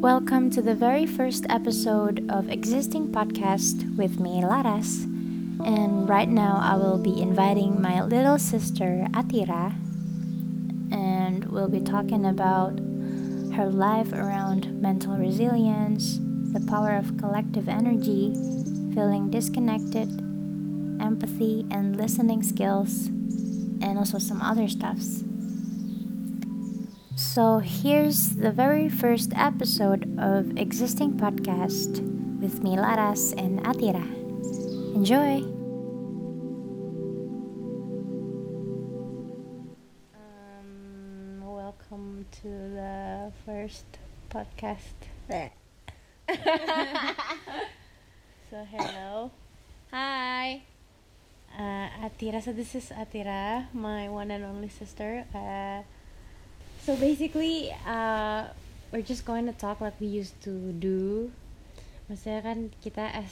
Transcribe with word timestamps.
Welcome 0.00 0.48
to 0.52 0.62
the 0.62 0.74
very 0.74 1.04
first 1.04 1.44
episode 1.50 2.24
of 2.30 2.48
Existing 2.48 3.12
Podcast 3.12 3.98
with 3.98 4.18
me, 4.18 4.40
Laras. 4.40 5.04
And 5.62 6.08
right 6.08 6.26
now, 6.26 6.58
I 6.58 6.76
will 6.76 6.96
be 6.96 7.20
inviting 7.20 7.82
my 7.82 8.02
little 8.02 8.38
sister, 8.38 9.06
Atira, 9.12 9.74
and 10.90 11.44
we'll 11.52 11.68
be 11.68 11.82
talking 11.82 12.24
about 12.24 12.78
her 13.54 13.68
life 13.68 14.14
around 14.14 14.80
mental 14.80 15.18
resilience, 15.18 16.18
the 16.54 16.64
power 16.66 16.96
of 16.96 17.18
collective 17.18 17.68
energy, 17.68 18.32
feeling 18.94 19.28
disconnected, 19.30 20.08
empathy 20.98 21.66
and 21.70 21.98
listening 21.98 22.42
skills, 22.42 23.08
and 23.82 23.98
also 23.98 24.18
some 24.18 24.40
other 24.40 24.66
stuffs. 24.66 25.24
So 27.40 27.56
here's 27.64 28.36
the 28.36 28.52
very 28.52 28.90
first 28.90 29.32
episode 29.32 30.04
of 30.20 30.58
Existing 30.60 31.16
Podcast 31.16 32.04
with 32.36 32.60
me, 32.62 32.76
Laras, 32.76 33.32
and 33.32 33.64
Atira. 33.64 34.04
Enjoy! 34.92 35.40
Um, 40.12 41.40
welcome 41.40 42.28
to 42.44 42.52
the 42.76 43.32
first 43.48 43.88
podcast. 44.28 45.00
so 48.50 48.68
hello, 48.68 49.30
Hi. 49.92 50.60
uh, 51.56 51.88
Atira. 52.04 52.44
So 52.44 52.52
this 52.52 52.74
is 52.74 52.92
Atira, 52.92 53.72
my 53.72 54.10
one 54.10 54.30
and 54.30 54.44
only 54.44 54.68
sister. 54.68 55.24
Uh, 55.34 55.88
so 56.90 56.98
basically, 56.98 57.70
uh, 57.86 58.50
we're 58.90 59.06
just 59.06 59.22
going 59.22 59.46
to 59.46 59.54
talk 59.54 59.78
like 59.78 59.94
we 60.02 60.10
used 60.10 60.34
to 60.42 60.74
do. 60.82 61.30
Maksudnya 62.10 62.42
kan 62.42 62.58
kita 62.82 63.06
as 63.14 63.30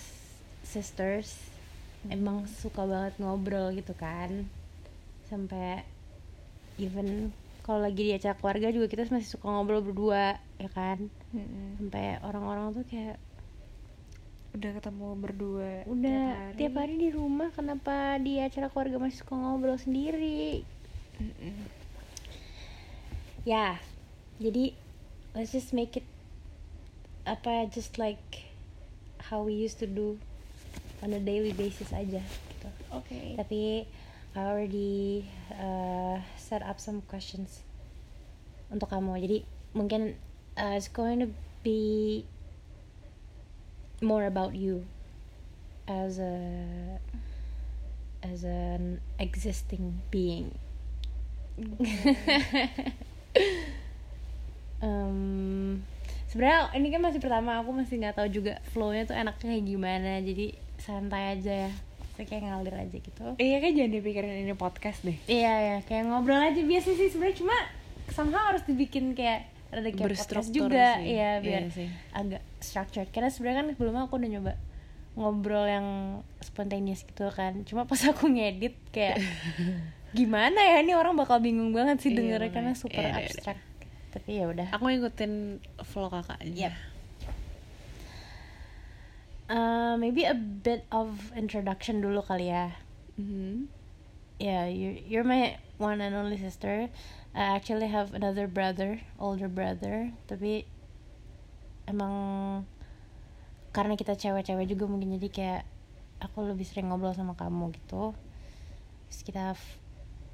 sisters 0.62 1.34
emang 2.06 2.46
suka 2.46 2.86
banget 2.86 3.18
ngobrol 3.18 3.74
gitu 3.74 3.98
kan, 3.98 4.46
sampai 5.26 5.82
even 6.78 7.34
kalau 7.66 7.82
lagi 7.82 8.06
di 8.06 8.12
acara 8.14 8.38
keluarga 8.38 8.70
juga 8.70 8.86
kita 8.86 9.10
masih 9.10 9.34
suka 9.34 9.50
ngobrol 9.50 9.82
berdua 9.82 10.38
ya 10.62 10.70
kan, 10.70 11.10
sampai 11.82 12.22
orang-orang 12.22 12.78
tuh 12.78 12.86
kayak 12.86 13.18
Udah 14.54 14.70
ketemu 14.70 15.06
berdua. 15.18 15.72
udah 15.90 16.54
tiap 16.54 16.78
hari 16.78 16.94
di 16.94 17.10
rumah 17.10 17.50
kenapa 17.50 18.22
di 18.22 18.38
acara 18.38 18.70
keluarga 18.70 19.02
masih 19.02 19.26
suka 19.26 19.34
ngobrol 19.34 19.74
sendiri. 19.74 20.62
Ya 23.48 23.80
jadi 24.36 24.76
let's 25.32 25.56
just 25.56 25.72
make 25.72 25.96
it 25.96 26.04
apa 27.24 27.64
just 27.72 27.96
like 27.96 28.52
how 29.32 29.40
we 29.40 29.56
used 29.56 29.80
to 29.80 29.88
do 29.88 30.20
on 31.00 31.16
a 31.16 31.20
daily 31.20 31.56
basis 31.56 31.88
aja 31.96 32.20
gitu. 32.20 32.68
Oke. 32.92 33.40
tapi 33.40 33.88
I 34.36 34.40
already 34.44 35.24
uh, 35.56 36.20
set 36.36 36.60
up 36.60 36.78
some 36.78 37.00
questions 37.08 37.64
untuk 38.68 38.92
kamu. 38.92 39.18
Jadi 39.24 39.38
mungkin 39.72 40.14
uh, 40.54 40.76
it's 40.76 40.86
going 40.86 41.18
to 41.24 41.28
be 41.64 42.22
more 44.04 44.28
about 44.28 44.54
you 44.54 44.84
as 45.88 46.20
a 46.20 46.36
as 48.22 48.44
an 48.44 49.00
existing 49.18 50.04
being 50.12 50.54
um, 54.80 55.80
sebenarnya 56.26 56.72
ini 56.74 56.88
kan 56.88 57.00
masih 57.00 57.18
pertama 57.18 57.58
aku 57.58 57.70
masih 57.72 57.98
nggak 57.98 58.14
tahu 58.14 58.28
juga 58.28 58.60
flownya 58.70 59.04
tuh 59.04 59.16
enaknya 59.16 59.46
kayak 59.48 59.64
gimana 59.64 60.12
jadi 60.20 60.46
santai 60.76 61.34
aja 61.34 61.54
ya 61.66 61.70
kayak 62.18 62.42
ngalir 62.44 62.74
aja 62.76 62.96
gitu 62.98 63.24
Iya 63.38 63.56
kan 63.58 63.70
jangan 63.72 63.92
dipikirin 63.94 64.42
ini 64.42 64.52
podcast 64.52 65.06
deh. 65.06 65.14
Iya 65.24 65.54
ya, 65.54 65.76
kayak 65.86 66.02
ngobrol 66.04 66.42
aja 66.42 66.58
biasa 66.58 66.90
sih 66.92 67.08
sebenarnya 67.08 67.38
cuma 67.38 67.54
somehow 68.10 68.42
harus 68.50 68.66
dibikin 68.66 69.14
kayak 69.14 69.46
ada 69.70 69.86
kayak 69.86 70.18
podcast 70.18 70.50
juga, 70.50 70.98
sih. 70.98 71.14
iya 71.14 71.38
biar 71.38 71.62
Iya 71.62 71.70
sih. 71.70 71.88
agak 72.10 72.42
structured. 72.58 73.06
Karena 73.08 73.30
sebenarnya 73.30 73.58
kan 73.60 73.66
sebelumnya 73.70 74.02
aku 74.02 74.18
udah 74.18 74.30
nyoba 74.34 74.52
ngobrol 75.14 75.62
yang 75.62 75.86
spontaneous 76.42 77.06
gitu 77.06 77.30
kan. 77.30 77.62
Cuma 77.62 77.86
pas 77.86 78.02
aku 78.02 78.26
ngedit 78.26 78.74
kayak 78.90 79.22
gimana 80.18 80.58
ya 80.58 80.82
ini 80.82 80.98
orang 80.98 81.14
bakal 81.14 81.38
bingung 81.38 81.70
banget 81.70 82.02
sih 82.02 82.10
Iya, 82.10 82.18
dengernya 82.18 82.50
karena 82.50 82.72
super 82.74 82.98
Iya, 82.98 83.06
iya, 83.06 83.14
iya. 83.14 83.28
abstrak. 83.30 83.58
Tapi 84.14 84.40
ya 84.40 84.48
udah. 84.48 84.68
Aku 84.72 84.88
ngikutin 84.88 85.60
vlog 85.92 86.12
kakak 86.12 86.38
aja. 86.42 86.70
Yep. 86.70 86.74
Uh, 89.48 89.96
maybe 89.96 90.28
a 90.28 90.36
bit 90.36 90.84
of 90.92 91.32
introduction 91.32 92.04
dulu 92.04 92.20
kali 92.20 92.52
ya. 92.52 92.76
Mhm. 93.18 93.78
yeah 94.38 94.70
you're 94.70 94.98
you're 95.06 95.26
my 95.26 95.58
one 95.82 96.00
and 96.00 96.14
only 96.14 96.38
sister 96.38 96.86
I 97.34 97.58
actually 97.58 97.90
have 97.90 98.14
another 98.14 98.46
brother 98.46 99.02
older 99.18 99.50
brother 99.50 100.14
tapi 100.30 100.64
emang 101.90 102.14
karena 103.74 103.98
kita 103.98 104.14
cewek-cewek 104.14 104.70
juga 104.70 104.86
mungkin 104.86 105.18
jadi 105.18 105.28
kayak 105.28 105.62
aku 106.22 106.46
lebih 106.46 106.66
sering 106.66 106.90
ngobrol 106.90 107.14
sama 107.14 107.34
kamu 107.34 107.74
gitu 107.74 108.14
terus 109.10 109.22
kita 109.26 109.58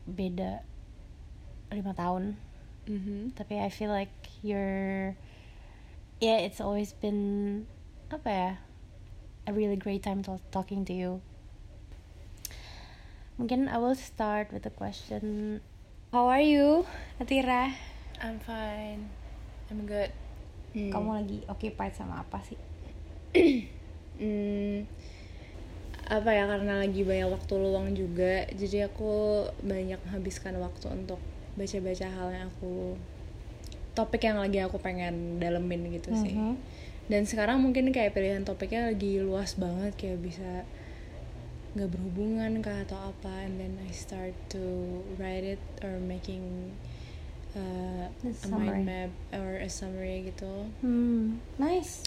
beda 0.05 0.61
lima 1.73 1.97
tahun 1.97 2.37
Mhm. 2.84 3.33
tapi 3.33 3.56
I 3.61 3.69
feel 3.72 3.89
like 3.91 4.12
you're 4.45 5.17
yeah 6.21 6.39
it's 6.41 6.61
always 6.61 6.93
been 6.93 7.65
apa 8.12 8.28
ya 8.28 8.50
a 9.49 9.53
really 9.53 9.77
great 9.77 10.05
time 10.05 10.21
to 10.25 10.41
talking 10.53 10.84
to 10.89 10.93
you 10.93 11.21
mungkin 13.41 13.67
I 13.67 13.77
will 13.83 13.97
start 13.99 14.53
with 14.55 14.62
a 14.69 14.72
question 14.72 15.59
how 16.12 16.28
are 16.31 16.45
you 16.45 16.87
Atira 17.19 17.75
I'm 18.22 18.39
fine. 18.41 19.11
I'm 19.69 19.84
good. 19.91 20.12
kamu 20.75 21.11
lagi 21.22 21.39
occupied 21.47 21.95
sama 21.95 22.22
apa 22.22 22.39
sih 22.45 22.59
Hmm, 24.15 24.87
apa 26.06 26.31
ya 26.31 26.47
karena 26.47 26.78
lagi 26.78 27.03
banyak 27.03 27.27
waktu 27.34 27.55
luang 27.59 27.91
juga 27.99 28.47
jadi 28.55 28.87
aku 28.87 29.43
banyak 29.66 29.99
menghabiskan 30.06 30.55
waktu 30.62 30.87
untuk 30.95 31.19
baca-baca 31.54 32.06
hal 32.06 32.28
yang 32.31 32.48
aku 32.50 32.98
topik 33.94 34.26
yang 34.26 34.42
lagi 34.42 34.59
aku 34.59 34.78
pengen 34.78 35.38
dalemin 35.38 35.87
gitu 35.94 36.10
sih 36.15 36.34
Mhm. 36.34 36.54
dan 37.06 37.22
sekarang 37.25 37.62
mungkin 37.62 37.91
kayak 37.91 38.10
pilihan 38.12 38.42
topiknya 38.42 38.91
lagi 38.91 39.22
luas 39.22 39.54
banget 39.54 39.94
kayak 39.94 40.19
bisa 40.19 40.66
nggak 41.75 41.91
berhubungan 41.91 42.59
kah 42.59 42.82
atau 42.87 43.10
apa 43.10 43.47
and 43.47 43.59
then 43.59 43.75
I 43.82 43.91
start 43.91 44.34
to 44.50 44.62
write 45.19 45.42
it 45.42 45.62
or 45.82 45.98
making 45.98 46.70
uh, 47.54 48.10
A 48.10 48.47
mind 48.50 48.86
map 48.86 49.10
or 49.31 49.59
a 49.59 49.71
summary 49.71 50.26
gitu 50.26 50.71
hmm 50.82 51.38
nice 51.59 52.03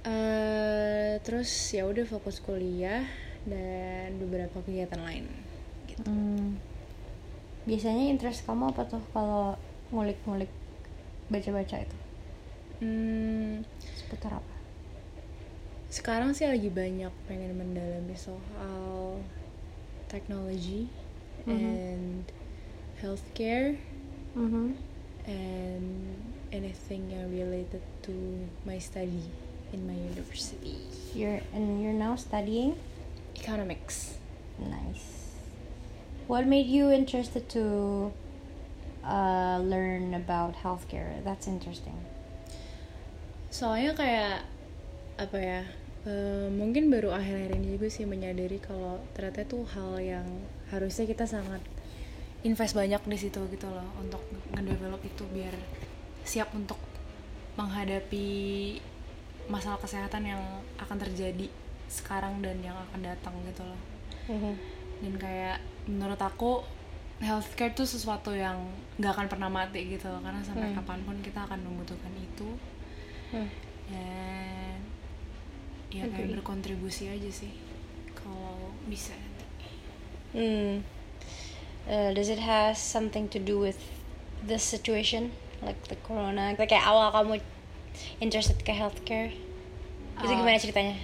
Eh, 0.00 1.20
terus 1.20 1.52
ya 1.76 1.84
udah 1.84 2.08
fokus 2.08 2.40
kuliah 2.40 3.04
dan 3.44 4.16
beberapa 4.16 4.64
kegiatan 4.64 4.96
lain 4.96 5.28
gitu. 5.84 6.08
Hmm. 6.08 6.56
Biasanya 7.70 8.10
interest 8.10 8.42
kamu 8.42 8.74
apa 8.74 8.82
tuh 8.82 8.98
kalau 9.14 9.54
ngulik-ngulik 9.94 10.50
baca-baca 11.30 11.86
itu 11.86 11.96
Hmm, 12.80 13.62
seputar 13.94 14.40
apa 14.40 14.54
sekarang 15.90 16.32
sih 16.32 16.48
lagi 16.48 16.66
banyak 16.66 17.12
pengen 17.30 17.54
mendalami 17.54 18.16
soal 18.18 19.20
teknologi 20.10 20.90
Mhm. 21.46 21.54
and 21.54 22.24
healthcare 22.98 23.78
Mhm. 24.34 24.74
and 25.28 26.18
anything 26.50 27.06
yang 27.10 27.30
related 27.30 27.82
to 28.02 28.14
my 28.66 28.80
study 28.82 29.28
in 29.70 29.86
my 29.86 29.94
university 29.94 30.80
you're 31.14 31.38
and 31.54 31.78
you're 31.78 31.94
now 31.94 32.16
studying 32.18 32.74
economics 33.36 34.16
Nice. 34.56 35.19
What 36.30 36.46
made 36.46 36.70
you 36.70 36.94
interested 36.94 37.50
to 37.58 37.64
uh, 39.02 39.58
learn 39.58 40.14
about 40.14 40.54
healthcare? 40.62 41.18
That's 41.26 41.50
interesting. 41.50 41.98
soalnya 43.50 43.98
kayak 43.98 44.46
apa 45.18 45.38
ya 45.42 45.60
eh, 46.06 46.46
mungkin 46.54 46.86
baru 46.86 47.10
akhir-akhir 47.10 47.58
ini 47.58 47.74
juga 47.76 47.90
sih 47.90 48.06
menyadari 48.06 48.62
kalau 48.62 49.02
ternyata 49.10 49.42
itu 49.42 49.66
hal 49.74 49.98
yang 49.98 50.26
harusnya 50.70 51.04
kita 51.10 51.26
sangat 51.26 51.58
invest 52.46 52.78
banyak 52.78 53.02
di 53.02 53.18
situ 53.18 53.42
gitu 53.50 53.66
loh 53.66 53.90
untuk 53.98 54.22
ngedevelop 54.54 55.02
itu 55.02 55.26
biar 55.34 55.52
siap 56.22 56.54
untuk 56.54 56.78
menghadapi 57.58 58.78
masalah 59.50 59.82
kesehatan 59.82 60.30
yang 60.30 60.42
akan 60.78 60.96
terjadi 61.02 61.50
sekarang 61.90 62.38
dan 62.38 62.62
yang 62.62 62.78
akan 62.86 63.02
datang 63.02 63.34
gitu 63.50 63.66
loh 63.66 63.80
dan 65.02 65.14
kayak 65.18 65.58
menurut 65.86 66.18
aku 66.18 66.60
healthcare 67.20 67.72
tuh 67.72 67.84
sesuatu 67.84 68.32
yang 68.32 68.56
nggak 68.96 69.12
akan 69.12 69.26
pernah 69.28 69.48
mati 69.48 69.92
gitu 69.92 70.08
karena 70.20 70.40
sampai 70.40 70.72
Hmm. 70.72 70.76
kapan 70.80 70.98
pun 71.04 71.16
kita 71.20 71.44
akan 71.44 71.60
membutuhkan 71.60 72.12
itu 72.16 72.48
Hmm. 73.30 73.48
dan 73.88 74.80
ya 75.90 76.06
kayak 76.06 76.38
berkontribusi 76.38 77.10
aja 77.10 77.28
sih 77.28 77.52
kalau 78.12 78.72
bisa 78.86 79.12
Hmm. 80.30 80.86
Uh, 81.90 82.14
does 82.14 82.30
it 82.30 82.38
has 82.38 82.78
something 82.78 83.26
to 83.26 83.42
do 83.42 83.58
with 83.58 83.82
this 84.46 84.62
situation, 84.62 85.34
like 85.58 85.74
the 85.90 85.98
corona? 86.06 86.54
Kayak 86.54 86.86
awal 86.86 87.10
kamu 87.10 87.42
interested 88.22 88.62
ke 88.62 88.70
healthcare, 88.70 89.34
itu 90.14 90.30
Oh. 90.30 90.38
gimana 90.38 90.54
ceritanya? 90.54 90.94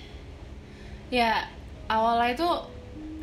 ya 1.10 1.50
awalnya 1.86 2.38
itu 2.38 2.48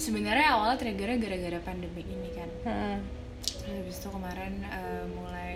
sebenarnya 0.03 0.51
awalnya 0.51 0.75
triggernya 0.75 1.17
gara-gara 1.17 1.59
pandemi 1.61 2.03
ini 2.03 2.29
kan 2.29 2.50
Heeh. 2.63 2.97
Terus 3.44 3.75
habis 3.77 3.97
itu 3.97 4.09
kemarin 4.09 4.53
eh, 4.61 5.05
mulai 5.09 5.51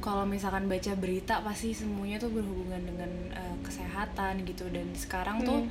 kalau 0.00 0.24
misalkan 0.24 0.64
baca 0.64 0.92
berita 0.94 1.38
pasti 1.40 1.70
semuanya 1.70 2.16
tuh 2.16 2.32
berhubungan 2.32 2.80
dengan 2.80 3.10
eh, 3.30 3.56
kesehatan 3.62 4.42
gitu 4.44 4.66
dan 4.68 4.90
sekarang 4.94 5.42
tuh 5.42 5.60
Hmm. 5.60 5.70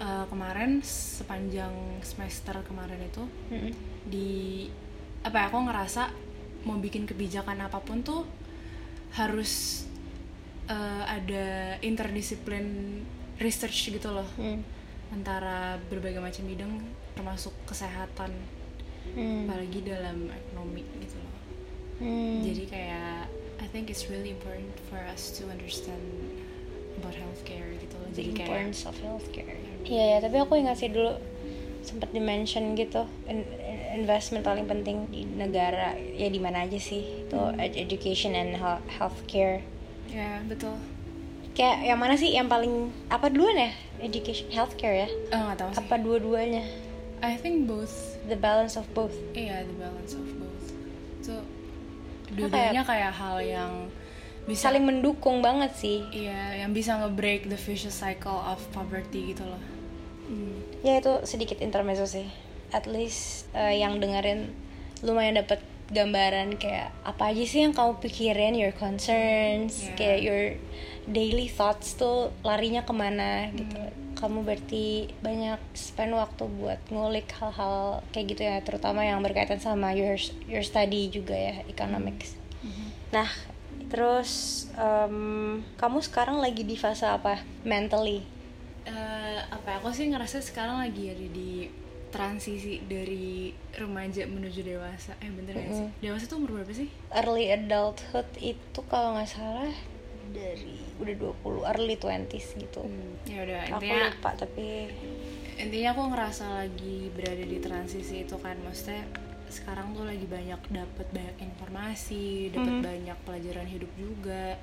eh, 0.00 0.24
kemarin 0.26 0.80
sepanjang 0.80 1.74
semester 2.00 2.56
kemarin 2.62 2.98
itu 2.98 3.22
Mm-mm. 3.50 3.72
di 4.04 4.66
apa 5.22 5.36
ya 5.36 5.46
aku 5.46 5.58
ngerasa 5.62 6.02
mau 6.62 6.76
bikin 6.76 7.04
kebijakan 7.04 7.60
apa 7.60 7.78
pun 7.78 8.00
tuh 8.00 8.22
harus 9.12 9.84
eh, 10.66 11.04
ada 11.04 11.46
interdisiplin 11.80 12.64
research 13.36 13.90
gitu 13.90 14.08
loh 14.08 14.26
Hmm. 14.34 14.62
Antara 15.12 15.58
berbagai 15.86 16.18
macam 16.18 16.44
bidang 16.46 16.72
termasuk 17.12 17.52
kesehatan 17.64 18.32
Hmm. 19.12 19.44
apalagi 19.44 19.82
dalam 19.82 20.30
ekonomi 20.30 20.86
gitu 20.98 21.18
loh 21.18 21.34
Hmm. 21.98 22.40
jadi 22.40 22.62
kayak 22.66 23.28
I 23.58 23.66
think 23.68 23.86
it's 23.86 24.08
really 24.08 24.30
important 24.30 24.72
for 24.86 24.98
us 25.04 25.30
to 25.36 25.46
understand 25.46 26.00
about 26.94 27.12
healthcare 27.12 27.76
gitu 27.76 27.94
loh 27.94 28.08
the 28.08 28.16
jadi 28.16 28.30
kayak 28.32 28.48
importance 28.48 28.80
of 28.84 28.94
healthcare. 28.96 29.54
Iya 29.82 30.04
ya, 30.06 30.18
tapi 30.18 30.36
aku 30.36 30.54
ingat 30.56 30.76
sih 30.76 30.88
dulu 30.88 31.14
sempat 31.80 32.10
dimention 32.10 32.72
gitu 32.72 33.02
in- 33.24 33.42
in- 33.58 33.80
investment 33.98 34.42
paling 34.42 34.64
penting 34.64 35.06
di 35.08 35.26
negara 35.26 35.92
ya 35.94 36.26
di 36.26 36.38
mana 36.38 36.62
aja 36.62 36.78
sih 36.78 37.26
itu 37.26 37.38
ed- 37.56 37.74
education 37.76 38.32
and 38.32 38.54
health 38.54 38.82
healthcare. 38.88 39.60
ya 40.06 40.40
betul 40.44 40.78
Kayak 41.52 41.84
yang 41.84 41.98
mana 41.98 42.14
sih 42.14 42.30
yang 42.30 42.46
paling 42.46 42.72
apa 43.06 43.28
duluan 43.28 43.56
ya? 43.58 43.70
Education, 43.98 44.48
healthcare 44.48 44.96
ya? 44.96 45.08
Nggak 45.28 45.56
tahu 45.58 45.70
sih 45.70 45.78
Apa 45.78 45.94
dua-duanya? 45.96 46.64
I 47.20 47.36
think 47.36 47.66
both 47.66 48.18
The 48.22 48.34
balance 48.34 48.74
of 48.74 48.86
both. 48.90 49.14
iya 49.32 49.62
the 49.62 49.76
balance 49.76 50.14
of 50.14 50.26
both 50.36 50.64
so 51.20 51.38
dua-duanya 52.28 52.82
kayak 52.82 53.12
hal 53.12 53.38
yang 53.38 53.90
bisa 54.42 54.66
Saling 54.66 54.82
mendukung 54.82 55.38
banget 55.38 55.70
sih. 55.72 56.02
iya 56.08 56.58
yang 56.58 56.70
bisa 56.70 56.96
nge-break 56.96 57.46
the 57.46 57.54
vicious 57.56 57.94
cycle 57.94 58.42
of 58.42 58.58
poverty 58.70 59.30
gitu 59.30 59.44
loh 59.44 59.60
Hmm. 60.22 60.62
Ya 60.80 60.96
itu 60.96 61.12
sedikit 61.24 61.58
intermezzo 61.58 62.06
sih. 62.06 62.24
At 62.70 62.86
least 62.86 63.44
eh, 63.52 63.76
yang 63.76 63.98
dengerin 63.98 64.54
lumayan 65.02 65.36
dapat 65.36 65.60
gambaran 65.90 66.56
kayak 66.56 66.94
apa 67.04 67.28
aja 67.28 67.42
sih 67.42 67.60
yang 67.60 67.70
kamu 67.70 68.00
pikirin, 68.00 68.54
your 68.54 68.72
concerns, 68.72 69.82
Yeah. 69.82 69.94
kayak 69.94 70.18
your 70.22 70.42
daily 71.08 71.50
thoughts 71.50 71.98
tuh 71.98 72.30
larinya 72.46 72.86
ke 72.86 72.94
mana 72.94 73.50
gitu. 73.52 73.78
Kamu 74.12 74.46
berarti 74.46 75.10
banyak 75.18 75.58
spend 75.74 76.14
waktu 76.14 76.46
buat 76.46 76.78
ngulik 76.94 77.26
hal-hal 77.42 78.06
kayak 78.14 78.26
gitu 78.36 78.42
ya, 78.46 78.56
terutama 78.62 79.02
yang 79.02 79.18
berkaitan 79.18 79.58
sama 79.58 79.90
your 79.98 80.14
your 80.46 80.62
study 80.62 81.10
juga 81.10 81.34
ya, 81.34 81.66
economics. 81.66 82.38
Nah, 83.10 83.26
terus 83.90 84.64
em, 84.78 85.66
kamu 85.74 85.98
sekarang 86.06 86.38
lagi 86.38 86.62
di 86.62 86.78
fase 86.78 87.08
apa? 87.08 87.42
Mentally? 87.66 88.22
Eh, 88.86 89.40
apa 89.50 89.66
ya, 89.66 89.76
aku 89.82 89.90
sih 89.90 90.06
ngerasa 90.06 90.38
sekarang 90.38 90.82
lagi 90.82 91.10
ada 91.10 91.26
di 91.30 91.66
transisi 92.12 92.78
dari 92.84 93.50
remaja 93.74 94.28
menuju 94.28 94.60
dewasa. 94.62 95.16
Eh 95.18 95.32
bener 95.32 95.56
gak 95.56 95.72
sih 95.72 95.88
dewasa 96.04 96.24
tuh 96.28 96.36
umur 96.38 96.60
berapa 96.60 96.72
sih? 96.76 96.92
Early 97.08 97.48
adulthood 97.48 98.28
itu 98.38 98.80
kalau 98.86 99.16
nggak 99.16 99.32
salah 99.32 99.72
dari 100.32 100.76
udah 100.98 101.14
20 101.44 101.70
early 101.70 101.96
20s 102.00 102.46
gitu. 102.58 102.82
ya 103.28 103.38
udah 103.44 103.60
Aku 103.76 103.84
intinya 103.84 104.10
lupa 104.10 104.30
tapi 104.34 104.66
intinya 105.60 105.88
aku 105.94 106.02
ngerasa 106.10 106.44
lagi 106.64 107.12
berada 107.12 107.44
di 107.44 107.58
transisi 107.60 108.24
itu 108.24 108.36
kan 108.40 108.56
maksudnya 108.64 109.04
sekarang 109.52 109.92
tuh 109.92 110.08
lagi 110.08 110.24
banyak 110.24 110.60
dapat 110.72 111.06
banyak 111.12 111.36
informasi 111.44 112.48
dapat 112.56 112.76
banyak 112.80 113.18
pelajaran 113.28 113.68
hidup 113.68 113.92
juga 114.00 114.56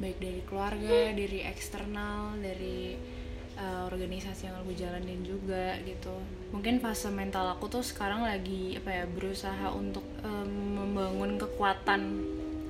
baik 0.00 0.16
dari 0.16 0.40
keluarga 0.48 1.12
dari 1.12 1.44
eksternal 1.44 2.40
dari 2.40 2.96
uh, 3.60 3.84
organisasi 3.84 4.48
yang 4.48 4.56
aku 4.64 4.72
jalanin 4.72 5.20
juga 5.20 5.76
gitu. 5.84 6.16
Mungkin 6.56 6.80
fase 6.80 7.12
mental 7.12 7.52
aku 7.52 7.68
tuh 7.68 7.84
sekarang 7.84 8.24
lagi 8.24 8.80
apa 8.80 8.90
ya 8.90 9.04
berusaha 9.04 9.68
untuk 9.76 10.04
um, 10.24 10.80
membangun 10.80 11.36
kekuatan 11.36 12.00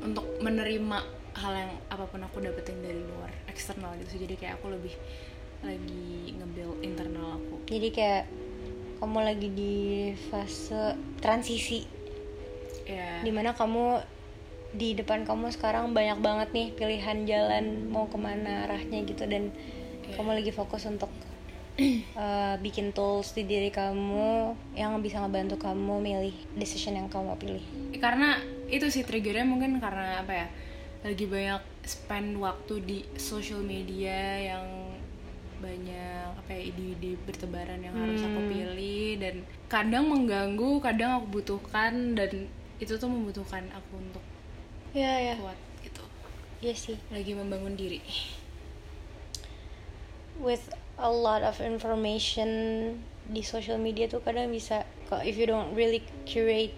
untuk 0.02 0.26
menerima 0.42 1.19
hal 1.36 1.52
yang 1.54 1.72
apa 1.88 2.04
pun 2.10 2.20
aku 2.22 2.42
dapetin 2.42 2.78
dari 2.82 2.98
luar 3.00 3.30
eksternal 3.46 3.94
gitu 4.02 4.26
jadi 4.26 4.34
kayak 4.34 4.54
aku 4.58 4.74
lebih 4.74 4.94
lagi 5.60 6.32
nge-build 6.40 6.80
internal 6.80 7.36
aku. 7.36 7.56
Jadi 7.68 7.88
kayak 7.92 8.24
kamu 9.00 9.18
lagi 9.24 9.48
di 9.52 9.76
fase 10.28 10.96
transisi. 11.20 11.84
Ya 12.88 13.20
di 13.20 13.30
mana 13.32 13.52
kamu 13.52 14.00
di 14.70 14.94
depan 14.96 15.26
kamu 15.26 15.50
sekarang 15.52 15.92
banyak 15.92 16.22
banget 16.22 16.48
nih 16.54 16.68
pilihan 16.78 17.26
jalan 17.26 17.90
mau 17.92 18.08
ke 18.08 18.16
mana 18.16 18.68
arahnya 18.68 19.04
gitu. 19.04 19.28
Dan 19.28 19.52
kamu 20.16 20.40
lagi 20.40 20.50
fokus 20.50 20.88
untuk 20.88 21.12
uh, 22.16 22.56
bikin 22.64 22.96
tools 22.96 23.36
di 23.36 23.44
diri 23.44 23.68
kamu 23.68 24.56
yang 24.74 24.96
bisa 25.04 25.20
ngebantu 25.20 25.60
kamu 25.60 26.00
milih 26.00 26.34
decision 26.56 26.96
yang 26.96 27.12
kamu 27.12 27.36
mau 27.36 27.38
pilih. 27.38 27.62
karena 28.00 28.40
itu 28.72 28.88
sih 28.88 29.04
triggernya 29.04 29.44
mungkin 29.44 29.76
karena 29.76 30.24
apa 30.24 30.32
ya 30.32 30.46
lagi 31.00 31.24
banyak 31.24 31.62
spend 31.82 32.36
waktu 32.36 32.74
di 32.82 32.98
social 33.16 33.60
media 33.60 34.16
yang 34.52 34.64
banyak 35.60 36.24
apa 36.34 36.50
ya 36.50 36.62
ide-ide 36.72 37.20
bertebaran 37.22 37.80
yang 37.80 37.92
harus 37.92 38.20
aku 38.20 38.40
pilih 38.48 39.16
dan 39.16 39.34
kadang 39.66 40.08
mengganggu 40.08 40.80
kadang 40.80 41.20
aku 41.20 41.40
butuhkan 41.40 42.16
dan 42.16 42.48
itu 42.76 42.96
tuh 42.96 43.08
membutuhkan 43.08 43.68
aku 43.70 43.96
untuk 43.96 44.24
Ya 44.90 45.20
ya. 45.22 45.34
kuat 45.36 45.56
gitu 45.80 46.02
Iya 46.60 46.74
sih. 46.74 46.96
lagi 47.08 47.32
membangun 47.32 47.76
diri 47.76 48.00
with 50.40 50.72
a 50.96 51.08
lot 51.08 51.40
of 51.40 51.60
information 51.60 52.48
di 53.28 53.40
social 53.40 53.76
media 53.76 54.08
tuh 54.08 54.20
kadang 54.20 54.48
bisa 54.48 54.82
kalau 55.06 55.20
if 55.22 55.36
you 55.36 55.44
don't 55.44 55.72
really 55.72 56.00
curate 56.24 56.72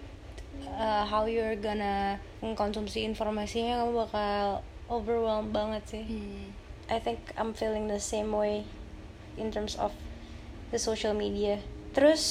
uh, 0.75 1.03
how 1.05 1.25
you're 1.25 1.57
gonna 1.57 2.17
mengkonsumsi 2.41 3.05
informasinya 3.05 3.81
kamu 3.81 3.91
bakal 4.07 4.61
overwhelmed 4.89 5.53
banget 5.53 5.83
sih. 5.87 6.03
I 6.91 6.99
think 6.99 7.19
I'm 7.39 7.55
feeling 7.55 7.87
the 7.87 8.01
same 8.01 8.35
way 8.35 8.67
in 9.39 9.49
terms 9.49 9.79
of 9.79 9.95
the 10.69 10.79
social 10.81 11.15
media. 11.15 11.57
Terus 11.95 12.21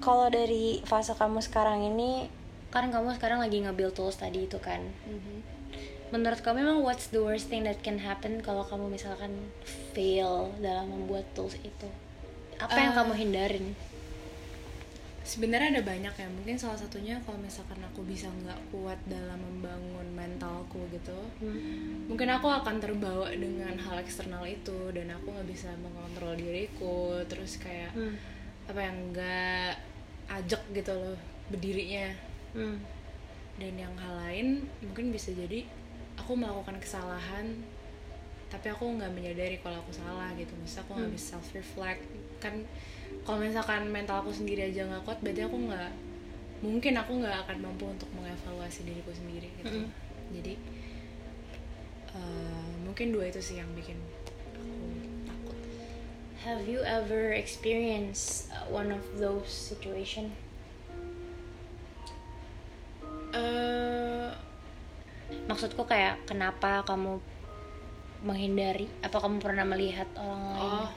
kalau 0.00 0.32
dari 0.32 0.80
fase 0.86 1.12
kamu 1.12 1.44
sekarang 1.44 1.84
ini 1.84 2.30
kan 2.70 2.88
kamu 2.88 3.18
sekarang 3.18 3.42
lagi 3.42 3.60
nge-build 3.60 3.98
tools 3.98 4.16
tadi 4.16 4.46
itu 4.46 4.56
kan. 4.62 4.80
Menurut 6.10 6.42
kamu 6.42 6.66
memang 6.66 6.78
what's 6.82 7.06
the 7.14 7.22
worst 7.22 7.46
thing 7.46 7.62
that 7.62 7.78
can 7.86 8.02
happen 8.02 8.42
kalau 8.42 8.66
kamu 8.66 8.90
misalkan 8.90 9.30
fail 9.94 10.50
dalam 10.58 10.90
membuat 10.90 11.26
tools 11.38 11.54
itu? 11.62 11.88
Apa 12.58 12.76
yang 12.78 12.92
Eh, 12.92 12.96
kamu 12.98 13.12
hindarin? 13.14 13.66
Sebenarnya 15.30 15.78
ada 15.78 15.82
banyak 15.86 16.10
ya 16.12 16.28
mungkin 16.28 16.58
salah 16.58 16.74
satunya 16.74 17.14
kalau 17.22 17.38
misalkan 17.38 17.78
aku 17.80 18.02
bisa 18.02 18.26
nggak 18.26 18.58
kuat 18.74 18.98
dalam 19.06 19.38
membangun 19.38 20.02
mentalku 20.10 20.82
gitu 20.90 21.14
mungkin 22.10 22.26
aku 22.28 22.50
akan 22.50 22.82
terbawa 22.82 23.30
dengan 23.30 23.78
hal 23.78 24.02
eksternal 24.02 24.42
itu 24.42 24.90
dan 24.90 25.06
aku 25.08 25.30
nggak 25.30 25.46
bisa 25.46 25.70
mengontrol 25.78 26.34
diriku 26.34 27.14
terus 27.30 27.62
kayak 27.62 27.94
Hmm. 27.94 28.18
apa 28.66 28.80
yang 28.82 28.96
nggak 29.10 29.70
ajak 30.30 30.62
gitu 30.74 30.92
loh 30.92 31.16
berdirinya 31.46 32.10
Hmm. 32.50 32.82
dan 33.54 33.74
yang 33.78 33.94
hal 33.94 34.14
lain 34.26 34.66
mungkin 34.82 35.14
bisa 35.14 35.30
jadi 35.30 35.62
aku 36.18 36.34
melakukan 36.34 36.74
kesalahan 36.82 37.54
tapi 38.50 38.66
aku 38.68 38.84
nggak 38.98 39.14
menyadari 39.14 39.56
kalau 39.62 39.78
aku 39.78 39.94
salah 39.94 40.34
gitu. 40.34 40.50
Misalnya 40.58 40.84
aku 40.84 40.92
nggak 40.98 41.12
bisa 41.14 41.26
self 41.38 41.48
reflect 41.54 42.02
kan 42.42 42.54
kalau 43.22 43.38
misalkan 43.40 43.86
mental 43.88 44.20
aku 44.20 44.34
sendiri 44.34 44.68
aja 44.72 44.84
nggak 44.84 45.06
kuat 45.06 45.18
berarti 45.22 45.46
aku 45.46 45.56
nggak 45.70 45.90
mungkin 46.60 46.94
aku 46.98 47.12
nggak 47.24 47.36
akan 47.46 47.56
mampu 47.62 47.84
untuk 47.88 48.08
mengevaluasi 48.12 48.84
diriku 48.84 49.12
sendiri 49.12 49.48
gitu. 49.60 49.86
Mm-mm. 49.86 49.92
jadi 50.34 50.54
eh, 52.16 52.70
mungkin 52.84 53.12
dua 53.14 53.28
itu 53.28 53.40
sih 53.40 53.56
yang 53.60 53.70
bikin 53.76 53.96
aku 54.52 54.72
takut. 55.24 55.58
Have 56.44 56.64
you 56.68 56.80
ever 56.84 57.32
experienced 57.32 58.48
uh, 58.52 58.68
one 58.68 58.92
of 58.92 59.04
those 59.16 59.48
situation? 59.48 60.32
eh 63.30 64.32
Maksudku 65.46 65.86
kayak 65.86 66.26
kenapa 66.26 66.82
kamu 66.82 67.22
menghindari 68.20 68.86
apa 69.00 69.16
kamu 69.16 69.40
pernah 69.40 69.64
melihat 69.64 70.08
orang 70.16 70.42
lain 70.54 70.60
Oh. 70.60 70.88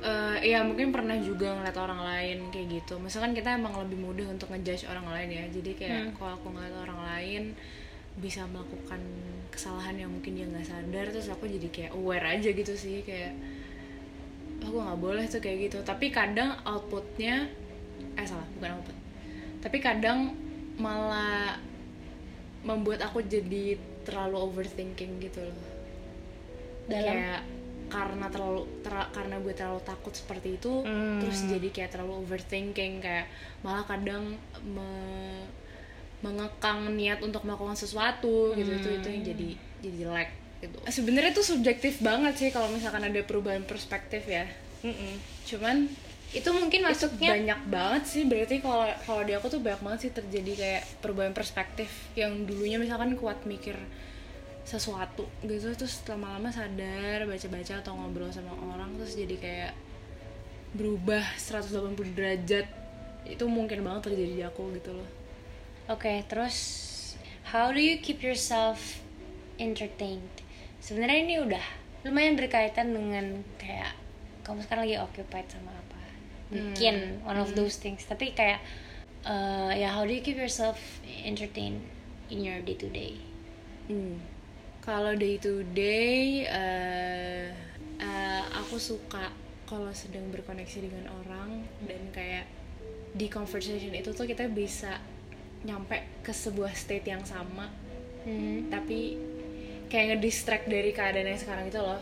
Eh, 0.00 0.56
ya 0.56 0.64
mungkin 0.64 0.96
pernah 0.96 1.12
juga 1.20 1.52
ngeliat 1.52 1.76
orang 1.76 2.00
lain 2.00 2.38
kayak 2.48 2.80
gitu. 2.80 2.96
Misalkan 2.96 3.36
kita 3.36 3.52
emang 3.52 3.76
lebih 3.84 4.00
mudah 4.00 4.32
untuk 4.32 4.48
ngejudge 4.48 4.88
orang 4.88 5.04
lain 5.12 5.28
ya. 5.28 5.44
Jadi 5.52 5.70
kayak 5.76 6.00
Hmm. 6.00 6.12
kalau 6.16 6.32
aku 6.40 6.46
ngeliat 6.56 6.72
orang 6.88 7.00
lain 7.04 7.42
bisa 8.16 8.48
melakukan 8.48 8.96
kesalahan 9.52 10.00
yang 10.00 10.08
mungkin 10.08 10.40
dia 10.40 10.48
nggak 10.48 10.64
sadar, 10.64 11.04
terus 11.12 11.28
aku 11.28 11.44
jadi 11.44 11.68
kayak 11.68 11.92
aware 11.92 12.24
aja 12.32 12.48
gitu 12.48 12.72
sih 12.72 13.04
kayak 13.04 13.36
aku 14.64 14.76
nggak 14.80 15.00
boleh 15.04 15.24
tuh 15.28 15.44
kayak 15.44 15.68
gitu. 15.68 15.78
Tapi 15.84 16.08
kadang 16.08 16.56
outputnya 16.64 17.52
eh 18.16 18.24
salah 18.24 18.48
bukan 18.56 18.80
output. 18.80 18.96
Tapi 19.60 19.78
kadang 19.84 20.32
malah 20.80 21.60
membuat 22.64 23.04
aku 23.04 23.20
jadi 23.20 23.76
terlalu 24.10 24.36
overthinking 24.42 25.22
gitu 25.22 25.40
loh. 25.40 25.58
Dalam? 26.90 27.06
Kayak 27.06 27.40
karena 27.90 28.26
terlalu 28.30 28.62
ter- 28.82 29.10
karena 29.10 29.36
gue 29.38 29.50
terlalu 29.50 29.82
takut 29.82 30.14
seperti 30.14 30.54
itu 30.54 30.86
Hmm. 30.86 31.18
terus 31.18 31.42
jadi 31.42 31.68
kayak 31.70 31.90
terlalu 31.90 32.22
overthinking 32.22 33.02
kayak 33.02 33.26
malah 33.62 33.82
kadang 33.82 34.38
me- 34.62 35.50
mengekang 36.20 36.94
niat 36.94 37.18
untuk 37.18 37.42
melakukan 37.42 37.74
sesuatu 37.74 38.54
gitu. 38.54 38.70
Itu 38.70 38.88
itu 38.94 39.08
yang 39.10 39.24
jadi 39.26 39.48
jadi 39.80 39.96
jelek 40.06 40.30
gitu. 40.60 40.76
Sebenarnya 40.86 41.32
tuh 41.32 41.42
subjektif 41.42 41.98
banget 41.98 42.36
sih 42.36 42.48
kalau 42.52 42.68
misalkan 42.68 43.02
ada 43.02 43.20
perubahan 43.24 43.64
perspektif 43.64 44.22
ya. 44.28 44.46
Cuman 45.48 45.90
itu 46.30 46.46
mungkin 46.54 46.86
itu 46.86 46.90
masuknya 46.94 47.30
banyak 47.34 47.60
banget 47.66 48.02
sih 48.06 48.22
berarti 48.26 48.62
kalau 48.62 48.86
kalau 49.02 49.22
di 49.26 49.32
aku 49.34 49.50
tuh 49.50 49.58
banyak 49.58 49.82
banget 49.82 50.00
sih 50.06 50.12
terjadi 50.14 50.52
kayak 50.54 50.82
perubahan 51.02 51.34
perspektif 51.34 51.90
yang 52.14 52.46
dulunya 52.46 52.78
misalkan 52.78 53.18
kuat 53.18 53.42
mikir 53.50 53.74
sesuatu 54.62 55.26
gitu 55.42 55.74
terus 55.74 55.98
lama-lama 56.06 56.54
sadar 56.54 57.26
baca-baca 57.26 57.82
atau 57.82 57.98
ngobrol 57.98 58.30
sama 58.30 58.54
orang 58.54 58.94
terus 58.94 59.18
jadi 59.18 59.36
kayak 59.42 59.72
berubah 60.78 61.24
180 61.34 62.14
derajat 62.14 62.66
itu 63.26 63.44
mungkin 63.50 63.82
banget 63.82 64.14
terjadi 64.14 64.32
di 64.38 64.44
aku 64.46 64.70
gitu 64.78 64.94
loh 64.94 65.20
Oke, 65.90 66.22
terus 66.30 66.54
how 67.50 67.74
do 67.74 67.82
you 67.82 67.98
keep 67.98 68.22
yourself 68.22 69.02
entertained? 69.58 70.30
Sebenarnya 70.78 71.18
ini 71.26 71.34
udah 71.42 71.66
lumayan 72.06 72.38
berkaitan 72.38 72.94
dengan 72.94 73.42
kayak 73.58 73.98
kamu 74.46 74.62
sekarang 74.62 74.86
lagi 74.86 75.02
occupied 75.02 75.50
sama 75.50 75.74
apa? 75.74 75.99
Mungkin 76.50 77.22
one 77.22 77.38
of 77.38 77.54
those 77.54 77.78
things. 77.78 78.02
Tapi 78.06 78.34
kayak 78.34 78.60
uh, 79.26 79.70
ya 79.70 79.94
how 79.94 80.02
do 80.02 80.12
you 80.12 80.22
keep 80.22 80.36
yourself 80.36 80.78
entertained 81.22 81.82
in 82.30 82.42
your 82.42 82.58
day 82.62 82.76
to 82.78 82.90
day? 82.90 83.18
Hmm. 83.90 84.18
Kalau 84.80 85.12
day 85.14 85.36
to 85.36 85.62
day, 85.76 86.46
eh, 86.48 87.52
eh, 88.00 88.42
aku 88.56 88.80
suka 88.80 89.28
kalau 89.68 89.92
sedang 89.94 90.26
berkoneksi 90.34 90.88
dengan 90.88 91.12
orang 91.22 91.62
dan 91.84 92.02
kayak 92.10 92.48
di 93.14 93.26
conversation 93.30 93.92
itu 93.94 94.10
tuh 94.14 94.26
kita 94.26 94.46
bisa 94.50 94.98
nyampe 95.62 96.22
ke 96.24 96.32
sebuah 96.32 96.72
state 96.72 97.06
yang 97.06 97.22
sama, 97.22 97.68
Hmm. 98.24 98.72
tapi 98.72 99.16
kayak 99.92 100.16
ngedistract 100.16 100.66
dari 100.70 100.94
keadaan 100.94 101.28
yang 101.28 101.40
sekarang 101.40 101.68
itu 101.68 101.80
loh. 101.80 102.00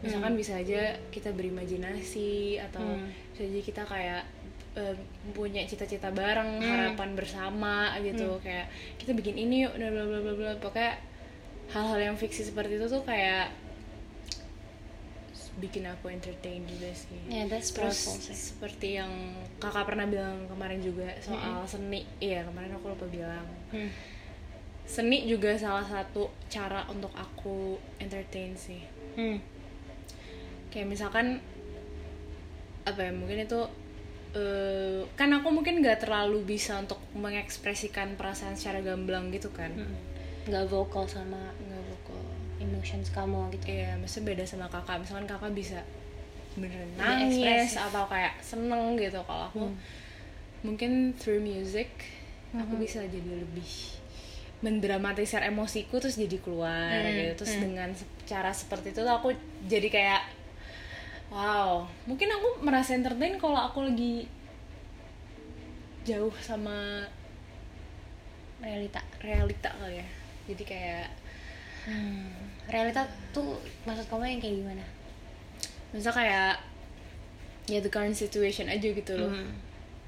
Misalkan 0.00 0.32
bisa 0.34 0.56
aja 0.56 0.96
kita 1.12 1.30
berimajinasi 1.32 2.56
atau 2.70 2.80
Hmm. 2.80 3.08
bisa 3.32 3.42
aja 3.44 3.60
kita 3.60 3.82
kayak 3.84 4.22
eh, 4.70 4.94
punya 5.34 5.66
cita-cita 5.66 6.14
bareng, 6.14 6.62
harapan 6.62 7.18
bersama 7.18 7.90
gitu. 8.00 8.38
Kayak 8.38 8.70
kita 8.96 9.12
bikin 9.18 9.34
ini 9.34 9.66
yuk, 9.66 9.74
bla 9.74 9.90
bla 9.90 10.04
bla 10.06 10.20
bla 10.22 10.34
bla. 10.38 10.52
Pokoknya 10.62 10.94
hal-hal 11.74 11.98
yang 12.00 12.16
fiksi 12.16 12.46
seperti 12.46 12.78
itu 12.78 12.86
tuh 12.86 13.02
kayak 13.02 13.50
bikin 15.60 15.84
aku 15.84 16.08
entertain 16.08 16.64
juga 16.64 16.88
sih. 16.94 17.20
Yeah, 17.28 17.44
that's 17.50 17.74
Terus 17.74 18.00
powerful 18.08 18.16
seperti 18.32 18.96
yang 18.96 19.12
kakak 19.60 19.92
pernah 19.92 20.08
bilang 20.08 20.48
kemarin 20.48 20.80
juga 20.80 21.12
soal 21.20 21.66
seni, 21.68 22.08
iya 22.18 22.46
kemarin 22.48 22.72
aku 22.78 22.94
lupa 22.94 23.04
bilang. 23.10 23.44
Hmm. 23.68 23.92
Seni 24.88 25.28
juga 25.28 25.54
salah 25.60 25.84
satu 25.84 26.32
cara 26.48 26.88
untuk 26.88 27.12
aku 27.12 27.76
entertain 28.00 28.56
sih. 28.56 28.80
Hmm. 29.14 29.38
Kayak 30.70 30.88
misalkan 30.88 31.42
apa 32.82 33.00
ya 33.02 33.12
mungkin 33.12 33.44
itu 33.44 33.60
eh, 34.32 35.02
kan 35.14 35.28
aku 35.34 35.50
mungkin 35.50 35.82
nggak 35.82 36.06
terlalu 36.06 36.46
bisa 36.46 36.78
untuk 36.78 36.98
mengekspresikan 37.12 38.14
perasaan 38.14 38.54
secara 38.54 38.80
gamblang 38.80 39.28
gitu 39.30 39.50
kan. 39.50 39.70
Hmm. 39.74 39.94
Nggak 40.46 40.66
vokal 40.66 41.04
sama 41.04 41.52
Nggak 41.60 41.82
vokal. 41.90 42.22
emotions 42.60 43.08
kamu 43.10 43.50
gitu. 43.56 43.72
Iya, 43.72 43.96
maksudnya 43.96 44.36
beda 44.36 44.44
sama 44.44 44.66
kakak. 44.68 45.00
Misalkan 45.00 45.26
kakak 45.26 45.52
bisa 45.52 45.80
beneran 46.54 46.90
nangis 46.98 47.72
atau 47.74 48.04
kayak 48.06 48.36
seneng 48.40 48.94
gitu. 48.94 49.16
Kalau 49.22 49.48
aku 49.48 49.64
mungkin 50.60 51.16
through 51.16 51.40
music 51.40 51.88
aku 52.52 52.76
bisa 52.76 53.00
jadi 53.06 53.32
lebih 53.32 53.96
mendramatisir 54.60 55.40
emosiku 55.40 55.96
terus 55.96 56.20
jadi 56.20 56.36
keluar 56.36 56.92
Hmm, 57.00 57.16
gitu. 57.16 57.32
Terus 57.42 57.52
hmm. 57.56 57.62
dengan 57.64 57.88
cara 58.28 58.52
seperti 58.52 58.92
itu 58.92 59.00
tuh 59.00 59.14
aku 59.14 59.32
jadi 59.64 59.88
kayak 59.88 60.20
wow, 61.30 61.86
mungkin 62.04 62.28
aku 62.28 62.60
merasa 62.60 62.92
entertain 62.92 63.34
kalau 63.36 63.56
aku 63.56 63.86
lagi 63.86 64.26
jauh 66.02 66.32
sama 66.36 67.06
Realita. 68.58 69.00
realita 69.18 69.72
kali 69.72 69.96
ya. 69.96 70.08
Jadi 70.46 70.62
kayak 70.64 71.08
Hmm. 71.80 72.28
Realita 72.68 73.00
tuh 73.30 73.56
maksud 73.82 74.04
kamu 74.06 74.28
yang 74.28 74.40
kayak 74.40 74.56
gimana? 74.58 74.84
misal 75.90 76.12
kayak 76.12 76.54
ya 77.66 77.80
the 77.80 77.88
current 77.88 78.14
situation 78.14 78.68
aja 78.68 78.84
gitu 78.84 79.10
loh 79.16 79.26
Hmm. 79.26 79.50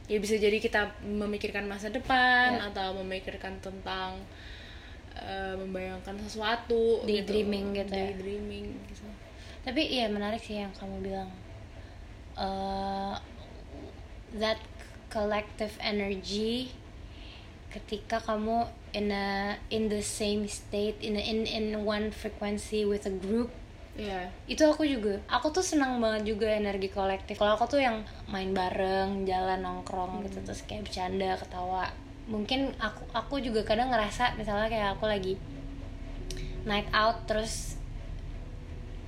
ya 0.07 0.19
bisa 0.19 0.37
jadi 0.37 0.55
kita 0.57 0.79
memikirkan 1.03 1.67
masa 1.67 1.91
depan 1.91 2.55
Ya. 2.55 2.71
atau 2.71 2.95
memikirkan 3.01 3.59
tentang 3.59 4.21
eh, 5.13 5.55
membayangkan 5.55 6.15
sesuatu 6.21 7.03
Daydreaming 7.03 7.75
gitu 7.75 7.91
ya. 7.91 8.15
daydreaming 8.15 8.67
gitu 8.87 9.05
Tapi 9.63 9.83
iya 9.87 10.11
menarik 10.11 10.43
sih 10.43 10.59
yang 10.59 10.75
kamu 10.75 10.97
bilang. 11.03 11.31
eh 12.33 13.15
that 14.41 14.57
collective 15.13 15.77
energy 15.85 16.73
ketika 17.69 18.21
kamu 18.21 18.65
in 18.97 19.13
a 19.13 19.57
in 19.69 19.89
the 19.89 20.01
same 20.01 20.49
state 20.49 20.97
in 21.01 21.17
a, 21.17 21.23
in 21.25 21.45
in 21.45 21.85
one 21.85 22.09
frequency 22.13 22.85
with 22.85 23.05
a 23.09 23.13
group 23.13 23.53
ya 23.93 24.29
itu 24.49 24.65
aku 24.65 24.89
juga 24.89 25.21
aku 25.29 25.53
tuh 25.53 25.61
senang 25.61 26.01
banget 26.01 26.33
juga 26.33 26.49
energi 26.49 26.89
kolektif. 26.89 27.37
Kalau 27.37 27.61
aku 27.61 27.77
tuh 27.77 27.81
yang 27.85 28.01
main 28.33 28.57
bareng 28.57 29.29
jalan 29.29 29.61
nongkrong 29.61 30.25
gitu 30.25 30.41
terus 30.41 30.65
kayak 30.65 30.89
bercanda 30.89 31.37
ketawa. 31.37 31.93
Mungkin 32.25 32.73
aku 32.81 33.05
aku 33.13 33.45
juga 33.45 33.61
kadang 33.69 33.93
ngerasa 33.93 34.33
misalnya 34.41 34.73
kayak 34.73 34.97
aku 34.97 35.05
lagi 35.05 35.37
night 36.65 36.89
out 36.97 37.29
terus 37.29 37.77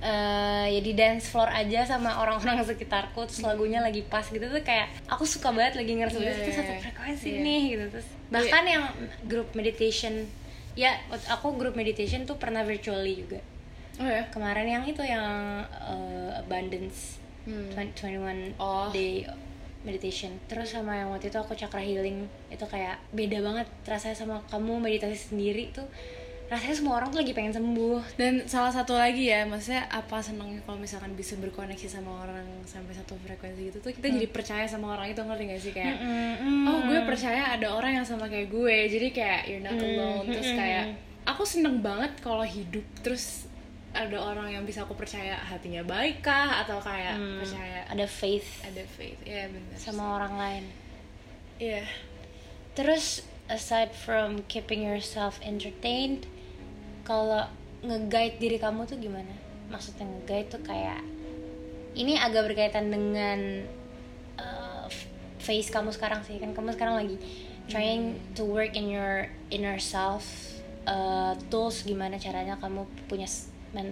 eh 0.05 0.65
ya 0.69 0.81
di 0.81 0.93
dance 0.93 1.25
floor 1.25 1.49
aja 1.49 1.81
sama 1.83 2.13
orang-orang 2.15 2.61
sekitarku 2.63 3.25
terus 3.25 3.41
lagunya 3.41 3.81
lagi 3.81 4.05
pas 4.05 4.21
gitu 4.23 4.45
tuh 4.45 4.61
kayak 4.61 4.85
aku 5.07 5.25
suka 5.25 5.49
banget 5.49 5.73
lagi 5.75 5.91
ngerasa 5.91 6.15
Iya, 6.15 6.29
itu 6.31 6.41
iya, 6.45 6.55
satu 6.55 6.71
iya. 6.71 6.81
frekuensi 6.85 7.27
Iya. 7.27 7.39
nih 7.41 7.61
gitu 7.67 7.85
terus 7.89 8.07
bahkan 8.27 8.63
yang 8.63 8.83
grup 9.25 9.49
meditation 9.51 10.29
ya 10.73 10.93
aku 11.27 11.55
grup 11.55 11.73
meditation 11.73 12.23
tuh 12.23 12.37
pernah 12.37 12.61
virtually 12.61 13.17
juga 13.17 13.41
oh 13.95 14.05
ya 14.05 14.29
kemarin 14.29 14.67
yang 14.69 14.83
itu 14.83 15.01
yang 15.01 15.25
uh, 15.65 16.37
abundance 16.37 17.17
Hmm. 17.45 17.69
20 17.69 18.57
21 18.57 18.57
Oh. 18.57 18.89
day 18.89 19.21
meditation 19.81 20.33
terus 20.45 20.73
sama 20.73 20.97
yang 20.97 21.13
waktu 21.13 21.29
itu 21.29 21.37
aku 21.37 21.53
chakra 21.53 21.77
healing 21.77 22.25
itu 22.49 22.65
kayak 22.65 22.97
beda 23.11 23.37
banget 23.37 23.69
rasanya 23.85 24.17
sama 24.17 24.41
kamu 24.49 24.81
meditasi 24.81 25.29
sendiri 25.29 25.69
tuh 25.69 25.85
rasanya 26.45 26.75
semua 26.77 26.93
orang 27.01 27.09
tuh 27.09 27.19
lagi 27.25 27.33
pengen 27.33 27.53
sembuh. 27.53 28.21
Dan 28.21 28.45
salah 28.45 28.69
satu 28.69 28.93
lagi 28.93 29.33
ya 29.33 29.43
maksudnya 29.49 29.89
apa 29.89 30.21
senangnya 30.21 30.61
kalau 30.61 30.77
misalkan 30.77 31.17
bisa 31.17 31.33
berkoneksi 31.41 31.87
sama 31.89 32.21
orang 32.21 32.45
sampai 32.69 32.93
satu 32.93 33.17
frekuensi 33.17 33.73
gitu 33.73 33.77
tuh 33.81 33.89
kita 33.89 34.13
jadi 34.13 34.29
percaya 34.29 34.65
sama 34.69 34.93
orang 34.93 35.09
itu 35.09 35.21
ngerti 35.25 35.43
gak 35.49 35.61
sih? 35.61 35.71
Kayak 35.73 35.97
Mm-mm. 35.97 36.69
oh 36.69 36.79
gue 36.85 36.99
percaya 37.09 37.57
ada 37.57 37.67
orang 37.73 37.97
yang 37.97 38.05
sama 38.05 38.29
kayak 38.29 38.53
gue 38.53 38.77
jadi 38.93 39.07
kayak 39.09 39.41
you're 39.49 39.65
not 39.65 39.73
alone. 39.77 40.29
terus 40.29 40.53
mm-mm. 40.53 40.61
kayak 40.61 40.85
aku 41.25 41.41
seneng 41.41 41.81
banget 41.81 42.13
kalau 42.21 42.45
hidup 42.45 42.85
terus 43.01 43.49
ada 43.95 44.19
orang 44.19 44.51
yang 44.51 44.63
bisa 44.67 44.83
aku 44.83 44.91
percaya 44.93 45.39
hatinya 45.39 45.79
baik 45.87 46.19
kah 46.19 46.61
atau 46.67 46.77
kayak 46.83 47.15
Hmm, 47.15 47.39
percaya 47.41 47.87
ada 47.87 48.05
faith. 48.05 48.61
Ada 48.61 48.83
faith 48.85 49.17
ya 49.23 49.47
benar 49.47 49.79
sama 49.79 50.19
orang 50.19 50.33
lain. 50.35 50.63
Iya. 51.57 51.87
Terus 52.75 53.23
aside 53.47 53.95
from 53.95 54.43
keeping 54.51 54.83
yourself 54.83 55.39
entertained 55.39 56.27
kalau 57.05 57.45
nge-guide 57.85 58.41
diri 58.41 58.57
kamu 58.57 58.89
tuh 58.89 58.97
gimana? 58.97 59.31
Maksudnya 59.69 60.09
nge-guide 60.09 60.49
tuh 60.49 60.61
kayak 60.65 60.99
ini 61.95 62.19
agak 62.19 62.51
berkaitan 62.51 62.91
dengan 62.91 63.63
uh, 64.41 64.89
face 65.39 65.69
kamu 65.69 65.93
sekarang 65.93 66.25
sih. 66.25 66.41
Kan 66.41 66.51
kamu 66.51 66.73
sekarang 66.75 66.97
lagi 66.99 67.15
trying 67.69 68.17
to 68.33 68.45
work 68.45 68.73
in 68.73 68.89
your 68.89 69.29
inner 69.49 69.77
self 69.77 70.25
uh, 70.89 71.33
tools 71.49 71.85
gimana 71.85 72.17
caranya 72.17 72.57
kamu 72.57 72.85
punya 73.05 73.29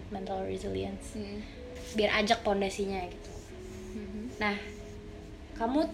mental 0.09 0.45
resilience. 0.45 1.13
Hmm. 1.17 1.41
biar 1.93 2.25
ajak 2.25 2.41
pondasinya 2.41 3.05
gitu. 3.05 3.31
Mhm. 3.93 4.41
nah 4.41 4.57
kamu 5.53 5.85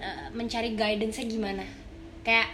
uh, 0.00 0.26
mencari 0.32 0.72
guidance-nya 0.72 1.28
gimana? 1.28 1.64
Kayak 2.24 2.48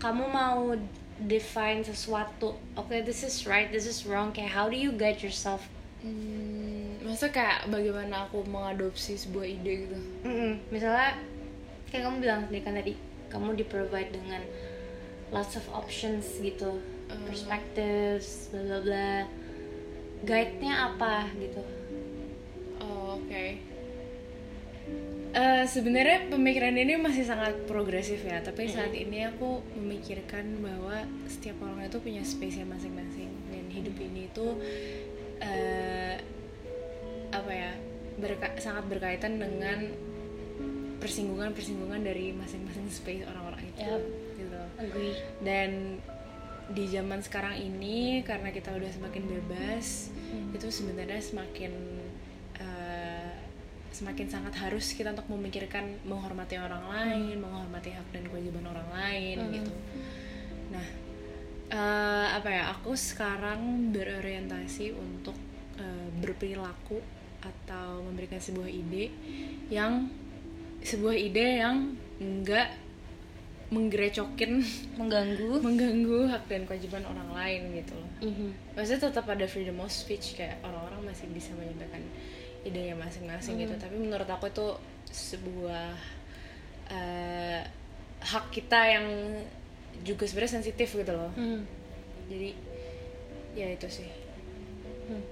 kamu 0.00 0.24
mau 0.24 0.72
define 1.20 1.80
sesuatu. 1.80 2.56
Oke 2.76 3.00
this 3.00 3.24
is 3.24 3.48
right 3.48 3.72
this 3.72 3.88
is 3.88 4.04
wrong. 4.04 4.32
Kayak 4.36 4.52
how 4.52 4.66
do 4.68 4.76
you 4.76 4.92
guide 4.92 5.20
yourself? 5.24 5.64
Hmm, 6.04 7.00
masa 7.02 7.32
kayak 7.32 7.72
bagaimana 7.72 8.28
aku 8.28 8.44
mengadopsi 8.44 9.16
sebuah 9.16 9.46
ide 9.48 9.88
gitu? 9.88 9.98
Misalnya 10.74 11.16
kayak 11.88 12.02
kamu 12.04 12.16
bilang 12.20 12.40
tadi 12.46 12.60
kan 12.60 12.74
tadi 12.76 12.92
kamu 13.32 13.56
di 13.56 13.64
provide 13.64 14.12
dengan 14.12 14.44
lots 15.32 15.56
of 15.56 15.64
options 15.72 16.38
gitu. 16.38 16.78
Uh. 17.06 17.22
perspectives 17.24 18.52
bla 18.52 18.62
bla 18.62 18.78
bla. 18.82 19.12
Guide-nya 20.26 20.92
apa 20.92 21.28
gitu? 21.38 21.62
Oh, 22.80 23.20
oke. 23.20 23.75
Eh, 25.36 25.68
sebenarnya 25.68 26.32
pemikiran 26.32 26.72
ini 26.72 26.96
masih 26.96 27.20
sangat 27.22 27.68
progresif 27.68 28.24
ya, 28.24 28.40
tapi 28.40 28.72
saat 28.72 28.88
ini 28.90 29.20
aku 29.22 29.60
memikirkan 29.76 30.64
bahwa 30.64 30.96
setiap 31.28 31.60
orang 31.60 31.84
itu 31.84 32.00
punya 32.00 32.24
space 32.24 32.64
masing-masing 32.64 33.28
dan 33.46 33.68
hidup 33.68 33.92
ini 34.00 34.32
itu 34.32 34.56
eh, 35.38 36.16
apa 37.28 37.52
ya 37.52 37.76
berka- 38.16 38.56
sangat 38.56 38.88
berkaitan 38.88 39.36
dengan 39.36 39.92
persinggungan-persinggungan 40.96 42.00
dari 42.00 42.32
masing-masing 42.32 42.88
space 42.88 43.28
orang-orang 43.28 43.60
itu, 43.68 43.84
Yap. 43.84 44.02
gitu. 44.40 44.60
agree 44.80 45.12
Dan 45.44 46.00
di 46.66 46.88
zaman 46.88 47.20
sekarang 47.20 47.60
ini 47.60 48.24
karena 48.24 48.48
kita 48.48 48.72
udah 48.72 48.88
semakin 48.88 49.22
bebas, 49.28 50.08
Hmm. 50.26 50.56
itu 50.56 50.66
sebenarnya 50.66 51.20
semakin 51.20 51.72
eh, 52.56 53.36
semakin 53.96 54.28
sangat 54.28 54.52
harus 54.58 54.92
kita 54.92 55.08
untuk 55.10 55.32
memikirkan 55.32 55.88
menghormati 56.04 56.56
orang 56.58 56.84
lain, 56.84 57.40
menghormati 57.40 57.90
hak 57.90 58.12
dan 58.12 58.28
kewajiban 58.28 58.66
orang 58.66 58.88
lain 58.92 59.36
Hmm. 59.40 59.52
gitu. 59.54 59.72
Nah, 60.68 60.86
eh, 61.70 62.26
apa 62.30 62.48
ya? 62.48 62.62
Aku 62.74 62.92
sekarang 62.92 63.60
berorientasi 63.90 64.92
untuk 64.92 65.34
eh, 65.76 66.08
berperilaku 66.20 67.00
atau 67.40 68.00
memberikan 68.02 68.36
sebuah 68.38 68.64
ide 68.66 69.12
yang 69.68 70.08
sebuah 70.80 71.12
ide 71.14 71.60
yang 71.60 71.76
enggak 72.16 72.72
menggerecokin 73.68 74.62
mengganggu 74.98 75.58
mengganggu 75.58 76.30
hak 76.30 76.46
dan 76.46 76.62
kewajiban 76.64 77.02
orang 77.02 77.28
lain 77.30 77.62
gitu 77.76 77.92
loh 77.92 78.10
Mhm. 78.22 78.48
maksudnya 78.72 79.10
tetap 79.10 79.26
ada 79.26 79.44
freedom 79.44 79.76
of 79.78 79.92
speech 79.92 80.32
kayak 80.32 80.56
orang-orang 80.62 81.12
masih 81.12 81.26
bisa 81.28 81.50
menyampaikan 81.52 82.00
idenya 82.66 82.94
masing-masing 82.94 83.56
gitu 83.58 83.74
tapi 83.76 83.94
menurut 83.94 84.26
aku 84.26 84.46
itu 84.46 84.66
sebuah 85.06 85.94
eh, 86.88 87.60
hak 88.20 88.50
kita 88.50 88.80
yang 88.88 89.06
juga 90.02 90.22
sebenarnya 90.22 90.54
sensitif 90.56 90.92
gitu 90.92 91.10
loh 91.10 91.30
Mhm. 91.32 91.60
jadi 92.26 92.50
ya 93.54 93.68
itu 93.70 93.88
sih 93.88 94.10
Hmm. 95.06 95.22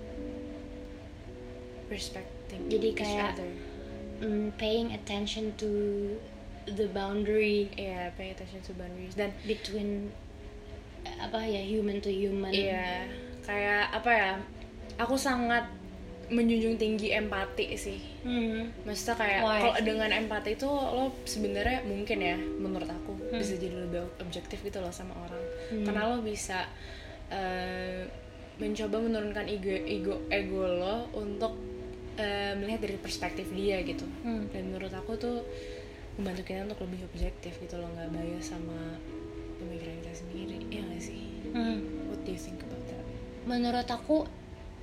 respecting 1.87 2.63
Jadi 2.69 2.87
each 2.89 2.99
kayak- 2.99 3.35
other. 3.35 3.51
Mm, 4.17 4.55
paying 4.55 4.89
attention 4.91 5.53
to 5.55 5.69
the 6.67 6.87
boundary 6.89 7.69
Iya, 7.75 8.15
pay 8.15 8.31
attention 8.31 8.63
to 8.63 8.73
boundaries 8.73 9.13
dan 9.13 9.35
between 9.43 10.15
apa 11.19 11.43
ya 11.43 11.61
human 11.61 11.99
to 11.99 12.09
human 12.09 12.49
Iya, 12.49 13.11
kayak 13.43 13.93
apa 13.93 14.11
ya? 14.11 14.33
Aku 14.97 15.19
sangat 15.19 15.67
menjunjung 16.35 16.75
tinggi 16.75 17.15
empati 17.15 17.67
sih. 17.79 18.01
Mhm. 18.27 18.83
Maksudnya 18.83 19.15
kayak 19.15 19.41
kalau 19.41 19.75
dengan 19.81 20.11
empati 20.11 20.51
itu 20.55 20.67
lo 20.67 21.15
sebenarnya 21.23 21.87
mungkin 21.87 22.19
ya 22.19 22.37
menurut 22.37 22.91
aku 22.91 23.13
Hmm. 23.31 23.39
bisa 23.39 23.55
jadi 23.55 23.75
lebih 23.79 24.03
objektif 24.19 24.59
gitu 24.61 24.79
loh 24.79 24.91
sama 24.91 25.15
orang. 25.17 25.45
Hmm. 25.71 25.85
Karena 25.87 26.03
lo 26.11 26.19
bisa 26.21 26.67
eh, 27.31 28.05
mencoba 28.55 29.01
menurunkan 29.01 29.47
ego 29.49 29.75
ego 29.87 30.15
ego 30.29 30.63
lo 30.67 31.09
untuk 31.15 31.55
eh, 32.15 32.55
melihat 32.55 32.87
dari 32.87 32.99
perspektif 32.99 33.47
dia 33.51 33.83
gitu. 33.83 34.07
Hmm. 34.23 34.47
Dan 34.51 34.71
menurut 34.71 34.93
aku 34.93 35.15
tuh 35.15 35.43
membantu 36.15 36.43
kita 36.47 36.63
untuk 36.63 36.83
lebih 36.87 37.07
objektif 37.09 37.59
gitu 37.59 37.75
loh 37.75 37.91
nggak 37.91 38.11
bias 38.11 38.55
sama 38.55 38.99
pemikiran 39.59 39.95
kita 39.99 40.15
sendiri. 40.15 40.57
Iya 40.69 40.83
gak 40.87 41.03
sih? 41.03 41.21
Mhm. 41.51 41.77
What 42.07 42.21
do 42.23 42.31
you 42.31 42.39
think 42.39 42.59
about 42.61 42.83
that? 42.87 43.03
menurut 43.45 43.85
aku 43.85 44.25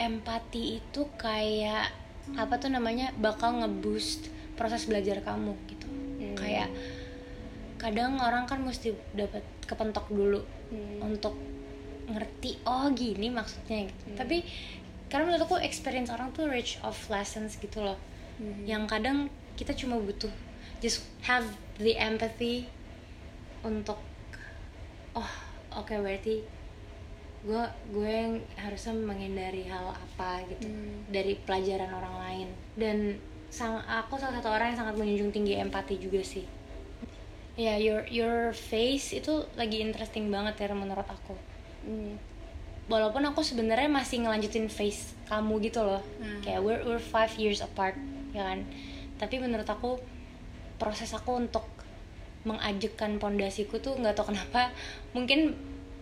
empati 0.02 0.82
itu 0.82 1.02
kayak 1.16 1.94
apa 2.34 2.58
tuh 2.58 2.74
namanya 2.74 3.14
bakal 3.18 3.62
ngeboost 3.62 4.28
proses 4.58 4.90
belajar 4.90 5.22
kamu 5.22 5.54
gitu 5.70 5.86
Hmm. 6.22 6.38
kayak 6.38 6.70
kadang 7.78 8.18
orang 8.18 8.46
kan 8.46 8.62
mesti 8.62 8.94
dapat 9.14 9.42
kepentok 9.66 10.06
dulu 10.10 10.42
Hmm. 10.70 11.12
untuk 11.12 11.34
ngerti 12.08 12.62
oh 12.64 12.90
gini 12.92 13.30
maksudnya 13.30 13.90
gitu 13.90 14.04
Hmm. 14.10 14.18
tapi 14.18 14.42
karena 15.10 15.28
menurut 15.28 15.44
aku 15.44 15.58
experience 15.60 16.08
orang 16.08 16.32
tuh 16.32 16.48
rich 16.48 16.78
of 16.82 16.96
lessons 17.10 17.58
gitu 17.58 17.82
loh 17.82 17.98
Hmm. 18.38 18.66
yang 18.66 18.84
kadang 18.86 19.28
kita 19.54 19.74
cuma 19.74 19.98
butuh 19.98 20.32
just 20.80 21.06
have 21.22 21.46
the 21.78 21.94
empathy 21.94 22.66
untuk 23.62 23.98
oh 25.14 25.32
oke 25.74 25.92
berarti 25.92 26.42
gue 27.42 27.64
gue 27.90 28.06
yang 28.06 28.34
harusnya 28.54 28.94
menghindari 28.94 29.66
hal 29.66 29.90
apa 29.90 30.46
gitu 30.46 30.70
Hmm. 30.70 31.10
dari 31.10 31.34
pelajaran 31.42 31.90
orang 31.90 32.16
lain 32.22 32.48
dan 32.78 32.98
sang 33.50 33.82
aku 33.82 34.16
salah 34.16 34.38
satu 34.38 34.54
orang 34.54 34.72
yang 34.72 34.80
sangat 34.86 34.96
menjunjung 34.96 35.34
tinggi 35.34 35.58
empati 35.58 35.98
juga 35.98 36.22
sih 36.22 36.46
ya 37.58 37.76
your 37.82 38.06
your 38.08 38.54
face 38.54 39.12
itu 39.12 39.44
lagi 39.58 39.82
interesting 39.82 40.30
banget 40.30 40.56
ya 40.56 40.72
menurut 40.72 41.06
aku 41.06 41.34
Hmm. 41.82 42.14
walaupun 42.86 43.26
aku 43.26 43.42
sebenarnya 43.42 43.90
masih 43.90 44.22
ngelanjutin 44.22 44.70
face 44.70 45.18
kamu 45.26 45.58
gitu 45.66 45.82
loh 45.82 46.02
Hmm. 46.22 46.46
kayak 46.46 46.62
we're 46.62 46.84
we're 46.86 47.02
five 47.02 47.34
years 47.42 47.58
apart 47.60 47.98
ya 48.38 48.46
kan 48.46 48.62
tapi 49.18 49.42
menurut 49.42 49.66
aku 49.66 49.98
proses 50.78 51.10
aku 51.12 51.42
untuk 51.42 51.66
mengajukan 52.46 53.18
pondasiku 53.18 53.78
tuh 53.78 53.98
nggak 53.98 54.14
tahu 54.14 54.30
kenapa 54.34 54.74
mungkin 55.14 55.54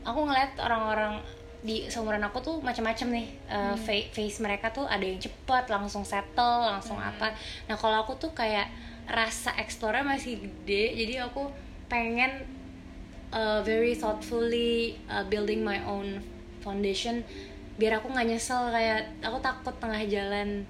aku 0.04 0.20
ngeliat 0.26 0.56
orang-orang 0.60 1.20
di 1.60 1.92
seumuran 1.92 2.24
aku 2.24 2.40
tuh 2.40 2.56
macam-macam 2.64 3.20
nih 3.20 3.28
uh, 3.52 3.76
fa- 3.76 4.10
face 4.16 4.40
mereka 4.40 4.72
tuh 4.72 4.88
ada 4.88 5.04
yang 5.04 5.20
cepat 5.20 5.68
langsung 5.68 6.08
settle 6.08 6.64
langsung 6.72 6.96
apa. 6.96 7.36
Nah 7.68 7.76
kalau 7.76 8.08
aku 8.08 8.16
tuh 8.16 8.32
kayak 8.32 8.72
rasa 9.10 9.52
explore 9.60 10.00
masih 10.06 10.40
gede 10.40 10.96
jadi 10.96 11.28
aku 11.28 11.50
pengen 11.90 12.46
uh, 13.34 13.60
very 13.66 13.98
thoughtfully 13.98 14.96
uh, 15.10 15.26
building 15.28 15.66
my 15.66 15.82
own 15.84 16.22
foundation 16.62 17.26
biar 17.80 17.98
aku 17.98 18.12
nggak 18.12 18.28
nyesel 18.28 18.70
kayak 18.70 19.08
aku 19.24 19.40
takut 19.40 19.74
tengah 19.80 20.04
jalan 20.06 20.68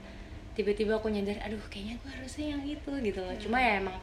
tiba-tiba 0.53 0.99
aku 0.99 1.07
nyadar 1.09 1.39
aduh 1.41 1.59
kayaknya 1.71 1.95
gue 2.03 2.11
harusnya 2.11 2.45
yang 2.57 2.63
itu 2.67 2.91
gitu 2.99 3.19
loh. 3.23 3.31
Cuma 3.39 3.57
ya 3.63 3.79
emang 3.79 3.95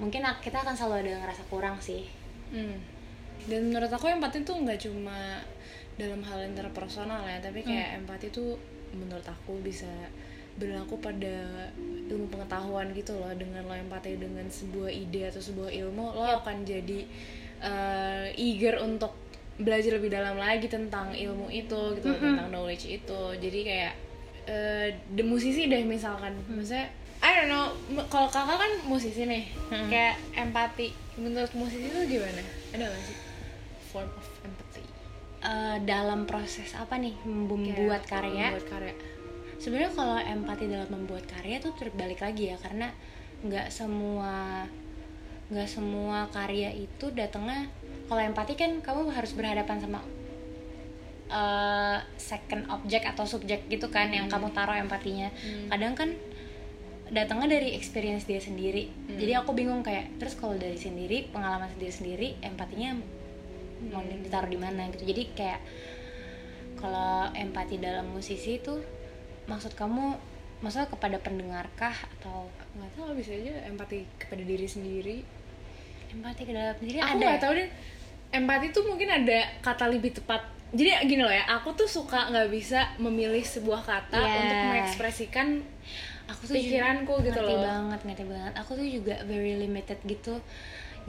mungkin 0.00 0.24
kita 0.40 0.66
akan 0.66 0.74
selalu 0.74 1.06
ada 1.06 1.10
yang 1.14 1.22
ngerasa 1.22 1.42
kurang 1.46 1.76
sih. 1.78 2.10
Hmm. 2.50 2.76
Dan 3.50 3.74
menurut 3.74 3.90
aku 3.90 4.06
empati 4.06 4.46
tuh 4.46 4.62
nggak 4.62 4.78
cuma 4.86 5.42
dalam 5.98 6.22
hal 6.22 6.46
interpersonal 6.46 7.26
ya, 7.26 7.42
tapi 7.42 7.66
kayak 7.66 7.98
empati 7.98 8.30
tuh 8.30 8.54
menurut 8.94 9.26
aku 9.26 9.58
bisa 9.58 9.90
berlaku 10.54 11.02
pada 11.02 11.66
ilmu 12.06 12.30
pengetahuan 12.30 12.94
gitu 12.94 13.18
loh. 13.18 13.34
Dengan 13.34 13.66
lo 13.66 13.74
empati 13.74 14.14
dengan 14.22 14.46
sebuah 14.46 14.94
ide 14.94 15.34
atau 15.34 15.42
sebuah 15.42 15.74
ilmu, 15.74 16.14
lo 16.14 16.22
akan 16.40 16.62
jadi 16.62 17.02
eh, 17.58 18.26
eager 18.38 18.78
untuk 18.78 19.18
belajar 19.58 19.98
lebih 19.98 20.14
dalam 20.14 20.38
lagi 20.38 20.70
tentang 20.70 21.10
ilmu 21.10 21.50
itu 21.50 21.98
gitu, 21.98 22.08
tentang 22.16 22.54
knowledge 22.54 22.86
itu. 22.86 23.22
Jadi 23.36 23.60
kayak 23.66 23.94
eh 24.46 24.94
the 25.18 25.26
musisi 25.26 25.66
deh 25.66 25.82
misalkan, 25.82 26.32
maksudnya 26.46 26.86
I 27.20 27.36
don't 27.36 27.52
know, 27.52 27.68
kalau 28.08 28.32
kakak 28.32 28.56
kan 28.56 28.72
musisi 28.88 29.28
nih, 29.28 29.44
kayak 29.92 30.16
empati. 30.32 30.96
Menurut 31.20 31.52
musisi 31.52 31.92
itu 31.92 32.16
gimana? 32.16 32.40
Ada 32.72 32.88
gak 32.88 33.02
sih 33.04 33.29
form 33.90 34.10
of 34.14 34.26
empathy? 34.46 34.86
Uh, 35.40 35.80
dalam 35.88 36.28
proses 36.28 36.70
apa 36.76 37.00
nih 37.00 37.16
membuat 37.26 38.06
Kayak 38.06 38.22
karya? 38.24 38.46
Membuat 38.54 38.68
karya. 38.70 38.94
sebenarnya 39.60 39.92
kalau 39.92 40.16
empati 40.16 40.64
dalam 40.72 40.88
membuat 40.88 41.24
karya 41.28 41.60
tuh 41.60 41.76
terbalik 41.76 42.24
lagi 42.24 42.48
ya 42.48 42.56
karena 42.56 42.88
nggak 43.44 43.68
semua 43.68 44.64
nggak 45.52 45.68
semua 45.68 46.30
karya 46.32 46.72
itu 46.72 47.12
datangnya 47.12 47.68
kalau 48.08 48.22
empati 48.24 48.56
kan 48.56 48.80
kamu 48.80 49.12
harus 49.12 49.36
berhadapan 49.36 49.76
sama 49.82 50.00
uh, 51.30 51.98
second 52.18 52.66
object 52.68 53.06
atau 53.06 53.24
subjek 53.24 53.70
gitu 53.70 53.86
kan 53.88 54.10
yang 54.10 54.26
kamu 54.26 54.50
taruh 54.50 54.76
empatinya. 54.76 55.30
Kadang 55.70 55.94
kan 55.94 56.10
datangnya 57.10 57.58
dari 57.58 57.74
experience 57.78 58.26
dia 58.26 58.42
sendiri. 58.42 58.90
Jadi 59.10 59.32
aku 59.34 59.54
bingung 59.54 59.82
kayak 59.82 60.18
terus 60.18 60.34
kalau 60.34 60.58
dari 60.58 60.76
sendiri 60.78 61.30
pengalaman 61.30 61.70
sendiri 61.74 61.92
sendiri 61.94 62.28
empatinya 62.42 62.98
mau 63.88 64.04
ditaruh 64.04 64.50
di 64.50 64.58
mana 64.60 64.92
gitu. 64.92 65.08
Jadi 65.08 65.22
kayak 65.32 65.60
kalau 66.76 67.28
empati 67.32 67.76
dalam 67.76 68.08
musisi 68.08 68.56
itu 68.56 68.80
maksud 69.44 69.76
kamu 69.76 70.16
maksudnya 70.60 70.88
kepada 70.88 71.16
pendengarkah 71.20 71.92
atau 72.20 72.48
nggak 72.76 72.90
tahu 72.96 73.16
bisa 73.16 73.32
aja 73.32 73.64
empati 73.68 74.04
kepada 74.16 74.42
diri 74.44 74.68
sendiri. 74.68 75.18
Empati 76.12 76.42
ke 76.44 76.52
dalam 76.52 76.76
diri 76.80 76.98
aku 77.00 77.16
ada 77.16 77.24
nggak 77.24 77.40
tahu 77.40 77.52
deh. 77.56 77.68
Empati 78.30 78.66
tuh 78.70 78.84
mungkin 78.86 79.08
ada 79.08 79.38
kata 79.60 79.88
lebih 79.88 80.14
tepat. 80.16 80.44
Jadi 80.70 80.86
gini 81.10 81.22
loh 81.26 81.34
ya 81.34 81.50
aku 81.50 81.74
tuh 81.74 81.88
suka 81.90 82.30
nggak 82.30 82.48
bisa 82.48 82.94
memilih 83.02 83.42
sebuah 83.42 83.82
kata 83.82 84.20
Iya. 84.22 84.36
untuk 84.38 84.58
mengekspresikan 84.70 85.48
aku 86.30 86.46
tuh 86.46 86.54
pikiranku 86.54 87.10
juga, 87.10 87.26
gitu 87.26 87.40
ngerti 87.42 87.54
loh. 87.58 87.64
banget 87.66 88.00
ngerti 88.06 88.24
banget. 88.30 88.52
Aku 88.62 88.70
tuh 88.78 88.86
juga 88.86 89.14
very 89.26 89.58
limited 89.58 89.98
gitu. 90.06 90.38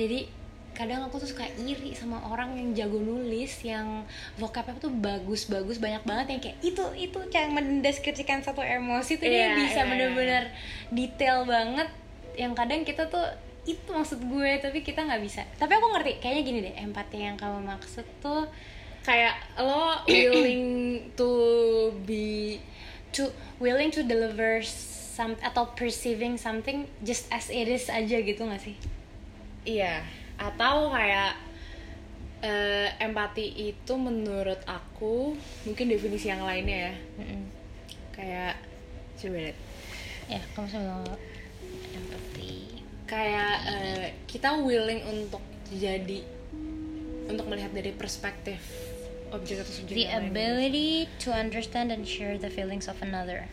Jadi 0.01 0.25
kadang 0.71 1.03
aku 1.03 1.19
tuh 1.19 1.29
suka 1.35 1.45
iri 1.59 1.91
sama 1.91 2.17
orang 2.31 2.55
yang 2.55 2.69
jago 2.71 2.97
nulis 3.03 3.59
yang 3.61 4.07
vocabnya 4.39 4.79
tuh 4.79 4.89
bagus-bagus 4.89 5.77
banyak 5.77 6.01
banget 6.07 6.25
yang 6.31 6.41
kayak 6.41 6.57
itu 6.63 6.83
itu 6.95 7.19
yang 7.35 7.51
mendeskripsikan 7.51 8.39
satu 8.39 8.63
emosi 8.63 9.19
tuh 9.19 9.27
dia 9.27 9.51
Iya, 9.51 9.59
bisa 9.59 9.81
iya, 9.83 9.89
bener-bener 9.89 10.43
detail 10.89 11.43
banget. 11.43 11.89
Yang 12.39 12.53
kadang 12.55 12.81
kita 12.87 13.03
tuh 13.11 13.27
itu 13.67 13.89
maksud 13.93 14.19
gue 14.25 14.51
tapi 14.63 14.79
kita 14.81 15.05
nggak 15.05 15.21
bisa. 15.21 15.43
Tapi 15.59 15.75
aku 15.75 15.87
ngerti 15.91 16.11
kayaknya 16.23 16.41
gini 16.41 16.59
deh 16.65 16.75
empati 16.81 17.17
yang 17.19 17.35
kamu 17.35 17.61
maksud 17.67 18.07
tuh 18.23 18.47
kayak 19.01 19.33
lo 19.57 20.01
willing 20.05 21.01
to 21.17 21.29
be 22.05 22.61
to 23.11 23.27
willing 23.59 23.89
to 23.91 24.05
deliver 24.05 24.61
some 25.11 25.35
atau 25.43 25.67
perceiving 25.75 26.39
something 26.39 26.87
just 27.03 27.27
as 27.29 27.51
it 27.51 27.67
is 27.67 27.91
aja 27.91 28.23
gitu 28.23 28.41
gak 28.47 28.61
sih? 28.63 28.79
Iya, 29.61 30.01
atau 30.41 30.89
kayak 30.89 31.37
eh, 32.41 32.89
empati 32.97 33.45
itu 33.69 33.93
menurut 33.93 34.57
aku 34.65 35.37
mungkin 35.63 35.85
definisi 35.87 36.27
yang 36.27 36.41
lainnya 36.41 36.89
ya. 36.89 36.93
Kayak 38.11 38.53
coba 39.15 39.37
lihat. 39.37 39.57
ya 40.25 40.39
kamu 40.55 40.67
sama 40.67 41.03
empathy 41.93 42.81
Kayak 43.05 43.53
eh, 43.67 44.05
kita 44.25 44.55
willing 44.57 45.03
untuk 45.03 45.43
jadi 45.69 46.23
untuk 47.27 47.45
melihat 47.45 47.71
dari 47.71 47.91
perspektif 47.91 48.59
objek 49.29 49.61
atau 49.61 49.71
subjek 49.71 49.95
the 49.95 50.07
lain. 50.07 50.31
ability 50.31 50.91
to 51.19 51.29
understand 51.29 51.91
and 51.91 52.03
share 52.03 52.35
the 52.35 52.49
feelings 52.49 52.87
of 52.87 52.97
another 52.99 53.47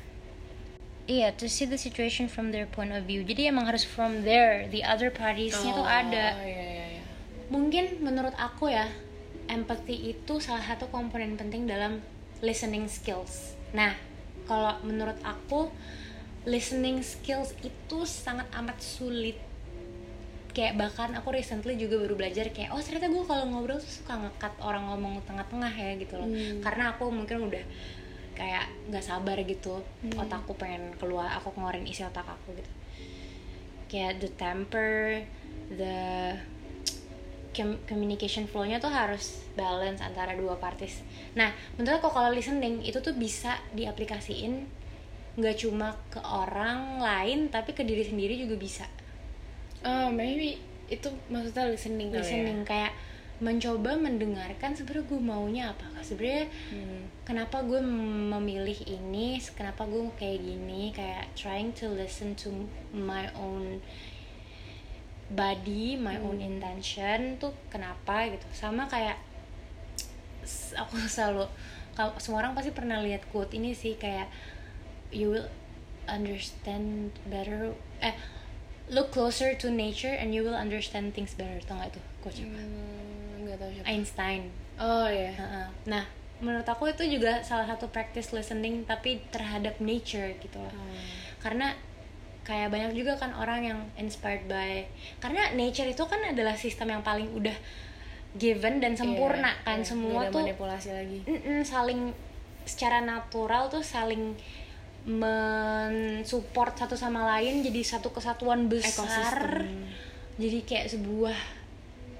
Iya, 1.08 1.32
to 1.40 1.48
see 1.48 1.64
the 1.64 1.80
situation 1.80 2.28
from 2.28 2.52
their 2.52 2.68
point 2.68 2.92
of 2.92 3.08
view. 3.08 3.24
Jadi 3.24 3.48
emang 3.48 3.64
harus 3.64 3.80
from 3.80 4.28
there, 4.28 4.68
the 4.68 4.84
other 4.84 5.08
parties-nya 5.08 5.72
tuh 5.72 5.80
Oh, 5.80 5.88
ada. 5.88 6.36
iya, 6.36 6.44
iya, 6.44 6.64
iya. 6.68 6.77
Mungkin 7.48 8.04
menurut 8.04 8.36
aku 8.36 8.68
ya, 8.68 8.88
empathy 9.48 10.12
itu 10.12 10.38
salah 10.38 10.62
satu 10.62 10.92
komponen 10.92 11.40
penting 11.40 11.64
dalam 11.64 12.04
listening 12.44 12.86
skills. 12.86 13.56
Nah, 13.72 13.96
kalau 14.44 14.76
menurut 14.84 15.16
aku 15.24 15.72
listening 16.44 17.00
skills 17.04 17.56
itu 17.64 17.98
sangat 18.04 18.48
amat 18.56 18.78
sulit. 18.80 19.36
Kayak 20.52 20.80
bahkan 20.80 21.14
aku 21.14 21.30
recently 21.32 21.78
juga 21.78 22.02
baru 22.02 22.18
belajar 22.18 22.50
kayak 22.50 22.74
oh 22.74 22.82
ternyata 22.82 23.06
gue 23.12 23.24
kalau 23.24 23.44
ngobrol 23.46 23.78
tuh 23.78 24.02
suka 24.02 24.18
ngekat 24.18 24.58
orang 24.58 24.90
ngomong 24.90 25.22
tengah-tengah 25.22 25.70
ya 25.70 25.94
gitu 26.00 26.18
loh. 26.18 26.26
Hmm. 26.26 26.58
Karena 26.64 26.96
aku 26.96 27.12
mungkin 27.14 27.46
udah 27.46 27.62
kayak 28.38 28.70
nggak 28.86 29.02
sabar 29.02 29.34
gitu 29.42 29.82
otakku 30.14 30.54
pengen 30.54 30.94
keluar 30.94 31.26
aku 31.34 31.50
ngeluarin 31.58 31.82
isi 31.90 32.06
otak 32.06 32.22
aku 32.22 32.54
gitu 32.54 32.70
kayak 33.90 34.22
the 34.22 34.30
temper 34.38 35.26
the 35.74 35.98
communication 37.54 38.46
flow-nya 38.46 38.78
tuh 38.78 38.92
harus 38.92 39.42
balance 39.58 39.98
antara 39.98 40.36
dua 40.38 40.54
parties. 40.60 41.02
Nah, 41.34 41.50
menurut 41.74 41.98
aku 41.98 42.12
kalau 42.12 42.30
listening 42.30 42.84
itu 42.84 43.00
tuh 43.02 43.16
bisa 43.16 43.58
diaplikasiin 43.74 44.68
nggak 45.38 45.56
cuma 45.58 45.94
ke 46.10 46.18
orang 46.18 46.98
lain 46.98 47.46
tapi 47.46 47.70
ke 47.74 47.86
diri 47.86 48.02
sendiri 48.02 48.34
juga 48.38 48.58
bisa. 48.58 48.86
Oh, 49.86 50.10
maybe 50.10 50.58
itu 50.90 51.06
maksudnya 51.30 51.70
listening 51.70 52.10
kali 52.10 52.18
ya? 52.18 52.26
Listening 52.26 52.60
kayak 52.66 52.92
mencoba 53.38 53.94
mendengarkan 53.94 54.74
sebenarnya 54.74 55.06
gue 55.06 55.20
maunya 55.22 55.64
apa. 55.70 55.86
Sebenarnya 56.02 56.50
Hmm. 56.74 57.06
kenapa 57.22 57.62
gue 57.62 57.78
memilih 57.78 58.74
ini, 58.82 59.38
kenapa 59.54 59.86
gue 59.86 60.10
kayak 60.18 60.42
gini, 60.42 60.90
kayak 60.90 61.30
trying 61.38 61.70
to 61.70 61.86
listen 61.94 62.34
to 62.34 62.50
my 62.90 63.30
own 63.38 63.78
body, 65.28 66.00
my 66.00 66.16
own 66.20 66.40
intention 66.40 67.36
tuh 67.36 67.52
kenapa 67.68 68.28
gitu. 68.32 68.46
Sama 68.52 68.88
kayak 68.88 69.20
aku 70.76 70.96
selalu 71.14 71.44
kalau 71.92 72.14
semua 72.22 72.46
orang 72.46 72.54
pasti 72.54 72.70
pernah 72.70 73.02
lihat 73.02 73.26
quote 73.28 73.58
ini 73.58 73.74
sih 73.74 73.98
kayak 73.98 74.30
you 75.10 75.34
will 75.34 75.48
understand 76.06 77.10
better 77.26 77.74
eh 77.98 78.14
look 78.88 79.10
closer 79.10 79.52
to 79.58 79.68
nature 79.68 80.14
and 80.14 80.30
you 80.30 80.46
will 80.46 80.56
understand 80.56 81.12
things 81.12 81.34
better 81.34 81.58
tau 81.66 81.76
gak 81.76 81.92
itu 81.92 82.00
quote 82.22 82.36
siapa? 82.38 82.54
Hmm, 82.54 83.44
nggak 83.44 83.56
tahu 83.60 83.70
siapa. 83.74 83.86
Einstein 83.90 84.42
Oh 84.78 85.10
ya. 85.10 85.34
Heeh. 85.34 85.66
Nah, 85.90 86.06
menurut 86.38 86.64
aku 86.64 86.86
itu 86.86 87.02
juga 87.18 87.42
salah 87.42 87.66
satu 87.66 87.90
practice 87.90 88.30
listening 88.30 88.86
tapi 88.86 89.18
terhadap 89.34 89.82
nature 89.82 90.38
gitu 90.38 90.62
loh. 90.62 90.70
Karena 91.42 91.74
kayak 92.48 92.72
banyak 92.72 92.96
juga 92.96 93.12
kan 93.14 93.30
orang 93.30 93.60
yang 93.62 93.78
inspired 93.94 94.48
by 94.48 94.80
karena 95.18 95.52
nature 95.52 95.84
itu 95.84 96.00
kan 96.02 96.24
adalah 96.24 96.56
sistem 96.56 96.88
yang 96.90 97.02
paling 97.02 97.28
udah 97.30 97.52
given 98.34 98.80
dan 98.80 98.92
sempurna 98.92 99.52
Iya, 99.52 99.64
kan 99.66 99.78
iya. 99.78 99.84
semua 99.84 100.20
tuh 100.26 100.40
manipulasi 100.42 100.88
lagi. 100.90 101.18
saling 101.62 102.16
secara 102.64 103.00
natural 103.00 103.68
tuh 103.68 103.80
saling 103.80 104.32
mensupport 105.08 106.72
satu 106.74 106.94
sama 106.94 107.24
lain 107.30 107.60
jadi 107.60 107.80
satu 107.82 108.08
kesatuan 108.10 108.66
besar 108.66 109.36
Ekosistem. 109.36 109.88
jadi 110.36 110.58
kayak 110.62 110.86
sebuah 110.90 111.38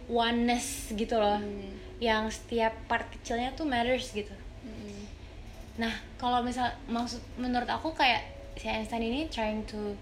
oneness 0.09 0.93
gitu 0.93 1.17
loh 1.17 1.37
Hmm. 1.37 1.73
yang 1.99 2.25
setiap 2.29 2.73
part 2.87 3.05
kecilnya 3.11 3.53
tuh 3.53 3.65
matters 3.65 4.09
gitu 4.11 4.33
Hmm. 4.61 5.05
nah 5.77 5.93
kalau 6.17 6.41
misal 6.41 6.69
maksud 6.87 7.21
menurut 7.37 7.67
aku 7.67 7.93
kayak 7.93 8.25
si 8.55 8.67
Einstein 8.67 9.03
ini 9.03 9.29
trying 9.29 9.63
to 9.65 9.93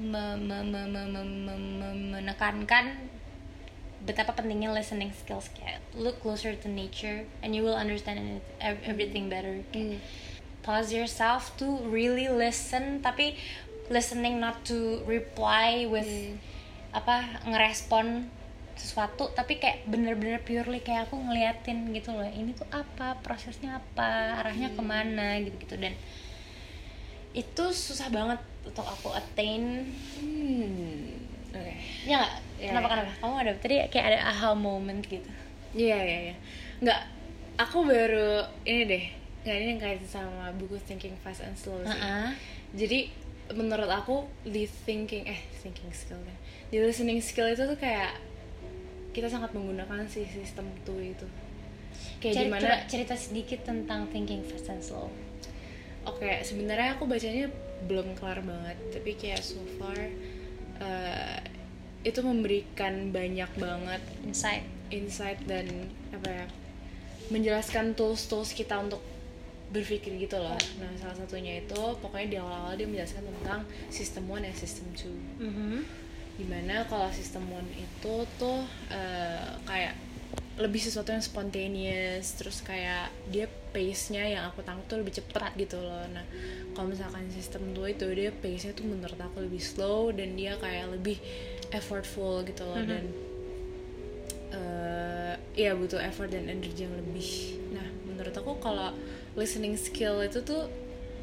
me- 0.00 0.38
me- 0.38 0.64
me- 0.64 0.88
me- 0.88 1.08
me- 1.08 1.24
me- 1.24 1.58
me- 1.58 2.00
menekankan 2.16 3.10
betapa 4.02 4.34
pentingnya 4.34 4.74
listening 4.74 5.14
skills 5.14 5.46
kayak 5.54 5.78
look 5.94 6.18
closer 6.18 6.58
to 6.58 6.66
nature 6.66 7.22
and 7.44 7.54
you 7.54 7.62
will 7.62 7.78
understand 7.78 8.18
it- 8.18 8.46
ev- 8.58 8.82
everything 8.82 9.30
better 9.30 9.62
Hmm. 9.70 10.02
pause 10.66 10.90
yourself 10.90 11.54
to 11.54 11.78
really 11.86 12.26
listen 12.26 12.98
tapi 12.98 13.38
listening 13.90 14.42
not 14.42 14.58
to 14.66 15.06
reply 15.06 15.86
with 15.86 16.08
Hmm. 16.08 16.38
apa 16.92 17.46
ngerespon 17.46 18.26
sesuatu 18.74 19.30
tapi 19.36 19.62
kayak 19.62 19.86
bener-bener 19.86 20.42
purely 20.42 20.82
kayak 20.82 21.06
aku 21.06 21.20
ngeliatin 21.22 21.94
gitu 21.94 22.10
loh 22.10 22.26
ini 22.26 22.50
tuh 22.56 22.66
apa 22.74 23.20
prosesnya 23.22 23.78
apa 23.78 24.40
arahnya 24.42 24.74
ke 24.74 24.82
mana 24.82 25.38
gitu-gitu 25.38 25.78
dan 25.78 25.94
itu 27.32 27.64
susah 27.70 28.10
banget 28.10 28.40
untuk 28.62 28.82
aku 28.82 29.08
attain 29.10 29.82
Hmm. 30.16 31.18
Oke. 31.52 31.74
ya 32.02 32.16
nggak 32.16 32.32
Ya, 32.58 32.70
kenapa 32.70 32.86
ya. 32.86 32.92
kenapa 32.94 33.12
kamu 33.18 33.34
ada 33.38 33.52
tadi 33.56 33.74
kayak 33.86 34.06
ada 34.08 34.20
aha 34.24 34.50
moment 34.52 35.02
gitu 35.02 35.26
Iya 35.72 35.98
iya 35.98 36.18
iya. 36.22 36.34
Nggak, 36.78 37.00
aku 37.58 37.82
baru 37.82 38.44
ini 38.62 38.82
deh. 38.86 39.04
Nggak 39.40 39.56
ini 39.56 39.66
yang 39.66 39.80
kaitan 39.80 40.04
sama 40.06 40.52
buku 40.52 40.76
Thinking 40.78 41.16
Fast 41.16 41.40
and 41.40 41.54
Slow 41.54 41.80
sih. 41.80 41.88
Heeh. 41.90 42.28
Jadi 42.74 42.98
menurut 43.52 43.88
aku 43.88 44.22
di 44.42 44.64
thinking 44.64 45.24
eh 45.24 45.40
thinking 45.56 45.88
skill 45.90 46.16
kan, 46.18 46.36
di 46.68 46.76
listening 46.76 47.18
skill 47.18 47.48
itu 47.48 47.64
tuh 47.64 47.74
kayak 47.74 48.20
kita 49.10 49.26
sangat 49.26 49.52
menggunakan 49.52 50.04
si 50.04 50.24
sistem 50.24 50.68
tuh 50.82 51.00
itu. 51.00 51.24
Kayak 52.18 52.34
Cari- 52.34 52.46
gimana? 52.46 52.60
coba 52.62 52.76
cerita 52.86 53.14
sedikit 53.14 53.60
tentang 53.62 54.06
thinking 54.06 54.40
fast 54.42 54.68
and 54.68 54.80
slow 54.80 55.08
Oke, 56.02 56.40
sebenarnya 56.40 56.96
aku 56.96 57.04
bacanya 57.04 57.46
belum 57.88 58.14
kelar 58.18 58.40
banget, 58.44 58.76
tapi 58.94 59.16
kayak 59.18 59.42
so 59.42 59.60
far 59.78 59.98
eh, 60.82 61.38
itu 62.02 62.18
memberikan 62.22 63.14
banyak 63.14 63.50
banget 63.58 64.02
insight 64.26 64.66
insight 64.90 65.38
dan 65.46 65.70
apa 66.10 66.28
ya 66.28 66.46
menjelaskan 67.30 67.94
tools-tools 67.94 68.52
kita 68.52 68.76
untuk 68.76 69.00
berpikir 69.72 70.20
gitu 70.20 70.36
loh. 70.36 70.58
Nah 70.82 70.92
salah 71.00 71.16
satunya 71.16 71.64
itu 71.64 71.80
pokoknya 72.04 72.28
di 72.28 72.36
awal-awal 72.36 72.76
dia 72.76 72.84
menjelaskan 72.84 73.24
tentang 73.24 73.64
sistem 73.88 74.28
one 74.28 74.44
dan 74.44 74.52
sistem 74.52 74.86
two. 74.92 75.16
Mhm. 75.40 75.80
Di 76.36 76.44
mana 76.44 76.84
kalau 76.84 77.08
sistem 77.08 77.48
one 77.48 77.70
itu 77.72 78.14
tuh 78.36 78.60
eh, 78.92 79.56
kayak 79.64 79.96
lebih 80.60 80.84
sesuatu 80.84 81.16
yang 81.16 81.24
spontaneous 81.24 82.36
terus 82.36 82.60
kayak 82.60 83.08
dia 83.32 83.48
pace-nya 83.72 84.28
yang 84.28 84.44
aku 84.52 84.60
tangkap 84.60 84.84
tuh 84.84 85.00
lebih 85.00 85.16
cepat 85.16 85.56
gitu 85.56 85.80
loh. 85.80 86.04
Nah 86.12 86.26
kalau 86.72 86.88
misalkan 86.88 87.28
sistem 87.28 87.72
dua 87.72 87.90
itu 87.90 88.04
dia 88.10 88.30
pace-nya 88.30 88.72
tuh 88.72 88.84
menurut 88.84 89.16
aku 89.16 89.40
lebih 89.40 89.60
slow 89.60 90.10
dan 90.10 90.32
dia 90.32 90.56
kayak 90.56 90.90
lebih 90.90 91.16
effortful 91.70 92.42
gitu 92.42 92.62
loh 92.62 92.80
dan 92.82 93.04
eh 94.52 95.34
ya 95.54 95.72
butuh 95.72 95.96
effort 95.98 96.28
dan 96.28 96.44
energi 96.46 96.84
yang 96.84 96.92
lebih. 96.94 97.28
Nah, 97.70 97.84
menurut 98.04 98.32
aku 98.32 98.56
kalau 98.58 98.92
listening 99.32 99.76
skill 99.76 100.20
itu 100.20 100.40
tuh 100.40 100.68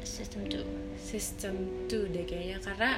System 0.00 0.48
two. 0.48 0.64
sistem 0.96 1.54
2 1.86 2.08
deh 2.08 2.24
kayaknya 2.24 2.56
karena 2.58 2.96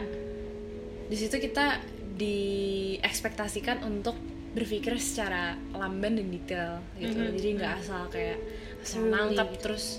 di 1.04 1.16
situ 1.18 1.34
kita 1.36 1.82
diekspektasikan 2.14 3.82
untuk 3.82 4.14
berpikir 4.52 4.94
secara 4.96 5.52
lamban 5.72 6.14
dan 6.14 6.28
detail 6.28 6.72
gitu 6.94 7.18
Mhm. 7.18 7.34
jadi 7.34 7.48
nggak 7.56 7.72
asal 7.76 8.06
kayak 8.06 8.38
asal 8.78 9.02
nangkap 9.02 9.48
gitu. 9.50 9.60
terus 9.66 9.98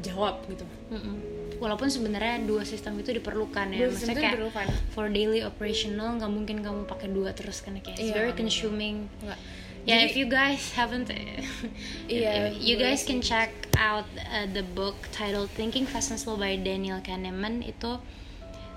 jawab 0.00 0.44
gitu 0.44 0.66
Mm-mm. 0.90 1.16
Walaupun 1.60 1.86
sebenarnya 1.86 2.40
dua 2.42 2.64
sistem 2.64 2.96
itu 2.96 3.12
diperlukan 3.12 3.68
ya, 3.68 3.84
Dua 3.84 3.92
maksudnya 3.92 4.16
kayak 4.16 4.32
diperlukan. 4.32 4.66
for 4.90 5.06
daily 5.06 5.40
operational 5.40 6.16
nggak 6.16 6.32
mungkin 6.32 6.56
kamu 6.58 6.88
pakai 6.88 7.06
dua 7.06 7.30
terus 7.30 7.60
kan 7.60 7.76
kayak 7.76 7.94
it's 7.94 8.08
Iya, 8.08 8.16
very 8.16 8.32
consuming. 8.32 9.12
Nggak. 9.20 9.36
Yeah, 9.80 9.96
Jadi- 9.98 10.06
if 10.06 10.14
you 10.14 10.26
guys 10.26 10.72
haven't, 10.72 11.08
Iya, 12.08 12.52
you 12.54 12.76
guys 12.76 13.00
can 13.02 13.20
check 13.20 13.48
out 13.74 14.04
uh, 14.26 14.44
the 14.46 14.64
book 14.66 14.96
titled 15.10 15.48
Thinking 15.50 15.84
Fast 15.84 16.10
and 16.10 16.18
Slow 16.18 16.34
by 16.34 16.56
Daniel 16.56 16.98
Kahneman 16.98 17.60
itu 17.60 17.96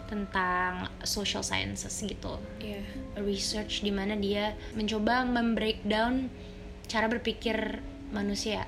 tentang 0.06 0.88
social 1.02 1.42
sciences 1.42 1.96
gitu, 1.98 2.38
Iya. 2.60 2.84
research 3.18 3.82
di 3.82 3.90
mana 3.90 4.14
dia 4.14 4.54
mencoba 4.72 5.24
membreakdown 5.26 6.28
cara 6.86 7.08
berpikir 7.08 7.80
manusia, 8.10 8.68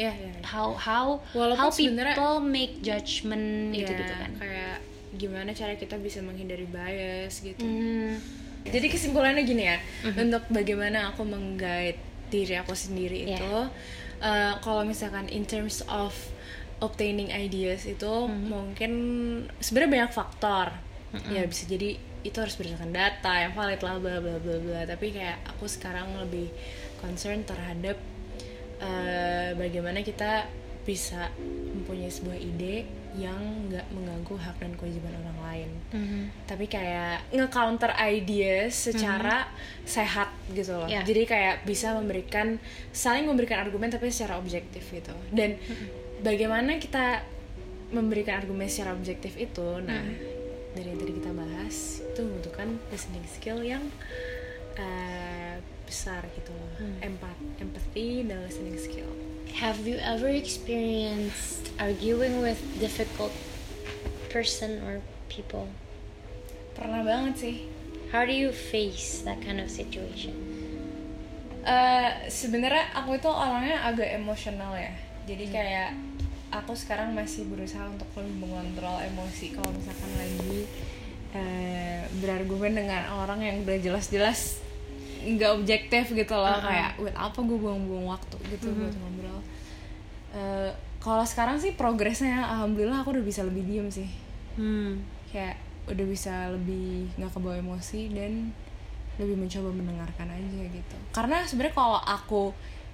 Iya, 0.00 0.12
iya, 0.16 0.30
iya. 0.32 0.42
how 0.42 0.72
how 0.72 1.20
Walaupun 1.36 1.60
how 1.60 1.68
people 1.68 2.40
make 2.40 2.80
judgment 2.80 3.68
gitu 3.70 3.92
gitu 3.92 4.00
Iya, 4.08 4.16
kan. 4.16 4.32
kayak 4.40 4.76
gimana 5.12 5.50
cara 5.52 5.76
kita 5.76 6.00
bisa 6.00 6.24
menghindari 6.24 6.64
bias 6.64 7.42
gitu. 7.42 7.60
Hmm, 7.60 8.16
jadi 8.62 8.86
kesimpulannya 8.88 9.42
gini 9.42 9.66
ya 9.66 9.76
untuk 10.14 10.48
bagaimana 10.48 11.12
aku 11.12 11.22
mengguide 11.22 12.00
diri 12.28 12.56
aku 12.56 12.72
sendiri 12.72 13.26
Iya. 13.26 13.36
itu 13.36 13.54
eh, 14.20 14.52
kalau 14.58 14.82
misalkan 14.82 15.28
in 15.28 15.44
terms 15.44 15.84
of 15.86 16.16
obtaining 16.78 17.28
ideas 17.28 17.84
itu 17.84 18.12
mungkin 18.26 18.92
sebenarnya 19.58 19.92
banyak 20.00 20.12
faktor. 20.12 20.66
Ya 21.28 21.42
bisa 21.44 21.66
jadi 21.66 21.98
itu 22.22 22.36
harus 22.36 22.54
berdasarkan 22.54 22.92
data 22.92 23.32
yang 23.34 23.52
valid 23.52 23.80
lah 23.80 23.98
bla 23.98 24.16
bla 24.16 24.38
bla 24.38 24.56
bla. 24.56 24.80
Tapi 24.86 25.10
kayak 25.10 25.44
aku 25.44 25.66
sekarang 25.66 26.06
lebih 26.16 26.48
concern 26.96 27.42
terhadap 27.42 27.98
eh, 28.80 29.50
bagaimana 29.54 30.00
kita 30.00 30.48
bisa 30.84 31.28
mempunyai 31.76 32.10
sebuah 32.10 32.38
ide 32.40 32.88
yang 33.18 33.68
nggak 33.68 33.90
mengganggu 33.90 34.34
hak 34.38 34.56
dan 34.62 34.72
kewajiban 34.78 35.12
orang 35.18 35.38
lain 35.42 35.70
mhm. 35.90 36.22
tapi 36.46 36.70
kayak 36.70 37.26
nge-counter 37.34 37.90
ideas 37.98 38.70
secara 38.90 39.50
sehat 39.82 40.30
gitu 40.54 40.78
loh. 40.78 40.86
Yeah. 40.86 41.02
Jadi 41.02 41.26
kayak 41.26 41.66
bisa 41.66 41.90
memberikan 41.98 42.62
saling 42.94 43.26
memberikan 43.26 43.58
argumen 43.66 43.90
tapi 43.90 44.14
secara 44.14 44.38
objektif 44.38 44.86
gitu. 44.94 45.10
Dan 45.34 45.58
bagaimana 46.22 46.78
kita 46.78 47.26
memberikan 47.90 48.38
argumen 48.38 48.70
secara 48.70 48.94
objektif 48.94 49.34
itu, 49.34 49.82
nah 49.82 50.06
dari 50.70 50.94
yang 50.94 50.98
tadi 51.02 51.12
kita 51.18 51.30
bahas 51.34 51.76
itu 52.06 52.20
membutuhkan 52.22 52.78
listening 52.94 53.26
skill 53.26 53.58
yang 53.66 53.82
eh, 54.78 55.49
besar 55.90 56.22
gitu 56.38 56.54
loh. 56.54 56.70
Empat, 57.02 57.34
empathy 57.58 58.22
dan 58.22 58.46
listening 58.46 58.78
skill. 58.78 59.10
Have 59.58 59.82
you 59.82 59.98
ever 59.98 60.30
experienced 60.30 61.74
arguing 61.82 62.38
with 62.38 62.62
difficult 62.78 63.34
person 64.30 64.78
or 64.86 65.02
people? 65.26 65.66
Pernah 66.78 67.02
banget 67.02 67.34
sih. 67.34 67.56
How 68.14 68.22
do 68.22 68.30
you 68.30 68.54
face 68.54 69.26
that 69.26 69.42
kind 69.42 69.58
of 69.58 69.66
situation? 69.66 70.34
Eh, 71.60 72.10
sebenarnya 72.32 72.88
aku 72.96 73.20
itu 73.20 73.28
orangnya 73.28 73.84
agak 73.84 74.16
emosional 74.16 74.72
ya 74.72 74.96
jadi 75.28 75.44
Hmm. 75.44 75.52
kayak 75.52 75.90
aku 76.50 76.72
sekarang 76.72 77.12
masih 77.12 77.44
berusaha 77.52 77.84
untuk 77.84 78.08
lebih 78.16 78.48
mengontrol 78.48 78.96
emosi 78.96 79.52
kalau 79.52 79.68
misalkan 79.68 80.08
lagi 80.16 80.64
eh, 81.36 82.02
berargumen 82.18 82.74
dengan 82.74 83.12
orang 83.12 83.44
yang 83.44 83.56
udah 83.62 83.76
jelas-jelas 83.76 84.58
nggak 85.22 85.50
objektif 85.54 86.04
gitu 86.10 86.32
loh 86.32 86.48
Uh-uh. 86.50 86.62
kayak 86.62 86.90
buat 86.96 87.14
apa 87.14 87.38
gue 87.38 87.58
buang-buang 87.58 88.06
waktu 88.08 88.36
gitu 88.48 88.66
Mhm. 88.66 88.76
buat 88.78 88.94
ngobrol 88.96 89.40
Eh, 90.30 90.70
kalau 90.98 91.22
sekarang 91.22 91.56
sih 91.56 91.74
progresnya 91.74 92.46
alhamdulillah 92.46 93.00
aku 93.00 93.10
udah 93.10 93.24
bisa 93.24 93.42
lebih 93.42 93.62
diem 93.62 93.88
sih 93.88 94.06
Hmm. 94.54 95.02
kayak 95.28 95.58
udah 95.86 96.06
bisa 96.06 96.34
lebih 96.50 97.10
nggak 97.14 97.30
kebawa 97.30 97.56
emosi 97.56 98.10
dan 98.10 98.54
lebih 99.16 99.36
mencoba 99.36 99.68
mendengarkan 99.70 100.28
aja 100.28 100.62
gitu 100.64 100.96
karena 101.10 101.42
sebenarnya 101.42 101.74
kalau 101.74 101.98
aku 101.98 102.42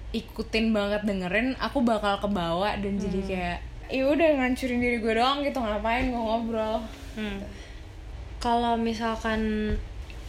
ikutin 0.09 0.71
banget 0.71 1.03
dengerin 1.03 1.53
aku 1.57 1.81
bakal 1.81 2.17
kebawa 2.17 2.73
dan 2.75 2.97
jadi 2.97 3.19
kayak 3.21 3.57
ya 3.87 4.03
udah 4.03 4.29
ngancurin 4.35 4.79
diri 4.79 4.97
gue 4.97 5.13
doang 5.13 5.39
gitu 5.41 5.57
ngapain 5.57 6.07
gue 6.07 6.17
ngobrol 6.17 6.81
Hmm. 7.13 7.41
Kalau 8.37 8.73
misalkan 8.75 9.73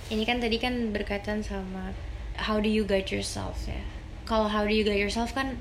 ini 0.08 0.24
kan 0.24 0.40
tadi 0.40 0.56
kan 0.56 0.92
berkaitan 0.92 1.44
sama 1.44 1.92
how 2.38 2.56
do 2.56 2.68
you 2.68 2.84
guide 2.84 3.08
yourself 3.12 3.68
ya. 3.68 3.80
Kalau 4.24 4.48
how 4.48 4.64
do 4.64 4.72
you 4.72 4.84
guide 4.84 5.00
yourself 5.00 5.32
kan 5.32 5.56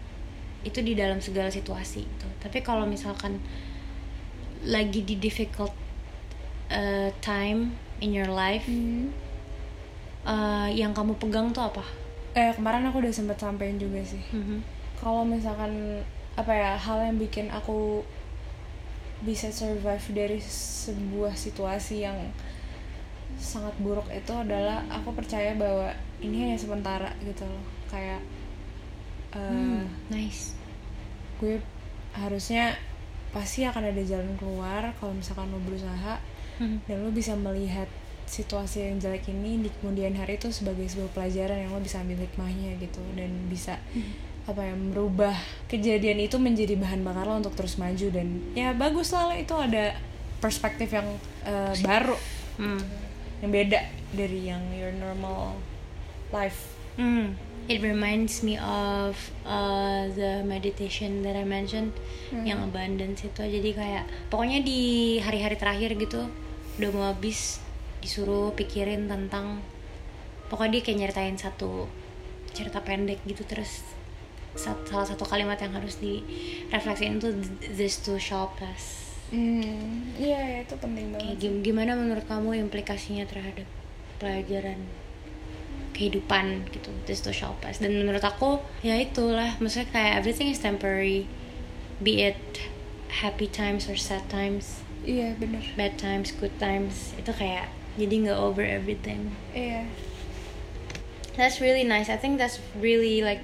itu 0.63 0.83
di 0.83 0.95
dalam 0.95 1.19
segala 1.19 1.47
situasi 1.47 2.03
itu. 2.03 2.27
Tapi 2.39 2.59
kalau 2.63 2.83
misalkan 2.83 3.39
lagi 4.63 5.03
di 5.03 5.15
difficult 5.15 5.71
uh, 6.69 7.09
time 7.19 7.75
in 7.99 8.11
your 8.11 8.27
life, 8.27 8.67
uh, 10.25 10.67
yang 10.69 10.91
kamu 10.91 11.15
pegang 11.17 11.51
tuh 11.51 11.67
apa? 11.67 11.83
eh 12.37 12.53
kemarin 12.53 12.85
aku 12.85 13.01
udah 13.01 13.09
sempet 13.09 13.41
sampein 13.41 13.81
juga 13.81 13.97
sih 14.05 14.21
Mhm. 14.29 14.61
kalau 15.01 15.25
misalkan 15.25 16.05
apa 16.37 16.53
ya 16.53 16.77
hal 16.77 17.01
yang 17.01 17.17
bikin 17.17 17.49
aku 17.49 18.05
bisa 19.25 19.49
survive 19.49 20.05
dari 20.13 20.37
sebuah 20.37 21.33
situasi 21.33 22.05
yang 22.05 22.13
sangat 23.37 23.73
buruk 23.77 24.09
itu 24.09 24.33
adalah 24.33 24.81
aku 24.87 25.13
percaya 25.13 25.53
bahwa 25.53 25.89
ini 26.17 26.43
hanya 26.43 26.57
sementara 26.57 27.13
gitu 27.21 27.41
loh 27.41 27.61
kayak 27.87 28.19
eh, 29.31 29.39
Hmm, 29.39 29.85
nice. 30.07 30.57
gue 31.37 31.61
harusnya 32.11 32.73
pasti 33.29 33.61
akan 33.61 33.83
ada 33.87 34.01
jalan 34.01 34.33
keluar 34.35 34.89
kalau 34.95 35.13
misalkan 35.13 35.47
lo 35.47 35.59
berusaha 35.59 36.17
Mhm. 36.57 36.77
dan 36.83 36.97
lo 36.99 37.11
bisa 37.11 37.35
melihat 37.35 37.85
situasi 38.25 38.83
yang 38.83 38.97
jelek 38.97 39.29
ini 39.29 39.61
di 39.61 39.69
kemudian 39.71 40.11
hari 40.11 40.35
itu 40.35 40.49
sebagai 40.49 40.83
sebuah 40.83 41.13
pelajaran 41.13 41.57
yang 41.59 41.71
lo 41.71 41.79
bisa 41.79 42.01
ambil 42.01 42.17
hikmahnya 42.17 42.75
gitu 42.77 42.99
dan 43.13 43.29
bisa 43.47 43.77
apa 44.43 44.63
ya 44.63 44.73
merubah 44.73 45.35
kejadian 45.67 46.17
itu 46.17 46.35
menjadi 46.35 46.75
bahan 46.75 47.03
bakar 47.03 47.23
lo 47.23 47.37
untuk 47.37 47.53
terus 47.53 47.75
maju 47.75 48.07
dan 48.09 48.27
ya 48.51 48.73
bagus 48.73 49.11
lah 49.11 49.29
lo 49.29 49.35
itu 49.35 49.53
ada 49.53 49.93
perspektif 50.39 50.89
yang 50.89 51.05
eh, 51.43 51.75
baru 51.79 52.17
Hmm. 52.57 52.81
Yang 53.41 53.51
beda 53.53 53.79
dari 54.13 54.49
yang 54.49 54.63
your 54.73 54.91
normal 54.95 55.57
life 56.33 56.77
Hmm. 56.97 57.37
It 57.69 57.85
reminds 57.85 58.41
me 58.41 58.57
of 58.57 59.13
uh, 59.45 60.09
the 60.17 60.41
meditation 60.41 61.21
that 61.21 61.37
I 61.37 61.45
mentioned 61.45 61.93
yang 62.33 62.65
abundance 62.65 63.21
itu. 63.21 63.37
Jadi 63.37 63.69
kayak 63.77 64.09
pokoknya 64.33 64.65
di 64.65 64.81
hari-hari 65.21 65.53
terakhir 65.61 65.93
gitu 65.93 66.25
udah 66.81 66.89
mau 66.89 67.05
habis 67.13 67.61
disuruh 68.01 68.49
pikirin 68.57 69.05
tentang 69.05 69.61
pokoknya 70.49 70.79
dia 70.79 70.83
kayak 70.89 70.97
nyeritain 71.05 71.37
satu 71.37 71.85
cerita 72.55 72.81
pendek 72.81 73.21
gitu 73.29 73.45
terus 73.45 73.85
sat- 74.57 74.81
salah 74.89 75.05
satu 75.05 75.27
kalimat 75.27 75.61
yang 75.61 75.77
harus 75.77 76.01
direfleksiin 76.01 77.21
tuh 77.21 77.29
this 77.77 78.01
too 78.01 78.17
shall 78.17 78.49
pass. 78.57 79.13
iya 79.29 79.75
itu 80.67 80.75
penting 80.75 81.15
Kayak 81.15 81.23
banget 81.23 81.37
gim- 81.39 81.61
gimana 81.63 81.95
menurut 81.95 82.27
kamu 82.27 82.67
implikasinya 82.67 83.23
terhadap 83.23 83.63
pelajaran 84.19 84.75
kehidupan 85.95 86.67
gitu 86.69 86.93
this 87.09 87.25
shall 87.33 87.57
pass 87.57 87.81
dan 87.81 87.89
menurut 87.95 88.21
aku 88.21 88.61
ya 88.85 88.99
itulah. 89.01 89.57
Maksudnya 89.57 89.89
kayak 89.89 90.13
everything 90.21 90.51
is 90.51 90.61
temporary. 90.61 91.25
Be 91.97 92.21
it 92.21 92.37
happy 93.09 93.49
times 93.49 93.89
or 93.89 93.97
sad 93.97 94.21
times. 94.29 94.85
Iya 95.01 95.33
bener. 95.41 95.63
Bad 95.73 95.97
times 95.97 96.29
good 96.35 96.53
times. 96.61 97.17
Itu 97.17 97.33
kayak 97.33 97.71
jadi 97.97 98.29
nggak 98.29 98.37
over 98.37 98.61
everything. 98.61 99.33
Iya. 99.57 99.89
That's 101.33 101.57
really 101.57 101.81
nice. 101.87 102.13
I 102.13 102.17
think 102.21 102.37
that's 102.37 102.61
really 102.77 103.25
like 103.25 103.41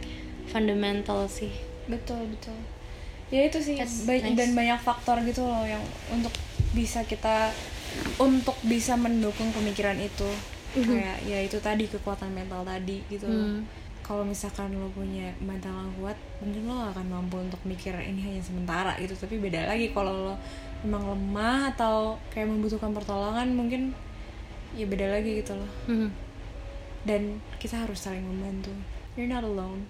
fundamental 0.49 1.25
sih. 1.25 1.49
Betul 1.89 2.29
betul. 2.29 2.57
Ya 3.33 3.49
itu 3.49 3.57
sih 3.65 3.81
ba- 3.81 4.21
nice. 4.21 4.37
dan 4.37 4.53
banyak 4.53 4.77
faktor 4.77 5.17
gitu 5.25 5.41
loh 5.41 5.65
yang 5.65 5.81
untuk 6.13 6.29
bisa 6.73 7.05
kita 7.05 7.53
untuk 8.17 8.57
bisa 8.63 8.93
mendukung 8.95 9.49
pemikiran 9.51 9.95
itu 9.95 10.25
kayak 10.73 11.21
ya 11.23 11.37
itu 11.39 11.57
tadi 11.59 11.85
kekuatan 11.85 12.33
mental 12.33 12.65
tadi 12.65 13.05
gitu. 13.07 13.25
Hmm. 13.25 13.61
kalau 14.01 14.25
misalkan 14.25 14.73
lo 14.73 14.89
punya 14.89 15.31
mental 15.39 15.71
yang 15.71 15.93
kuat 15.95 16.17
mungkin 16.37 16.65
lo 16.65 16.91
akan 16.91 17.05
mampu 17.07 17.39
untuk 17.39 17.61
mikir 17.63 17.93
ini 17.95 18.19
hanya 18.19 18.41
sementara 18.41 18.97
gitu 18.97 19.15
tapi 19.15 19.37
beda 19.37 19.63
lagi 19.63 19.93
kalau 19.93 20.11
lo 20.27 20.35
memang 20.81 21.13
lemah 21.13 21.71
atau 21.71 22.19
kayak 22.27 22.51
membutuhkan 22.51 22.91
pertolongan 22.91 23.53
mungkin 23.53 23.95
ya 24.75 24.83
beda 24.83 25.07
lagi 25.07 25.39
gitu 25.39 25.55
loh 25.55 25.71
Mhm. 25.87 26.09
dan 27.05 27.21
kita 27.61 27.79
harus 27.79 28.01
saling 28.01 28.25
membantu 28.25 28.73
you're 29.15 29.29
not 29.29 29.45
alone 29.45 29.87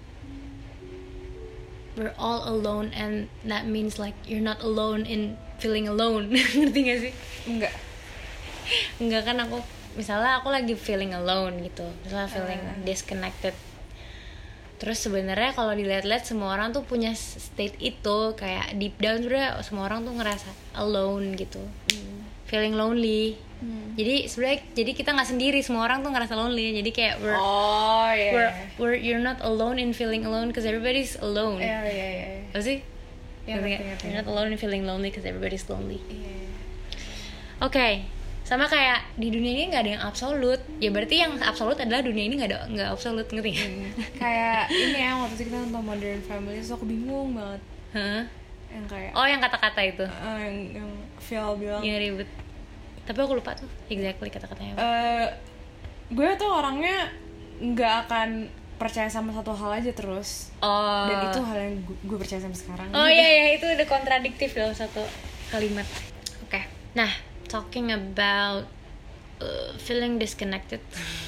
we're 1.96 2.14
all 2.18 2.42
alone 2.44 2.90
and 2.94 3.30
that 3.46 3.66
means 3.66 3.98
like 3.98 4.14
you're 4.26 4.44
not 4.44 4.62
alone 4.62 5.06
in 5.06 5.38
feeling 5.64 5.88
alone. 5.88 6.28
Ngerti 6.60 6.80
gak 6.84 7.00
sih? 7.00 7.14
Enggak. 7.48 7.74
Enggak 9.00 9.24
kan 9.24 9.40
aku 9.40 9.64
misalnya 9.96 10.44
aku 10.44 10.52
lagi 10.52 10.76
feeling 10.76 11.16
alone 11.16 11.64
gitu. 11.64 11.88
Misalnya 12.04 12.28
feeling 12.28 12.60
Ah. 12.60 12.76
disconnected. 12.84 13.56
Terus 14.76 15.00
sebenarnya 15.00 15.56
kalau 15.56 15.72
dilihat-lihat 15.72 16.28
semua 16.28 16.52
orang 16.52 16.76
tuh 16.76 16.84
punya 16.84 17.16
state 17.16 17.80
itu. 17.80 18.18
Kayak 18.36 18.76
deep 18.76 19.00
down 19.00 19.24
sebenarnya 19.24 19.64
semua 19.64 19.88
orang 19.88 20.04
tuh 20.04 20.12
ngerasa 20.12 20.50
alone 20.76 21.40
gitu. 21.40 21.64
Feeling 22.44 22.76
lonely. 22.76 23.40
Jadi 23.96 24.28
sebenarnya 24.28 24.60
jadi 24.76 24.92
kita 24.92 25.16
nggak 25.16 25.30
sendiri. 25.30 25.64
Semua 25.64 25.88
orang 25.88 26.04
tuh 26.04 26.12
ngerasa 26.12 26.36
lonely. 26.36 26.76
Jadi 26.76 26.92
kayak 26.92 27.24
we're 27.24 27.32
oh 27.32 28.12
iya 28.12 28.32
we're, 28.36 28.52
we're 28.76 28.98
you're 29.00 29.24
not 29.24 29.40
alone 29.40 29.80
in 29.80 29.96
feeling 29.96 30.28
alone 30.28 30.52
because 30.52 30.68
everybody's 30.68 31.16
alone. 31.24 31.64
Iya 31.64 31.80
iya 31.88 32.08
iya. 32.12 32.28
Apa 32.52 32.60
sih 32.60 32.84
Iya, 33.44 33.60
ngerti, 33.60 33.70
nggak? 33.70 33.82
ngerti. 33.84 34.06
you're 34.08 34.18
not 34.18 34.28
alone 34.28 34.50
in 34.50 34.58
feeling 34.58 34.84
lonely 34.84 35.10
because 35.12 35.24
everybody's 35.24 35.68
lonely 35.68 36.00
Iya. 36.08 36.36
Oke, 37.62 38.04
sama 38.44 38.68
kayak 38.68 39.08
di 39.16 39.32
dunia 39.32 39.56
ini 39.56 39.72
nggak 39.72 39.84
ada 39.88 39.92
yang 39.96 40.04
absolut. 40.04 40.60
Ya 40.78 40.92
berarti 40.92 41.16
yang 41.16 41.40
absolut 41.40 41.80
adalah 41.80 42.04
dunia 42.04 42.28
ini 42.28 42.36
nggak 42.36 42.52
ada 42.52 42.60
nggak 42.68 42.90
absolut 42.92 43.24
ngerti 43.28 43.50
nggak? 43.56 43.70
kayak 44.20 44.68
ini 44.68 45.00
ya 45.00 45.16
waktu 45.16 45.36
itu 45.38 45.44
kita 45.48 45.58
nonton 45.64 45.80
Modern 45.82 46.22
Family 46.22 46.60
terus 46.60 46.72
aku 46.72 46.84
bingung 46.84 47.32
banget 47.32 47.62
Hah? 47.96 48.24
yang 48.68 48.86
kayak 48.90 49.12
Oh 49.14 49.24
yang 49.24 49.40
kata-kata 49.40 49.82
itu, 49.86 50.04
eh, 50.04 50.38
yang 50.44 50.56
yang 50.76 50.90
Phil 51.22 51.48
bilang 51.56 51.82
yang 51.86 51.98
ribet. 52.02 52.28
Tapi 53.06 53.20
aku 53.20 53.34
lupa 53.38 53.54
tuh 53.54 53.70
exactly 53.88 54.28
kata-katanya. 54.28 54.74
eh 54.76 55.28
gue 56.10 56.30
tuh 56.36 56.50
orangnya 56.52 57.08
nggak 57.64 57.94
akan 58.08 58.30
percaya 58.76 59.08
sama 59.08 59.32
satu 59.32 59.54
hal 59.54 59.80
aja 59.80 59.92
terus 59.94 60.50
oh. 60.60 61.06
dan 61.08 61.30
itu 61.30 61.40
hal 61.40 61.58
yang 61.58 61.76
gu- 61.82 62.02
gue 62.04 62.18
percaya 62.18 62.42
sampai 62.42 62.60
sekarang 62.60 62.88
Oh 62.92 63.08
iya 63.08 63.28
ya 63.28 63.46
itu 63.56 63.66
udah 63.66 63.88
kontradiktif 63.88 64.54
dalam 64.54 64.74
satu 64.74 65.02
kalimat. 65.50 65.86
Oke. 66.44 66.66
Nah, 66.94 67.14
talking 67.46 67.94
about 67.94 68.66
uh, 69.38 69.70
feeling 69.78 70.18
disconnected. 70.18 70.82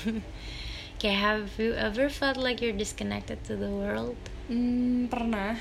Kayak 1.00 1.20
have 1.22 1.46
you 1.60 1.76
ever 1.78 2.10
felt 2.10 2.38
like 2.38 2.64
you're 2.64 2.74
disconnected 2.76 3.44
to 3.46 3.54
the 3.54 3.70
world? 3.70 4.18
Hmm, 4.50 5.06
pernah 5.06 5.60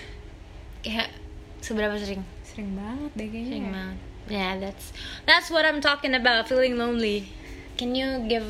Kayak 0.81 1.13
seberapa 1.61 1.97
sering? 2.01 2.25
sering 2.45 2.77
banget 2.77 3.11
deh 3.17 3.29
kayaknya 3.29 3.51
Sering 3.51 3.69
banget. 3.69 3.99
Yeah, 4.25 4.53
that's 4.57 4.87
that's 5.29 5.53
what 5.53 5.69
I'm 5.69 5.85
talking 5.85 6.17
about. 6.17 6.49
Feeling 6.49 6.81
lonely. 6.81 7.29
Can 7.77 7.93
you 7.93 8.25
give 8.25 8.47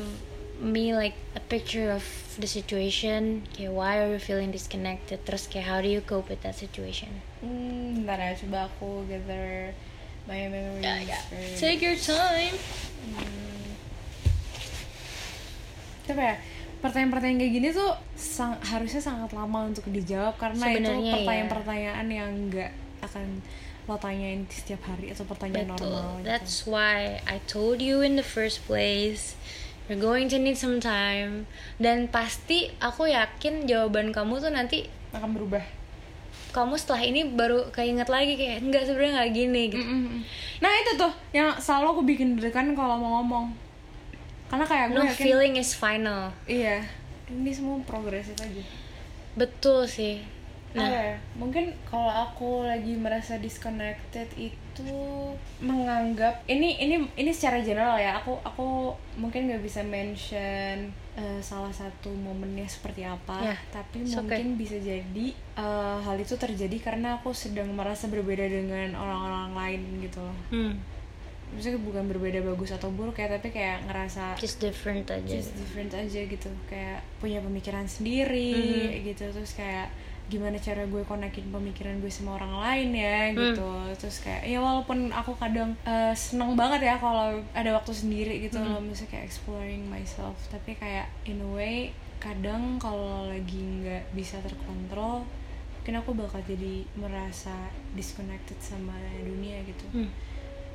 me 0.63 0.95
like 0.95 1.19
a 1.35 1.43
picture 1.43 1.91
of 1.91 2.03
the 2.37 2.47
situation? 2.47 3.43
Okay, 3.51 3.67
why 3.67 3.97
are 3.97 4.11
you 4.11 4.19
feeling 4.19 4.51
disconnected? 4.51 5.23
Terus 5.23 5.47
kayak 5.47 5.65
how 5.65 5.79
do 5.79 5.87
you 5.87 6.01
cope 6.01 6.27
with 6.27 6.41
that 6.43 6.55
situation? 6.55 7.09
Hmm, 7.39 8.03
bentar 8.03 8.19
ya, 8.19 8.31
coba 8.35 8.67
aku 8.67 9.03
gather 9.05 9.71
my 10.25 10.47
memories 10.47 11.11
first. 11.29 11.57
Take 11.57 11.79
your 11.81 11.95
time. 11.95 12.55
Apa 16.05 16.21
ya? 16.21 16.35
Pertanyaan-pertanyaan 16.79 17.39
kayak 17.41 17.53
gini 17.53 17.67
tuh 17.73 17.91
sang- 18.13 18.61
harusnya 18.61 19.01
sangat 19.01 19.33
lama 19.33 19.65
untuk 19.65 19.89
dijawab 19.89 20.37
karena 20.37 20.69
itu 20.69 20.77
Sebenarnya 20.77 21.01
ya. 21.01 21.13
pertanyaan-pertanyaan 21.17 22.07
yang 22.07 22.29
nggak 22.51 22.71
akan 23.01 23.25
lo 23.85 23.97
tanyain 23.97 24.45
setiap 24.49 24.81
hari 24.85 25.13
atau 25.13 25.25
pertanyaan 25.25 25.69
normal 25.73 25.81
Betul. 25.81 26.13
gitu. 26.21 26.25
That's 26.25 26.55
why 26.65 27.21
I 27.25 27.37
told 27.45 27.81
you 27.81 28.01
in 28.01 28.17
the 28.17 28.25
first 28.25 28.65
place. 28.65 29.33
You're 29.85 30.01
going 30.01 30.25
to 30.33 30.41
need 30.41 30.57
some 30.57 30.81
time. 30.81 31.45
Dan 31.77 32.09
pasti 32.09 32.73
aku 32.81 33.05
yakin 33.09 33.69
jawaban 33.69 34.09
kamu 34.09 34.41
tuh 34.41 34.49
nanti 34.49 34.89
akan 35.13 35.31
berubah. 35.37 35.61
kamu 36.55 36.79
setelah 36.79 37.03
ini 37.03 37.35
baru 37.35 37.67
keinget 37.75 38.07
lagi 38.07 38.39
kayak 38.39 38.63
enggak 38.63 38.87
sebenarnya 38.87 39.19
nggak 39.19 39.31
gini 39.35 39.61
gitu. 39.75 39.83
Mm-mm. 39.83 40.23
Nah 40.63 40.71
itu 40.71 40.95
tuh 40.95 41.11
yang 41.35 41.51
selalu 41.59 41.85
aku 41.91 42.01
bikin 42.07 42.39
deg-degan 42.39 42.71
kalau 42.79 42.95
mau 42.95 43.19
ngomong. 43.19 43.51
Karena 44.47 44.63
kayak 44.63 44.95
gue 44.95 45.03
No 45.03 45.03
yakin 45.03 45.19
feeling 45.19 45.53
is 45.59 45.75
final. 45.75 46.31
iya 46.47 46.79
ini 47.27 47.51
semua 47.51 47.75
progresif 47.83 48.39
aja. 48.39 48.63
Betul 49.35 49.83
sih. 49.91 50.23
Nah, 50.75 50.83
Nah, 50.83 50.91
ya? 50.91 51.15
mungkin 51.33 51.71
kalau 51.87 52.11
aku 52.11 52.67
lagi 52.67 52.93
merasa 52.95 53.39
disconnected 53.39 54.27
itu 54.35 54.91
menganggap 55.57 56.43
ini 56.45 56.75
ini 56.77 57.07
ini 57.15 57.31
secara 57.31 57.63
general 57.63 57.95
ya. 57.95 58.19
Aku 58.19 58.35
aku 58.43 58.91
mungkin 59.15 59.47
nggak 59.47 59.63
bisa 59.63 59.79
mention 59.81 60.91
eh, 61.15 61.39
salah 61.39 61.71
satu 61.71 62.11
momennya 62.11 62.67
seperti 62.67 63.07
apa, 63.07 63.39
Ya, 63.41 63.55
tapi 63.71 64.03
it's 64.03 64.11
okay. 64.11 64.19
mungkin 64.43 64.59
bisa 64.59 64.75
jadi 64.75 65.27
eh, 65.55 65.97
hal 66.03 66.17
itu 66.19 66.35
terjadi 66.35 66.75
karena 66.83 67.15
aku 67.17 67.31
sedang 67.31 67.71
merasa 67.71 68.11
berbeda 68.11 68.43
dengan 68.43 68.91
orang-orang 68.93 69.55
lain 69.55 69.81
gitu 70.03 70.19
loh. 70.19 70.35
hmm, 70.51 70.75
Maksudnya 71.55 71.79
bukan 71.79 72.11
berbeda 72.11 72.43
bagus 72.43 72.75
atau 72.75 72.91
buruk 72.91 73.15
ya, 73.15 73.31
tapi 73.31 73.47
kayak 73.49 73.87
ngerasa 73.87 74.35
just 74.35 74.59
different 74.59 75.07
aja. 75.07 75.23
just 75.23 75.55
different 75.55 75.95
aja 75.95 76.19
gitu 76.19 76.51
kayak 76.67 76.99
punya 77.15 77.39
pemikiran 77.39 77.87
sendiri 77.87 78.91
Mhm. 78.91 79.07
gitu 79.07 79.23
terus 79.31 79.55
kayak 79.55 79.87
gimana 80.25 80.57
cara 80.57 80.81
gue 80.83 81.01
konekin 81.01 81.45
pemikiran 81.47 81.97
gue 81.97 82.09
sama 82.09 82.35
orang 82.35 82.53
lain 82.57 82.89
ya 82.91 83.17
gitu 83.31 83.69
terus 83.93 84.19
kayak 84.19 84.41
ya 84.43 84.57
walaupun 84.57 85.09
aku 85.09 85.33
kadang 85.35 85.77
eh, 85.83 86.11
seneng 86.11 86.53
banget 86.53 86.81
ya 86.83 86.97
kalau 86.97 87.29
ada 87.51 87.69
waktu 87.71 87.93
sendiri 87.93 88.41
gitu 88.41 88.57
loh 88.57 88.79
misalnya 88.79 89.11
kayak 89.13 89.25
exploring 89.25 89.85
myself 89.85 90.33
tapi 90.49 90.73
kayak 90.73 91.05
in 91.23 91.37
a 91.39 91.49
way 91.51 91.77
kadang 92.17 92.81
kalau 92.81 93.29
lagi 93.29 93.59
nggak 93.59 94.01
bisa 94.11 94.41
terkontrol 94.41 95.21
mungkin 95.77 96.01
aku 96.01 96.17
bakal 96.17 96.41
jadi 96.41 96.81
merasa 96.97 97.53
disconnected 97.93 98.57
sama 98.57 98.97
dunia 99.21 99.61
gitu 99.61 99.85
Hmm. 99.93 100.09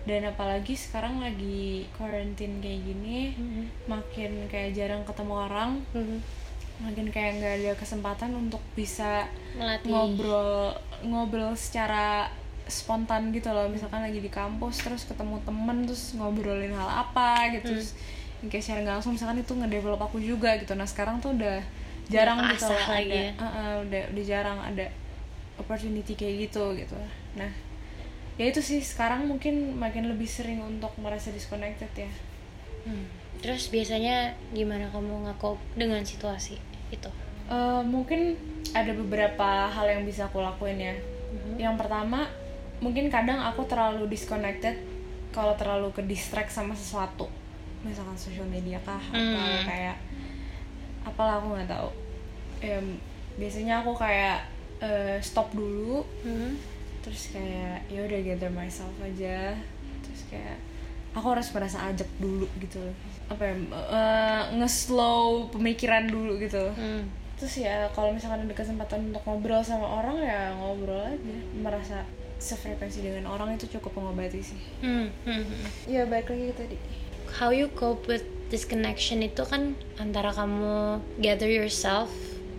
dan 0.01 0.25
apalagi 0.25 0.73
sekarang 0.73 1.19
lagi 1.19 1.91
quarantine 1.93 2.63
kayak 2.63 2.87
gini 2.87 3.35
Mhm. 3.35 3.63
makin 3.85 4.47
kayak 4.47 4.73
jarang 4.73 5.03
ketemu 5.03 5.35
orang 5.45 5.83
Mhm. 5.91 6.19
Makin 6.81 7.13
kayak 7.13 7.41
nggak 7.41 7.55
ada 7.61 7.73
kesempatan 7.77 8.33
untuk 8.33 8.61
bisa 8.73 9.29
Melatih. 9.57 9.93
ngobrol 9.93 10.73
ngobrol 11.05 11.53
secara 11.53 12.33
spontan 12.71 13.35
gitu 13.35 13.51
loh. 13.53 13.69
Misalkan 13.69 14.01
lagi 14.01 14.23
di 14.23 14.31
kampus 14.33 14.81
terus 14.81 15.05
ketemu 15.05 15.43
temen 15.45 15.85
terus 15.85 16.17
ngobrolin 16.17 16.73
hal 16.73 17.05
apa 17.05 17.53
gitu 17.53 17.77
terus 17.77 17.93
yang 18.41 18.49
kayak 18.49 18.81
nggak 18.87 18.95
langsung 18.97 19.13
misalkan 19.13 19.45
itu 19.45 19.53
ngedevelop 19.53 20.01
aku 20.01 20.17
juga 20.23 20.57
gitu. 20.57 20.73
Nah 20.73 20.89
sekarang 20.89 21.21
tuh 21.21 21.37
udah 21.37 21.61
jarang 22.09 22.41
Udah 22.41 22.51
gitu 22.57 22.65
loh 22.67 22.85
lagi 22.89 23.13
ada. 23.13 23.21
ya. 23.21 23.31
uh-uh, 23.37 23.73
udah 23.87 24.03
udah 24.17 24.25
jarang 24.25 24.59
ada 24.59 24.87
opportunity 25.61 26.17
kayak 26.17 26.49
gitu 26.49 26.65
gitu. 26.79 26.97
Nah 27.37 27.53
ya 28.41 28.49
itu 28.49 28.65
sih 28.65 28.81
sekarang 28.81 29.29
mungkin 29.29 29.77
makin 29.77 30.09
lebih 30.09 30.25
sering 30.25 30.65
untuk 30.65 30.97
merasa 30.97 31.29
disconnected 31.29 31.93
ya. 31.93 32.11
Hmm. 32.89 33.05
Terus 33.45 33.69
biasanya 33.69 34.33
gimana 34.57 34.89
kamu 34.89 35.29
nge-cope 35.29 35.61
dengan 35.77 36.01
situasi 36.05 36.70
itu? 36.91 37.11
Eh, 37.51 37.83
mungkin 37.83 38.39
ada 38.71 38.93
beberapa 38.95 39.67
hal 39.67 39.87
yang 39.91 40.03
bisa 40.07 40.27
aku 40.27 40.39
lakuin 40.39 40.79
ya. 40.79 40.95
Mhm. 41.31 41.59
Yang 41.59 41.75
pertama, 41.83 42.27
mungkin 42.79 43.11
kadang 43.11 43.43
aku 43.43 43.67
terlalu 43.67 44.07
disconnected 44.07 44.79
kalau 45.31 45.55
terlalu 45.55 45.91
ke 45.91 46.03
distract 46.07 46.51
sama 46.51 46.75
sesuatu, 46.75 47.27
misalkan 47.83 48.15
social 48.15 48.47
media 48.47 48.79
kah 48.83 48.99
atau 48.99 49.19
Hmm. 49.39 49.63
kayak 49.63 49.97
apalah 51.03 51.39
aku 51.39 51.55
nggak 51.55 51.71
tahu. 51.71 51.91
Em, 52.61 52.99
biasanya 53.39 53.81
aku 53.83 53.95
kayak 53.97 54.47
eh, 54.81 55.21
stop 55.21 55.53
dulu, 55.53 56.01
Mhm. 56.25 56.57
terus 57.05 57.37
kayak 57.37 57.85
ya 57.93 58.01
udah 58.01 58.21
gather 58.25 58.49
myself 58.49 58.97
aja, 59.05 59.53
terus 60.01 60.25
kayak 60.33 60.57
aku 61.13 61.37
harus 61.37 61.53
merasa 61.53 61.85
ajak 61.93 62.09
dulu 62.17 62.49
gitu 62.57 62.81
loh. 62.81 62.97
Apa 63.31 63.43
ya 63.43 63.55
eh, 63.55 64.43
nge-slow 64.57 65.23
pemikiran 65.49 66.05
dulu 66.05 66.35
gitu 66.37 66.67
Hmm. 66.73 67.07
terus 67.35 67.57
ya 67.57 67.89
kalau 67.91 68.11
misalkan 68.11 68.43
ada 68.43 68.53
kesempatan 68.53 69.09
untuk 69.09 69.23
ngobrol 69.23 69.63
sama 69.63 69.87
orang 69.97 70.19
ya 70.19 70.51
ngobrol 70.53 71.01
aja 71.01 71.35
merasa 71.55 72.03
sefrekuensi 72.37 73.01
dengan 73.01 73.29
orang 73.29 73.55
itu 73.55 73.71
cukup 73.71 73.95
mengobati 73.97 74.41
sih 74.41 74.61
Hmm. 74.81 75.09
Hmm. 75.23 75.41
Hmm. 75.41 75.65
ya 75.87 76.05
baik 76.05 76.29
lagi 76.29 76.53
tadi 76.55 76.79
How 77.31 77.55
you 77.55 77.71
cope 77.71 78.05
with 78.05 78.27
disconnection 78.51 79.23
itu 79.23 79.41
kan 79.43 79.73
antara 79.97 80.31
kamu 80.31 80.99
gather 81.17 81.47
yourself 81.47 82.11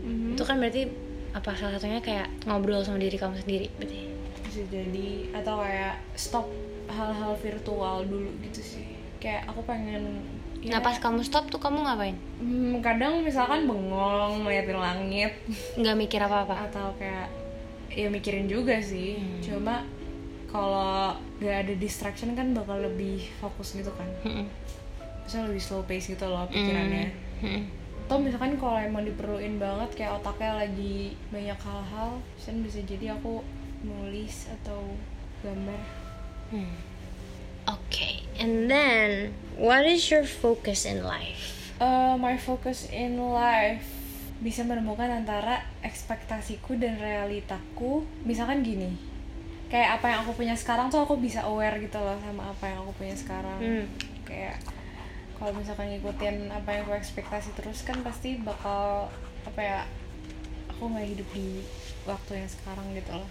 Mhm. 0.01 0.34
itu 0.34 0.41
kan 0.41 0.55
berarti 0.57 0.88
apa 1.32 1.51
salah 1.53 1.76
satunya 1.76 1.99
kayak 1.99 2.32
ngobrol 2.43 2.80
sama 2.80 2.97
diri 2.97 3.15
kamu 3.15 3.36
sendiri 3.38 3.67
berarti 3.76 4.07
bisa 4.41 4.63
jadi 4.65 5.09
atau 5.34 5.59
kayak 5.59 5.95
stop 6.13 6.47
hal-hal 6.88 7.36
virtual 7.38 8.03
dulu 8.03 8.32
gitu 8.41 8.59
sih 8.61 8.88
kayak 9.17 9.45
aku 9.45 9.61
pengen 9.61 10.24
ya, 10.62 10.78
nah 10.78 10.80
pas 10.86 10.97
kamu 11.01 11.26
stop 11.26 11.49
tuh 11.49 11.57
kamu 11.57 11.82
ngapain? 11.84 12.18
Hmm, 12.38 12.78
kadang 12.86 13.26
misalkan 13.26 13.66
bengong 13.66 14.45
ngeliatin 14.45 14.78
langit. 14.78 15.34
Nggak 15.76 15.95
mikir 15.97 16.20
apa 16.22 16.45
apa 16.45 16.55
atau 16.70 16.93
kayak 17.01 17.28
ya 17.91 18.07
mikirin 18.07 18.47
juga 18.47 18.80
sih. 18.80 19.20
Hmm. 19.20 19.41
cuma 19.43 19.76
kalau 20.51 21.16
gak 21.39 21.64
ada 21.64 21.74
distraction 21.80 22.36
kan 22.36 22.51
bakal 22.51 22.80
lebih 22.80 23.24
fokus 23.39 23.76
gitu 23.76 23.91
kan. 23.95 24.07
Hmm. 24.24 24.45
bisa 25.22 25.47
lebih 25.47 25.64
slow 25.64 25.84
pace 25.88 26.12
gitu 26.12 26.28
loh 26.28 26.43
pikirannya. 26.51 27.07
Hmm. 27.39 27.64
atau 28.12 28.20
misalkan 28.20 28.59
kalau 28.59 28.76
emang 28.76 29.07
diperluin 29.07 29.55
banget 29.55 29.95
kayak 29.95 30.20
otaknya 30.20 30.68
lagi 30.68 31.16
banyak 31.32 31.55
hal-hal 31.55 32.20
bisa 32.36 32.84
jadi 32.84 33.16
aku 33.16 33.39
nulis 33.88 34.51
atau 34.59 34.84
gambar. 35.39 35.80
Hmm. 36.51 36.91
Okay, 37.68 38.26
and 38.38 38.66
then 38.68 39.32
what 39.55 39.86
is 39.86 40.09
your 40.09 40.24
focus 40.24 40.84
in 40.84 41.03
life? 41.03 41.72
Uh, 41.78 42.18
my 42.18 42.38
focus 42.38 42.89
in 42.89 43.18
life 43.20 43.86
bisa 44.39 44.66
menemukan 44.66 45.05
antara 45.07 45.62
ekspektasiku 45.86 46.74
dan 46.74 46.97
realitaku 46.97 48.01
misalkan 48.26 48.66
gini 48.66 48.89
kayak 49.70 50.01
apa 50.01 50.05
yang 50.09 50.20
aku 50.26 50.34
punya 50.34 50.57
sekarang 50.57 50.89
tuh 50.89 51.05
aku 51.05 51.14
bisa 51.16 51.45
aware 51.45 51.78
gitu 51.78 51.95
loh 51.95 52.18
sama 52.20 52.49
apa 52.49 52.66
yang 52.66 52.82
aku 52.82 52.91
punya 52.97 53.14
sekarang 53.14 53.62
Hmm. 53.62 53.86
kayak 54.26 54.57
kalau 55.38 55.53
misalkan 55.53 55.93
ngikutin 55.93 56.49
apa 56.49 56.70
yang 56.74 56.82
aku 56.84 56.97
ekspektasi 56.97 57.53
terus 57.53 57.86
kan 57.86 58.01
pasti 58.01 58.41
bakal 58.41 59.14
apa 59.45 59.62
ya 59.62 59.80
aku 60.70 60.89
nggak 60.89 61.05
hidup 61.07 61.30
di 61.32 61.62
waktu 62.03 62.41
yang 62.41 62.49
sekarang 62.49 62.86
gitu 62.93 63.14
loh 63.14 63.30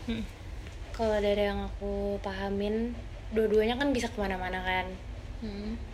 Kalau 0.91 1.17
dari 1.17 1.43
yang 1.43 1.65
aku 1.65 2.21
pahamin, 2.21 2.93
dua-duanya 3.31 3.75
kan 3.75 3.91
bisa 3.91 4.11
ke 4.11 4.19
mana-mana 4.19 4.61
kan. 4.61 4.87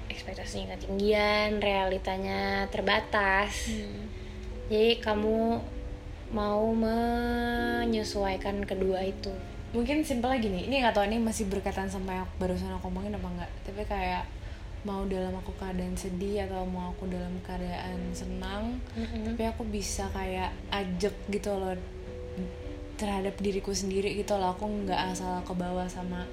Ekspektasinya 0.09 0.74
ketinggian, 0.74 1.61
realitanya 1.61 2.66
terbatas. 2.68 3.70
Jadi 4.66 4.99
kamu 4.99 5.61
mau 6.26 6.74
menyesuaikan 6.74 8.66
kedua 8.66 8.99
itu. 9.01 9.30
mungkin 9.74 10.01
simpelnya 10.01 10.41
gini 10.41 10.64
ini 10.64 10.80
nggak 10.80 10.95
tahu 10.97 11.05
ini 11.05 11.20
masih 11.20 11.45
berkaitan 11.53 11.84
sama 11.84 12.22
yang 12.22 12.28
barusan 12.41 12.72
aku 12.72 12.89
omongin 12.89 13.12
apa 13.12 13.28
enggak 13.28 13.51
tapi 13.61 13.82
kayak 13.84 14.24
mau 14.89 15.05
dalam 15.05 15.37
aku 15.37 15.53
keadaan 15.59 15.93
sedih 15.99 16.47
atau 16.49 16.64
mau 16.64 16.95
aku 16.95 17.05
dalam 17.11 17.37
keadaan 17.45 17.99
senang 18.16 18.80
tapi 18.97 19.43
aku 19.45 19.68
bisa 19.68 20.09
kayak 20.16 20.55
ajak 20.72 21.12
gitu 21.28 21.51
loh 21.53 21.76
terhadap 22.97 23.37
diriku 23.37 23.76
sendiri 23.76 24.16
gitu 24.16 24.39
loh 24.39 24.57
aku 24.57 24.64
nggak 24.64 25.12
asal 25.12 25.45
ke 25.45 25.53
bawah 25.53 25.84
sama 25.91 26.24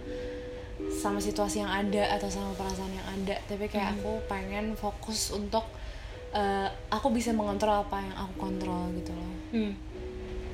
sama 0.90 1.20
situasi 1.20 1.62
yang 1.62 1.72
ada 1.72 2.16
atau 2.16 2.28
sama 2.28 2.52
perasaan 2.54 2.92
yang 2.92 3.08
ada. 3.08 3.36
Tapi 3.46 3.68
kayak 3.68 3.98
aku 3.98 4.20
pengen 4.26 4.74
fokus 4.74 5.32
untuk 5.32 5.64
eh, 6.32 6.68
aku 6.90 7.08
bisa 7.10 7.30
mengontrol 7.30 7.84
apa 7.84 8.02
yang 8.02 8.16
aku 8.18 8.34
kontrol 8.40 8.90
gitu 8.96 9.12
loh. 9.12 9.32
Hmm. 9.54 9.74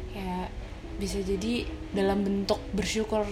kayak 0.10 0.52
bisa 1.00 1.22
jadi 1.22 1.64
dalam 1.96 2.26
bentuk 2.26 2.60
bersyukur 2.74 3.24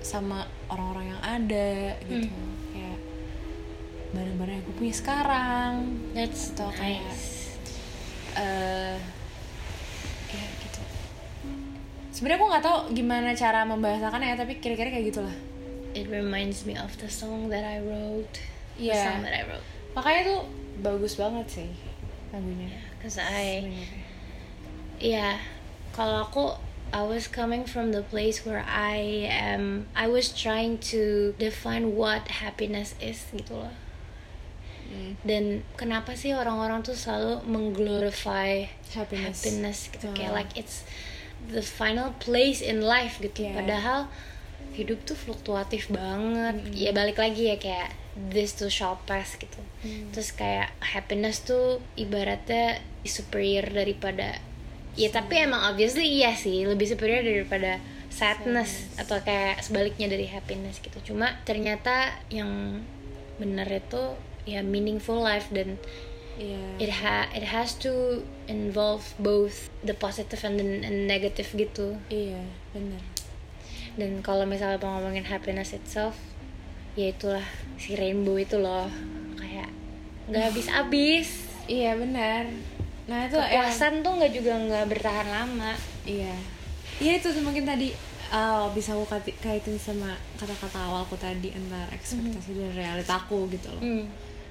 sama 0.00 0.46
orang-orang 0.66 1.12
yang 1.12 1.20
ada 1.20 1.70
gitu. 2.06 2.30
Kayak 2.72 2.96
barang-barang 4.10 4.54
yang 4.56 4.64
aku 4.64 4.72
punya 4.74 4.94
sekarang. 4.94 5.72
That's 6.16 6.54
Atau 6.54 6.70
kayak- 6.72 7.04
nice. 7.04 7.60
eh 8.32 8.96
ya 10.30 10.44
gitu. 10.62 10.80
Sebenarnya 12.10 12.38
aku 12.38 12.46
nggak 12.48 12.64
tahu 12.64 12.78
gimana 12.94 13.34
cara 13.34 13.66
membahasakannya 13.66 14.28
ya 14.30 14.36
tapi 14.38 14.56
kira-kira 14.56 14.88
kayak 14.88 15.10
gitulah 15.10 15.36
It 15.92 16.06
reminds 16.06 16.62
me 16.64 16.74
of 16.74 16.94
the 16.98 17.10
song 17.10 17.50
that 17.50 17.62
I 17.62 17.80
wrote. 17.80 18.38
The 18.78 18.90
Iya. 18.90 19.02
song 19.04 19.18
that 19.24 19.34
I 19.34 19.42
wrote. 19.44 19.66
makanya 19.90 20.20
tuh 20.22 20.40
bagus 20.80 21.18
banget 21.18 21.46
sih 21.50 21.70
lagunya 22.30 22.70
Cause 23.02 23.18
I 23.18 23.66
sebenarnya. 23.66 23.86
Yeah, 25.00 25.34
kalau 25.90 26.24
aku 26.24 26.44
I 26.90 27.02
was 27.06 27.26
coming 27.26 27.66
from 27.66 27.90
the 27.90 28.02
place 28.02 28.42
where 28.46 28.62
I 28.62 29.26
am 29.26 29.86
I 29.94 30.06
was 30.10 30.30
trying 30.30 30.78
to 30.94 31.34
define 31.38 31.94
what 31.98 32.42
happiness 32.42 32.94
is 32.98 33.26
gitu 33.30 33.62
loh. 33.66 33.74
Hmm. 34.90 35.14
Dan 35.22 35.62
kenapa 35.74 36.18
sih 36.18 36.34
orang-orang 36.34 36.82
tuh 36.82 36.94
selalu 36.94 37.46
mengglorify 37.46 38.66
Happiness. 38.94 39.42
happiness 39.42 39.78
gitu 39.90 40.10
Hmm. 40.10 40.16
kayak 40.18 40.32
like 40.34 40.52
it's 40.54 40.82
the 41.46 41.62
final 41.62 42.14
place 42.18 42.58
in 42.58 42.82
life 42.82 43.18
gitu. 43.18 43.46
Yeah. 43.50 43.58
Padahal 43.58 44.10
hidup 44.80 45.04
tuh 45.04 45.14
fluktuatif 45.14 45.92
banget. 45.92 46.56
Ya 46.72 46.90
balik 46.96 47.20
lagi 47.20 47.52
ya 47.52 47.56
kayak 47.60 47.92
this 48.32 48.56
too 48.56 48.72
shall 48.72 48.96
pass 49.04 49.36
gitu. 49.36 49.60
Terus 50.10 50.32
kayak 50.32 50.72
happiness 50.80 51.44
tuh 51.44 51.84
ibaratnya 51.94 52.80
superior 53.04 53.68
daripada 53.68 54.40
ya 54.98 55.06
tapi 55.08 55.38
emang 55.38 55.70
obviously 55.70 56.02
iya 56.18 56.34
sih 56.34 56.66
lebih 56.66 56.88
superior 56.90 57.22
daripada 57.22 57.78
sadness, 58.10 58.90
atau 58.98 59.22
kayak 59.22 59.62
sebaliknya 59.62 60.10
dari 60.10 60.26
happiness 60.26 60.82
gitu. 60.82 61.14
Cuma 61.14 61.38
ternyata 61.46 62.10
yang 62.26 62.82
bener 63.38 63.70
itu 63.70 64.18
ya 64.48 64.64
meaningful 64.66 65.20
life 65.20 65.46
dan 65.54 65.78
Iya. 66.40 66.80
it 66.80 66.90
ha 67.04 67.28
it 67.36 67.44
has 67.52 67.76
to 67.76 68.24
involve 68.48 69.12
both 69.20 69.68
the 69.84 69.92
positive 69.92 70.40
and 70.40 70.56
the 70.56 70.88
negative 70.88 71.52
gitu 71.52 72.00
Iya, 72.08 72.40
benar. 72.72 73.02
Dan 73.94 74.20
kalau 74.20 74.44
misalnya 74.44 74.78
mau 74.78 74.98
ngomongin 74.98 75.22
happiness 75.22 75.72
itself 75.72 76.14
ya 76.92 77.10
itulah 77.10 77.42
si 77.74 77.94
rainbow 77.94 78.34
itu 78.34 78.56
loh 78.56 78.86
kayak 79.34 79.70
nggak 80.26 80.44
habis 80.46 80.66
habis 80.68 81.28
Iya, 81.64 81.94
benar. 81.94 82.50
Nah, 83.06 83.30
itu 83.30 83.38
yang- 83.38 83.62
kepuasan 83.70 84.02
tuh 84.02 84.18
nggak 84.18 84.32
juga 84.34 84.58
nggak 84.58 84.86
bertahan 84.90 85.28
lama 85.28 85.70
Iya. 86.02 86.34
Iya 86.98 87.12
itu 87.16 87.30
tuh 87.30 87.40
mungkin 87.40 87.62
tadi 87.62 87.94
uh, 88.28 88.66
bisa 88.74 88.90
aku 88.90 89.06
kaitin 89.38 89.78
sama 89.78 90.10
kata-kata 90.34 90.78
awalku 90.82 91.14
tadi 91.14 91.54
antara 91.54 91.86
ekspektasi 91.94 92.58
dan 92.58 92.74
realitaku 92.74 93.46
gitu 93.48 93.70
loh. 93.70 93.78
Hmm. 93.78 94.04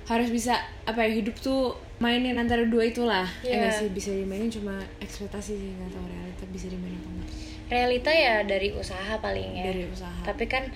Harus 0.07 0.31
bisa 0.31 0.55
apa 0.87 1.03
ya 1.03 1.19
hidup 1.19 1.35
tuh 1.37 1.75
mainin 1.99 2.39
antara 2.39 2.63
dua 2.63 2.87
itulah. 2.87 3.27
Iya. 3.43 3.67
Enggak 3.67 3.73
sih 3.75 3.87
bisa 3.91 4.09
dimainin 4.09 4.47
cuma 4.47 4.79
ekspektasi 5.03 5.51
sih 5.53 5.69
nggak 5.75 5.91
tahu 5.91 6.05
realita 6.07 6.43
bisa 6.49 6.71
dimainin 6.71 6.97
apa 6.97 7.09
enggak. 7.11 7.29
Realita 7.70 8.09
ya 8.09 8.41
dari 8.41 8.70
usaha 8.72 9.15
paling 9.15 9.55
ya 9.55 9.65
Dari 9.67 9.86
usaha. 9.88 10.20
tapi 10.24 10.45
kan 10.45 10.67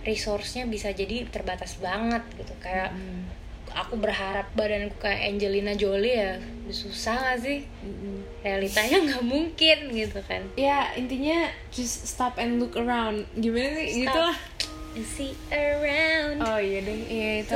resource-nya 0.00 0.64
bisa 0.64 0.90
jadi 0.90 1.24
terbatas 1.26 1.76
banget 1.76 2.20
gitu 2.34 2.52
kayak 2.58 2.90
Mm. 2.90 3.22
aku 3.70 3.94
berharap 3.96 4.50
badanku 4.50 4.98
kayak 4.98 5.30
Angelina 5.30 5.72
Jolie 5.72 6.16
ya 6.16 6.32
susah 6.68 7.14
gak 7.24 7.38
sih 7.40 7.62
Mm-mm. 7.80 8.18
realitanya 8.40 8.98
nggak 9.00 9.22
mungkin 9.24 9.78
gitu 9.90 10.18
kan 10.20 10.42
Ya 10.54 10.90
intinya 10.92 11.46
just 11.70 12.02
stop 12.04 12.34
and 12.36 12.58
look 12.58 12.74
around. 12.74 13.30
Gimana 13.32 13.78
sih? 13.80 14.02
Gitu 14.02 14.18
lah. 14.20 14.34
And 14.90 15.06
see 15.06 15.38
around 15.48 16.42
Oh 16.42 16.58
iya 16.58 16.82
deh, 16.82 16.98
iya 17.04 17.30
itu. 17.40 17.54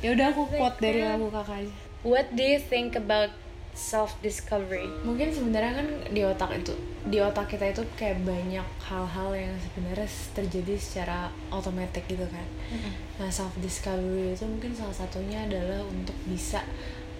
Ya 0.00 0.12
udah 0.12 0.26
aku 0.28 0.44
quote 0.50 0.76
dari 0.78 1.00
lagu 1.00 1.30
kakak 1.30 1.62
aja. 1.62 1.72
what 2.02 2.28
do 2.30 2.44
you 2.44 2.60
think 2.60 2.92
about 2.92 3.32
self 3.74 4.14
discovery 4.22 4.86
mungkin 5.02 5.34
sebenarnya 5.34 5.82
kan 5.82 5.88
di 6.14 6.22
otak 6.22 6.50
itu 6.54 6.74
di 7.04 7.20
otak 7.20 7.52
kita 7.52 7.74
itu 7.74 7.82
kayak 8.00 8.22
banyak 8.24 8.64
hal-hal 8.80 9.30
yang 9.36 9.52
sebenarnya 9.60 10.08
terjadi 10.32 10.74
secara 10.80 11.28
otomatis 11.52 12.00
gitu 12.08 12.24
kan. 12.32 12.46
Nah 13.20 13.28
self 13.28 13.52
discovery 13.60 14.32
itu 14.32 14.48
mungkin 14.48 14.72
salah 14.72 14.96
satunya 14.96 15.44
adalah 15.44 15.84
untuk 15.84 16.16
bisa 16.24 16.64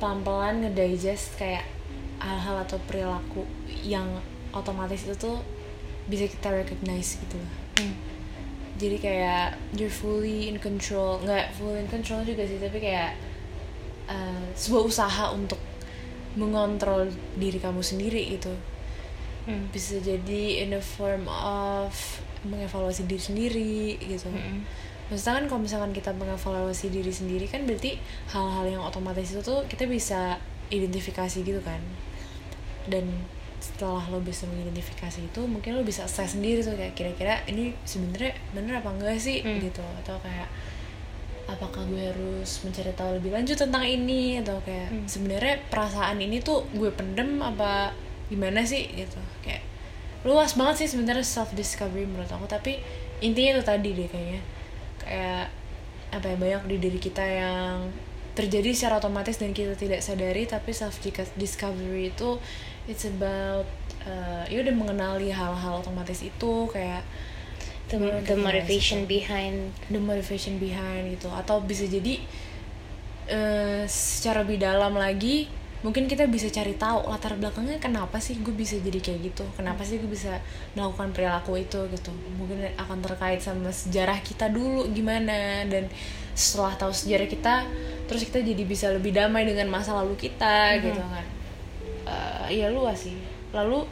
pelan-pelan 0.01 0.65
ngedigest 0.65 1.37
kayak 1.37 1.69
hal-hal 2.17 2.65
atau 2.65 2.81
perilaku 2.89 3.45
yang 3.85 4.09
otomatis 4.57 5.05
itu 5.05 5.13
tuh 5.21 5.45
bisa 6.09 6.25
kita 6.33 6.49
recognize 6.49 7.21
gitu 7.21 7.37
loh 7.37 7.53
jadi 8.81 8.97
kayak 8.99 9.47
you're 9.79 9.93
fully 9.93 10.51
in 10.51 10.59
control 10.59 11.23
nggak 11.23 11.55
fully 11.55 11.79
in 11.81 11.89
control 11.89 12.27
juga 12.27 12.43
sih 12.43 12.59
tapi 12.59 12.83
kayak 12.83 13.15
uh, 14.11 14.45
sebuah 14.59 14.83
usaha 14.85 15.25
untuk 15.31 15.59
mengontrol 16.35 17.07
diri 17.35 17.57
kamu 17.57 17.81
sendiri 17.81 18.23
gitu 18.31 18.51
Hmm. 19.45 19.69
bisa 19.69 20.01
jadi 20.01 20.65
in 20.65 20.73
the 20.73 20.81
form 20.81 21.29
of 21.29 21.93
mengevaluasi 22.43 23.05
diri 23.05 23.21
sendiri 23.21 23.77
gitu 24.01 24.25
Mm-mm. 24.27 24.65
maksudnya 25.07 25.37
kan 25.37 25.45
kalau 25.47 25.61
misalkan 25.61 25.93
kita 25.93 26.11
mengevaluasi 26.13 26.89
diri 26.89 27.13
sendiri 27.13 27.45
kan 27.45 27.61
berarti 27.63 28.01
hal-hal 28.27 28.65
yang 28.65 28.81
otomatis 28.81 29.29
itu 29.29 29.45
tuh 29.45 29.61
kita 29.65 29.85
bisa 29.85 30.41
identifikasi 30.69 31.45
gitu 31.45 31.61
kan 31.61 31.77
dan 32.89 33.05
setelah 33.61 34.09
lo 34.09 34.21
bisa 34.21 34.45
mengidentifikasi 34.45 35.21
itu 35.23 35.41
mungkin 35.45 35.77
lo 35.77 35.83
bisa 35.83 36.05
assess 36.05 36.33
sendiri 36.33 36.61
tuh 36.61 36.73
kayak 36.73 36.93
kira-kira 36.95 37.45
ini 37.45 37.77
sebenarnya 37.85 38.33
bener 38.53 38.81
apa 38.81 38.93
enggak 38.93 39.17
sih 39.17 39.41
Hmm. 39.41 39.61
gitu 39.61 39.85
atau 40.01 40.17
kayak 40.21 40.49
apakah 41.45 41.85
gue 41.85 42.09
harus 42.09 42.65
mencari 42.65 42.93
tahu 42.97 43.21
lebih 43.21 43.31
lanjut 43.37 43.57
tentang 43.61 43.85
ini 43.85 44.41
atau 44.41 44.57
kayak 44.65 44.89
Hmm. 44.89 45.05
sebenarnya 45.05 45.61
perasaan 45.69 46.17
ini 46.21 46.41
tuh 46.41 46.65
gue 46.73 46.89
pendem 46.93 47.37
apa 47.41 47.93
gimana 48.33 48.65
sih 48.65 48.89
gitu 48.97 49.21
kayak 49.45 49.61
luas 50.25 50.57
banget 50.57 50.85
sih 50.85 50.97
sebenarnya 50.97 51.21
self 51.21 51.53
discovery 51.53 52.09
menurut 52.09 52.33
aku 52.33 52.49
tapi 52.49 52.81
intinya 53.21 53.61
itu 53.61 53.63
tadi 53.63 53.89
deh 53.93 54.09
kayaknya 54.09 54.41
kayak 54.97 55.47
apa 56.17 56.27
ya 56.33 56.37
banyak 56.41 56.63
di 56.65 56.77
diri 56.81 56.97
kita 56.97 57.21
yang 57.21 57.93
terjadi 58.33 58.73
secara 58.73 58.99
otomatis 59.05 59.37
dan 59.37 59.53
kita 59.53 59.77
tidak 59.77 60.01
sadari 60.01 60.49
tapi 60.49 60.73
self 60.73 60.97
discovery 61.37 62.09
itu 62.09 62.41
it's 62.89 63.05
about 63.05 63.69
uh, 64.09 64.43
ya 64.49 64.65
udah 64.65 64.75
mengenali 64.75 65.29
hal-hal 65.29 65.85
otomatis 65.85 66.25
itu 66.25 66.67
kayak 66.73 67.05
the, 67.95 68.03
Menurut 68.03 68.27
the 68.27 68.35
kita 68.35 68.43
motivation 68.43 68.99
sih. 69.07 69.11
behind. 69.11 69.57
The 69.87 70.01
motivation 70.03 70.59
behind 70.59 71.15
gitu. 71.15 71.31
Atau 71.31 71.63
bisa 71.63 71.87
jadi 71.87 72.19
eh, 73.31 73.83
secara 73.87 74.43
lebih 74.43 74.59
dalam 74.59 74.99
lagi 74.99 75.47
mungkin 75.85 76.09
kita 76.09 76.25
bisa 76.33 76.49
cari 76.49 76.73
tahu 76.81 77.13
latar 77.13 77.37
belakangnya 77.37 77.77
kenapa 77.77 78.17
sih 78.17 78.41
gue 78.41 78.57
bisa 78.57 78.81
jadi 78.81 78.99
kayak 78.99 79.21
gitu. 79.33 79.45
Kenapa 79.55 79.85
sih 79.85 80.01
gue 80.01 80.09
bisa 80.09 80.41
melakukan 80.75 81.13
perilaku 81.13 81.61
itu 81.61 81.79
gitu. 81.93 82.11
Mungkin 82.41 82.65
akan 82.75 82.99
terkait 83.05 83.39
sama 83.45 83.71
sejarah 83.71 84.19
kita 84.25 84.49
dulu 84.49 84.89
gimana. 84.91 85.63
Dan 85.69 85.87
setelah 86.35 86.75
tahu 86.75 86.91
sejarah 86.91 87.29
kita 87.31 87.55
terus 88.05 88.27
kita 88.27 88.43
jadi 88.43 88.65
bisa 88.67 88.91
lebih 88.91 89.15
damai 89.15 89.47
dengan 89.47 89.71
masa 89.71 89.95
lalu 89.95 90.19
kita 90.19 90.83
gitu 90.83 90.99
kan. 90.99 91.27
Eh, 92.05 92.61
iya 92.61 92.73
luas 92.73 93.05
sih. 93.05 93.17
Lalu 93.53 93.85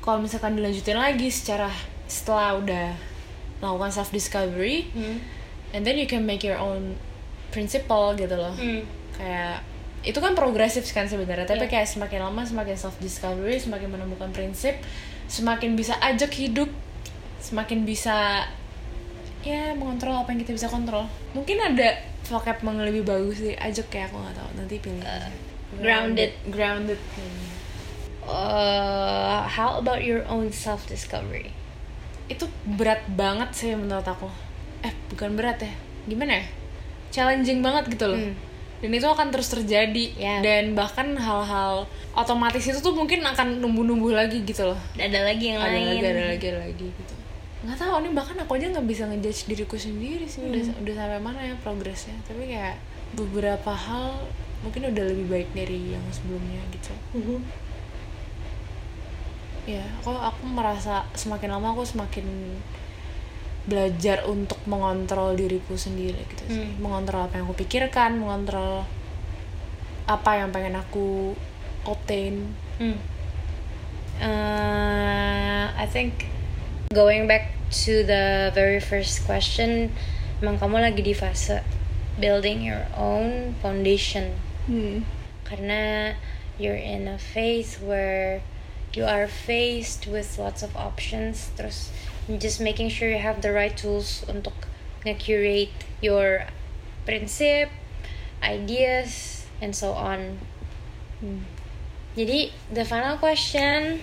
kalau 0.00 0.20
misalkan 0.24 0.56
dilanjutin 0.56 0.96
lagi 0.96 1.28
secara 1.28 1.68
setelah 2.10 2.58
udah 2.58 2.88
melakukan 3.62 3.92
self 3.94 4.10
discovery 4.10 4.90
and 5.70 5.86
then 5.86 5.94
you 5.94 6.04
can 6.04 6.26
make 6.26 6.42
your 6.42 6.58
own 6.58 6.98
principle 7.48 8.10
gitu 8.12 8.34
loh 8.34 8.50
Hmm. 8.52 8.82
kayak 9.14 9.62
itu 10.00 10.16
kan 10.16 10.32
progresif 10.32 10.82
kan 10.90 11.04
sebenarnya 11.04 11.44
tapi 11.44 11.68
Iya. 11.68 11.72
kayak 11.76 11.86
semakin 11.86 12.24
lama 12.24 12.42
semakin 12.42 12.74
self 12.74 12.96
discovery 12.98 13.56
semakin 13.56 13.92
menemukan 13.92 14.32
prinsip 14.32 14.74
semakin 15.28 15.76
bisa 15.76 15.94
ajak 16.00 16.32
hidup 16.32 16.72
semakin 17.38 17.84
bisa 17.84 18.48
ya 19.40 19.72
mengontrol 19.72 20.18
apa 20.18 20.32
yang 20.32 20.40
kita 20.40 20.52
bisa 20.52 20.68
kontrol 20.68 21.04
mungkin 21.32 21.56
ada 21.56 21.96
vocab 22.24 22.60
yang 22.60 22.80
lebih 22.80 23.04
bagus 23.04 23.38
sih 23.38 23.54
ajak 23.54 23.86
kayak 23.88 24.08
aku 24.08 24.18
nggak 24.18 24.36
tahu 24.36 24.50
nanti 24.56 24.74
pilih 24.78 25.00
aja. 25.00 25.30
grounded. 25.78 26.30
grounded 26.50 26.98
kayaknya. 27.12 27.48
Uh, 28.26 29.42
how 29.44 29.78
about 29.78 30.04
your 30.04 30.22
own 30.28 30.52
self 30.52 30.84
discovery? 30.86 31.50
Itu 32.30 32.46
berat 32.70 33.02
banget 33.10 33.50
sih 33.52 33.74
menurut 33.74 34.06
aku 34.06 34.30
eh 34.80 34.94
bukan 35.08 35.34
berat 35.34 35.58
ya 35.58 35.72
gimana 36.06 36.38
ya 36.38 36.44
challenging 37.10 37.60
banget 37.60 37.90
gitu 37.90 38.06
loh 38.06 38.16
Hmm. 38.16 38.34
dan 38.80 38.90
itu 38.92 39.04
akan 39.04 39.28
terus 39.28 39.50
terjadi 39.50 40.04
Ya. 40.16 40.38
dan 40.40 40.72
bahkan 40.72 41.12
hal-hal 41.12 41.84
otomatis 42.12 42.62
itu 42.62 42.78
tuh 42.78 42.94
mungkin 42.94 43.20
akan 43.20 43.58
numbuh-numbuh 43.58 44.14
lagi 44.14 44.40
gitu 44.40 44.64
loh 44.64 44.78
Ada 44.94 45.20
lagi 45.22 45.44
yang 45.48 45.60
ada 45.60 45.68
lain. 45.70 45.90
lagi 45.90 46.06
ada 46.06 46.22
lagi 46.28 46.46
ada 46.48 46.60
lagi 46.62 46.86
gitu 46.88 47.14
nggak 47.60 47.76
tahu 47.76 47.94
nih 48.00 48.12
bahkan 48.14 48.36
aku 48.38 48.56
aja 48.56 48.66
nggak 48.70 48.86
bisa 48.86 49.04
ngejudge 49.04 49.42
diriku 49.44 49.76
sendiri 49.76 50.24
sih 50.24 50.40
udah 50.42 50.62
Hmm. 50.64 50.80
udah 50.80 50.94
sampai 50.96 51.20
mana 51.20 51.40
ya 51.42 51.54
progresnya 51.58 52.16
tapi 52.24 52.48
kayak 52.48 52.80
beberapa 53.12 53.68
hal 53.68 54.16
mungkin 54.60 54.86
udah 54.86 55.04
lebih 55.04 55.26
baik 55.28 55.48
dari 55.52 55.92
yang 55.92 56.04
sebelumnya 56.08 56.62
gitu 56.70 56.94
Mhm. 57.12 57.36
Ya 59.70 59.84
aku 60.00 60.10
aku 60.10 60.42
merasa 60.46 61.06
semakin 61.14 61.54
lama 61.54 61.70
aku 61.70 61.86
semakin 61.86 62.26
belajar 63.64 64.24
untuk 64.24 64.58
mengontrol 64.64 65.36
diriku 65.36 65.76
sendiri 65.76 66.18
gitu 66.26 66.44
sih 66.48 66.64
Hmm. 66.64 66.80
mengontrol 66.80 67.28
apa 67.28 67.38
yang 67.38 67.46
aku 67.46 67.60
pikirkan 67.60 68.18
mengontrol 68.18 68.82
apa 70.08 70.30
yang 70.36 70.50
pengen 70.50 70.74
aku 70.74 71.36
obtain 71.84 72.50
Hmm. 72.76 72.96
Uh, 74.20 75.72
I 75.72 75.88
think 75.88 76.28
going 76.92 77.24
back 77.24 77.56
to 77.84 78.04
the 78.04 78.52
very 78.52 78.76
first 78.76 79.24
question, 79.24 79.96
emang 80.40 80.60
kamu 80.60 80.80
lagi 80.80 81.00
di 81.00 81.16
fase 81.16 81.64
building 82.16 82.60
your 82.60 82.84
own 82.92 83.56
foundation 83.64 84.36
karena 85.42 86.12
you're 86.56 86.76
in 86.76 87.08
a 87.08 87.16
phase 87.16 87.80
where 87.80 88.44
you 88.94 89.04
are 89.04 89.26
faced 89.26 90.06
with 90.06 90.38
lots 90.38 90.62
of 90.62 90.74
options. 90.76 91.50
Terus 91.56 91.90
just 92.38 92.60
making 92.60 92.90
sure 92.90 93.10
you 93.10 93.18
have 93.18 93.42
the 93.42 93.52
right 93.52 93.76
tools 93.76 94.22
untuk 94.26 94.54
nge-curate 95.06 95.72
your 96.04 96.46
prinsip 97.06 97.72
ideas 98.42 99.44
and 99.60 99.74
so 99.76 99.92
on. 99.92 100.40
Jadi 102.16 102.52
the 102.72 102.84
final 102.84 103.16
question 103.16 104.00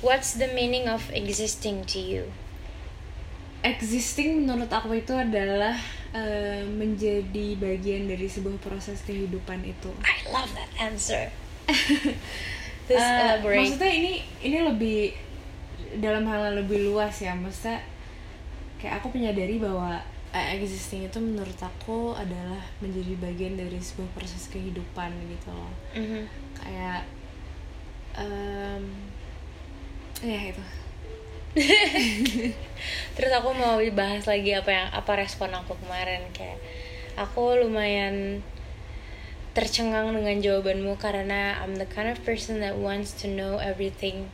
what's 0.00 0.34
the 0.34 0.48
meaning 0.50 0.88
of 0.88 1.06
existing 1.12 1.84
to 1.86 2.00
you? 2.00 2.24
Existing 3.62 4.42
menurut 4.42 4.70
aku 4.74 4.98
itu 4.98 5.14
adalah 5.14 5.78
eh, 6.10 6.66
menjadi 6.66 7.54
bagian 7.54 8.10
dari 8.10 8.26
sebuah 8.26 8.58
proses 8.58 8.98
kehidupan 9.06 9.62
itu. 9.62 9.90
I 10.02 10.18
love 10.34 10.50
that 10.58 10.70
answer 10.82 11.30
Eh, 12.90 12.98
elaborate 12.98 13.58
maksudnya 13.62 13.92
ini 13.94 14.12
ini 14.42 14.58
lebih 14.66 14.98
dalam 16.02 16.24
hal 16.26 16.50
yang 16.50 16.56
lebih 16.64 16.90
luas 16.90 17.14
ya 17.20 17.36
maksudnya 17.36 17.78
kayak 18.80 18.98
aku 18.98 19.14
menyadari 19.14 19.60
bahwa 19.62 20.00
eh, 20.32 20.56
existing 20.56 21.06
itu 21.06 21.18
menurut 21.20 21.56
aku 21.60 22.16
adalah 22.16 22.58
menjadi 22.80 23.14
bagian 23.20 23.54
dari 23.54 23.76
sebuah 23.78 24.10
proses 24.16 24.48
kehidupan 24.48 25.12
gitu 25.28 25.48
loh. 25.52 25.72
Mhm. 25.94 26.24
kayak 26.56 27.04
em, 28.16 28.84
ya 30.24 30.40
itu. 30.52 30.64
Terus 33.14 33.32
aku 33.36 33.52
mau 33.52 33.76
bahas 33.92 34.24
lagi 34.24 34.56
apa 34.56 34.70
yang 34.72 34.88
apa 34.88 35.12
respon 35.20 35.52
aku 35.52 35.76
kemarin 35.84 36.24
kayak 36.32 36.56
aku 37.12 37.60
lumayan 37.60 38.40
tercengang 39.52 40.16
dengan 40.16 40.40
jawabanmu 40.40 40.96
karena 40.96 41.60
I'm 41.60 41.76
the 41.76 41.84
kind 41.84 42.08
of 42.08 42.20
person 42.24 42.64
that 42.64 42.80
wants 42.80 43.12
to 43.20 43.28
know 43.28 43.60
everything. 43.60 44.32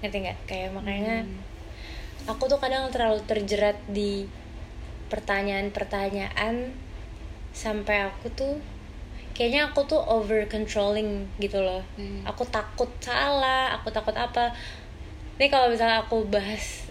Ngerti 0.00 0.16
nggak? 0.24 0.38
Kayak 0.48 0.70
makanya 0.72 1.28
aku 2.24 2.48
tuh 2.48 2.56
kadang 2.56 2.88
terlalu 2.88 3.20
terjerat 3.28 3.76
di 3.86 4.24
pertanyaan-pertanyaan 5.12 6.72
sampai 7.52 8.08
aku 8.10 8.26
tuh 8.32 8.54
kayaknya 9.36 9.68
aku 9.68 9.84
tuh 9.84 10.00
over 10.00 10.48
controlling 10.48 11.28
gitu 11.36 11.60
loh. 11.60 11.84
Hmm. 12.00 12.24
Aku 12.24 12.48
takut 12.48 12.88
salah, 13.04 13.76
aku 13.76 13.92
takut 13.92 14.16
apa. 14.16 14.56
Ini 15.36 15.52
kalau 15.52 15.68
misalnya 15.68 16.00
aku 16.00 16.24
bahas 16.24 16.88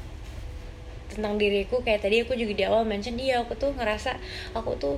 tentang 1.10 1.42
diriku 1.42 1.82
kayak 1.82 2.06
tadi 2.06 2.22
aku 2.22 2.38
juga 2.38 2.54
di 2.54 2.64
awal 2.68 2.84
mention 2.84 3.16
iya 3.16 3.42
aku 3.42 3.56
tuh 3.56 3.72
ngerasa 3.74 4.20
aku 4.52 4.76
tuh 4.76 4.98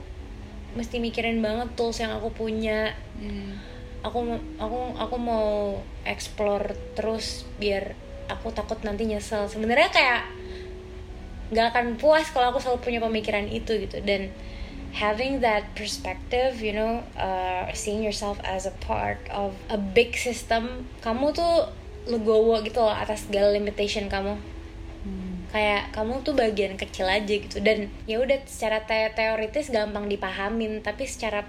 mesti 0.77 1.01
mikirin 1.01 1.41
banget 1.41 1.73
tools 1.73 1.97
yang 1.97 2.13
aku 2.13 2.29
punya 2.31 2.93
Hmm. 3.17 3.57
aku 4.05 4.37
aku 4.61 4.93
aku 4.93 5.15
mau 5.17 5.81
explore 6.05 6.77
terus 6.93 7.49
biar 7.57 7.97
aku 8.29 8.53
takut 8.53 8.77
nanti 8.85 9.09
nyesel 9.09 9.49
sebenarnya 9.49 9.89
kayak 9.89 10.21
nggak 11.49 11.67
akan 11.73 11.85
puas 11.97 12.29
kalau 12.29 12.53
aku 12.53 12.61
selalu 12.61 12.79
punya 12.85 12.99
pemikiran 13.01 13.49
itu 13.49 13.73
gitu 13.81 13.97
dan 14.05 14.29
having 14.93 15.41
that 15.41 15.65
perspective 15.73 16.61
you 16.61 16.77
know 16.77 17.01
uh, 17.17 17.65
seeing 17.73 18.05
yourself 18.05 18.37
as 18.45 18.69
a 18.69 18.75
part 18.85 19.17
of 19.33 19.57
a 19.73 19.81
big 19.81 20.13
system 20.13 20.85
kamu 21.01 21.33
tuh 21.33 21.73
legowo 22.07 22.63
gitu 22.63 22.79
loh 22.79 22.95
atas 22.95 23.27
segala 23.27 23.51
limitation 23.51 24.07
kamu. 24.07 24.39
Kayak 25.57 25.89
kamu 25.89 26.21
tuh 26.21 26.37
bagian 26.37 26.77
kecil 26.77 27.09
aja 27.09 27.33
gitu. 27.33 27.57
Dan 27.57 27.89
ya 28.05 28.21
udah 28.21 28.45
secara 28.45 28.85
te- 28.85 29.09
teoritis 29.17 29.73
gampang 29.73 30.05
dipahamin 30.05 30.85
tapi 30.85 31.09
secara 31.09 31.41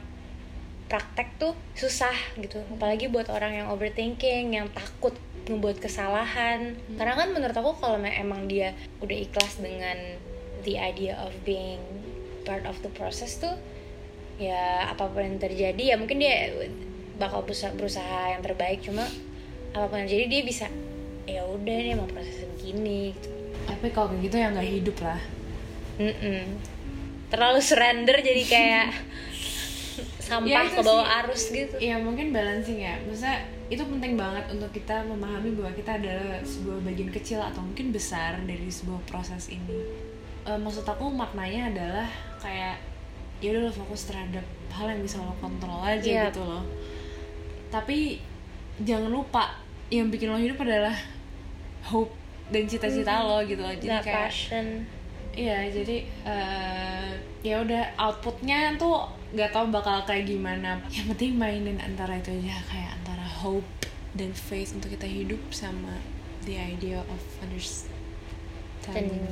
praktek 0.88 1.36
tuh 1.36 1.52
susah 1.76 2.16
gitu. 2.40 2.64
Apalagi 2.72 3.12
buat 3.12 3.28
orang 3.28 3.60
yang 3.60 3.68
overthinking 3.68 4.56
yang 4.56 4.72
takut 4.72 5.12
ngebuat 5.44 5.84
kesalahan. 5.84 6.80
Karena 6.96 7.14
kan 7.20 7.28
menurut 7.36 7.52
aku 7.52 7.76
kalau 7.76 8.00
emang 8.00 8.48
dia 8.48 8.72
udah 9.04 9.18
ikhlas 9.28 9.60
dengan 9.60 10.16
the 10.64 10.80
idea 10.80 11.12
of 11.20 11.36
being 11.44 11.84
part 12.48 12.64
of 12.64 12.80
the 12.80 12.88
process 12.96 13.36
tuh 13.36 13.52
ya 14.40 14.88
apa 14.88 15.04
pun 15.12 15.20
yang 15.20 15.36
terjadi 15.36 15.92
ya 15.92 15.96
mungkin 16.00 16.22
dia 16.22 16.56
bakal 17.20 17.44
berusaha, 17.44 17.76
berusaha 17.76 18.32
yang 18.32 18.40
terbaik. 18.40 18.80
Cuma 18.80 19.04
apa 19.76 19.84
pun 19.84 20.00
yang 20.00 20.08
terjadi 20.08 20.26
dia 20.32 20.42
bisa 20.48 20.66
ya 21.28 21.44
udah 21.44 21.76
ini 21.76 21.92
emang 21.92 22.08
proses 22.08 22.40
begini 22.56 23.12
gitu 23.12 23.37
tapi 23.78 23.88
kalau 23.88 24.10
kayak 24.10 24.22
gitu 24.26 24.36
ya 24.36 24.50
nggak 24.50 24.68
hidup 24.68 24.96
lah 25.00 25.20
Mm-mm. 25.96 26.42
terlalu 27.28 27.60
surrender 27.60 28.18
jadi 28.18 28.42
kayak 28.44 28.88
sampah 30.28 30.50
Ya, 30.50 30.66
ke 30.68 30.82
bawah 30.82 31.02
sih. 31.02 31.18
arus 31.24 31.42
gitu 31.48 31.74
Iya 31.80 31.96
mungkin 31.98 32.30
balancing 32.30 32.78
ya 32.78 32.94
Maksudnya 33.02 33.38
itu 33.66 33.80
penting 33.80 34.14
banget 34.14 34.44
untuk 34.48 34.70
kita 34.70 35.02
memahami 35.02 35.56
bahwa 35.56 35.72
kita 35.72 35.96
adalah 35.96 36.38
sebuah 36.40 36.84
bagian 36.84 37.08
kecil 37.08 37.40
atau 37.40 37.60
mungkin 37.60 37.90
besar 37.90 38.36
dari 38.44 38.68
sebuah 38.68 39.00
proses 39.04 39.48
ini 39.48 39.78
Eh, 40.44 40.54
Maksud 40.54 40.84
aku 40.84 41.08
maknanya 41.08 41.72
adalah 41.72 42.06
kayak 42.38 42.76
ya 43.40 43.54
udah 43.54 43.62
lo 43.64 43.72
fokus 43.72 44.06
terhadap 44.06 44.44
hal 44.68 44.86
yang 44.88 45.00
bisa 45.00 45.16
lo 45.18 45.32
kontrol 45.38 45.80
aja 45.80 46.04
Yap. 46.04 46.24
gitu 46.30 46.42
loh 46.42 46.62
Tapi 47.68 48.20
jangan 48.78 49.08
lupa 49.08 49.56
yang 49.88 50.08
bikin 50.08 50.28
lo 50.28 50.36
hidup 50.36 50.60
adalah 50.60 50.94
hope 51.84 52.12
dan 52.48 52.62
cita-cita 52.64 53.24
lo 53.24 53.44
gitu 53.44 53.60
loh. 53.60 53.72
Jadi 53.72 53.88
that 53.88 54.04
kayak 54.04 54.16
passion. 54.28 54.66
Iya, 55.38 55.70
jadi 55.70 55.96
eh, 56.26 57.10
ya 57.46 57.62
udah 57.62 57.94
outputnya 57.94 58.74
tuh 58.74 59.06
nggak 59.30 59.54
tahu 59.54 59.70
bakal 59.70 60.02
kayak 60.02 60.26
gimana. 60.26 60.82
Yang 60.90 61.06
penting 61.14 61.32
mainin 61.38 61.78
antara 61.78 62.18
itu 62.18 62.32
aja 62.32 62.58
kayak 62.66 62.90
antara 63.02 63.22
hope 63.22 63.68
dan 64.16 64.34
faith 64.34 64.74
untuk 64.74 64.90
kita 64.96 65.06
hidup 65.06 65.38
sama 65.54 66.00
the 66.42 66.56
idea 66.56 67.04
of 67.06 67.20
understanding. 67.44 69.22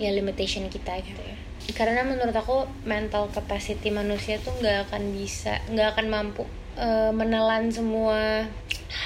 ya 0.00 0.12
limitation 0.16 0.68
kita 0.68 1.00
gitu 1.04 1.20
ya. 1.20 1.36
Karena 1.76 2.04
menurut 2.04 2.32
aku 2.32 2.64
mental 2.88 3.28
capacity 3.32 3.92
manusia 3.92 4.40
tuh 4.40 4.52
nggak 4.60 4.88
akan 4.88 5.12
bisa 5.12 5.60
nggak 5.68 5.96
akan 5.96 6.06
mampu 6.08 6.44
eh, 6.76 7.12
menelan 7.12 7.68
semua 7.68 8.48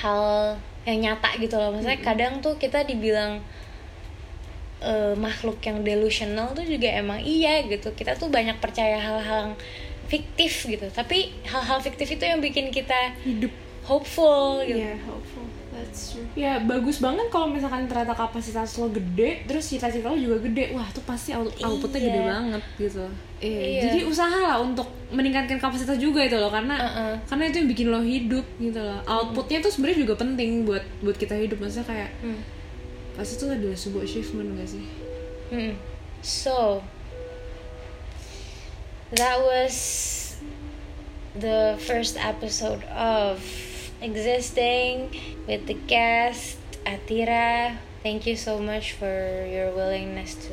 hal 0.03 0.59
yang 0.85 0.99
nyata 1.01 1.37
gitu 1.41 1.57
loh. 1.57 1.73
Maksudnya 1.73 2.01
kadang 2.01 2.41
tuh 2.45 2.57
kita 2.61 2.85
dibilang 2.85 3.41
eh, 4.85 5.15
makhluk 5.17 5.61
yang 5.65 5.81
delusional 5.81 6.53
tuh 6.53 6.65
juga 6.65 6.89
emang 6.93 7.21
iya 7.25 7.65
gitu. 7.65 7.93
Kita 7.93 8.17
tuh 8.17 8.29
banyak 8.29 8.61
percaya 8.61 9.01
hal-hal 9.01 9.53
yang 9.53 9.55
fiktif 10.09 10.69
gitu. 10.69 10.87
Tapi 10.93 11.33
hal-hal 11.49 11.81
fiktif 11.81 12.09
itu 12.13 12.25
yang 12.25 12.39
bikin 12.45 12.69
kita 12.69 13.17
hidup. 13.25 13.53
hopeful 13.89 14.61
gitu. 14.65 14.81
Iya, 14.81 15.01
hopeful. 15.09 15.47
That's 15.85 16.17
true. 16.17 16.25
Ya 16.33 16.57
bagus 16.59 16.99
banget 16.99 17.29
kalau 17.29 17.47
misalkan 17.47 17.85
ternyata 17.85 18.13
kapasitas 18.13 18.75
lo 18.75 18.89
gede, 18.89 19.45
terus 19.45 19.69
cita-cita 19.69 20.09
lo 20.09 20.17
juga 20.17 20.41
gede. 20.41 20.73
Wah, 20.73 20.89
tuh 20.91 21.05
pasti 21.05 21.31
out- 21.31 21.53
outputnya 21.55 22.01
Iya. 22.01 22.07
gede 22.09 22.21
banget 22.25 22.63
gitu. 22.77 23.05
Iya. 23.39 23.61
Iya. 23.61 23.81
Jadi 23.85 23.99
usahalah 24.05 24.57
untuk 24.59 24.89
meningkatkan 25.13 25.59
kapasitas 25.59 25.95
juga 25.97 26.21
itu 26.21 26.35
loh 26.35 26.49
karena 26.49 26.75
Uh-uh. 26.75 27.15
karena 27.29 27.45
itu 27.47 27.57
yang 27.61 27.69
bikin 27.69 27.87
lo 27.89 28.01
hidup 28.01 28.47
gitu 28.57 28.81
loh. 28.81 28.99
Outputnya 29.05 29.61
tuh 29.61 29.71
sebenarnya 29.71 29.99
juga 30.03 30.15
penting 30.17 30.65
buat 30.65 30.83
buat 31.01 31.15
kita 31.15 31.37
hidup. 31.37 31.61
Maksudnya 31.61 31.85
kayak 31.85 32.11
Hmm. 32.19 32.41
pasti 33.15 33.37
itu 33.37 33.45
adalah 33.47 33.77
sebuah 33.77 34.03
achievement 34.03 34.49
gak 34.57 34.69
sih? 34.73 34.85
Hmm. 35.53 35.73
So 36.19 36.81
that 39.13 39.37
was 39.39 39.77
the 41.35 41.77
first 41.79 42.17
episode 42.17 42.83
of 42.91 43.39
existing 44.05 45.09
with 45.49 45.67
the 45.67 45.75
guest 45.89 46.61
Atira. 46.85 47.81
Thank 48.05 48.29
you 48.29 48.37
so 48.37 48.61
much 48.61 48.93
for 48.93 49.49
your 49.49 49.73
willingness 49.73 50.37
to 50.47 50.53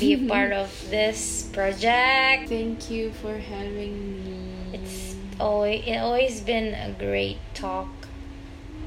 be 0.00 0.16
a 0.16 0.20
part 0.26 0.52
of 0.64 0.72
this 0.88 1.44
project. 1.52 2.48
Thank 2.48 2.88
you 2.90 3.12
for 3.20 3.36
having 3.36 4.24
me. 4.24 4.40
It's 4.72 5.14
always 5.38 5.84
it 5.84 6.00
always 6.00 6.40
been 6.40 6.72
a 6.72 6.96
great 6.96 7.36
talk. 7.52 7.92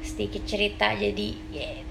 Sedikit 0.01 0.49
cerita 0.49 0.97
jadi 0.97 1.38
yeah, 1.53 1.86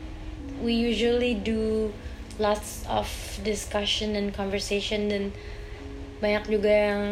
we 0.59 0.75
usually 0.75 1.39
do 1.39 1.95
lots 2.43 2.83
of 2.91 3.07
discussion 3.47 4.19
and 4.19 4.35
conversation 4.35 5.07
dan 5.07 5.31
banyak 6.19 6.59
juga 6.59 6.71
yang 6.75 7.03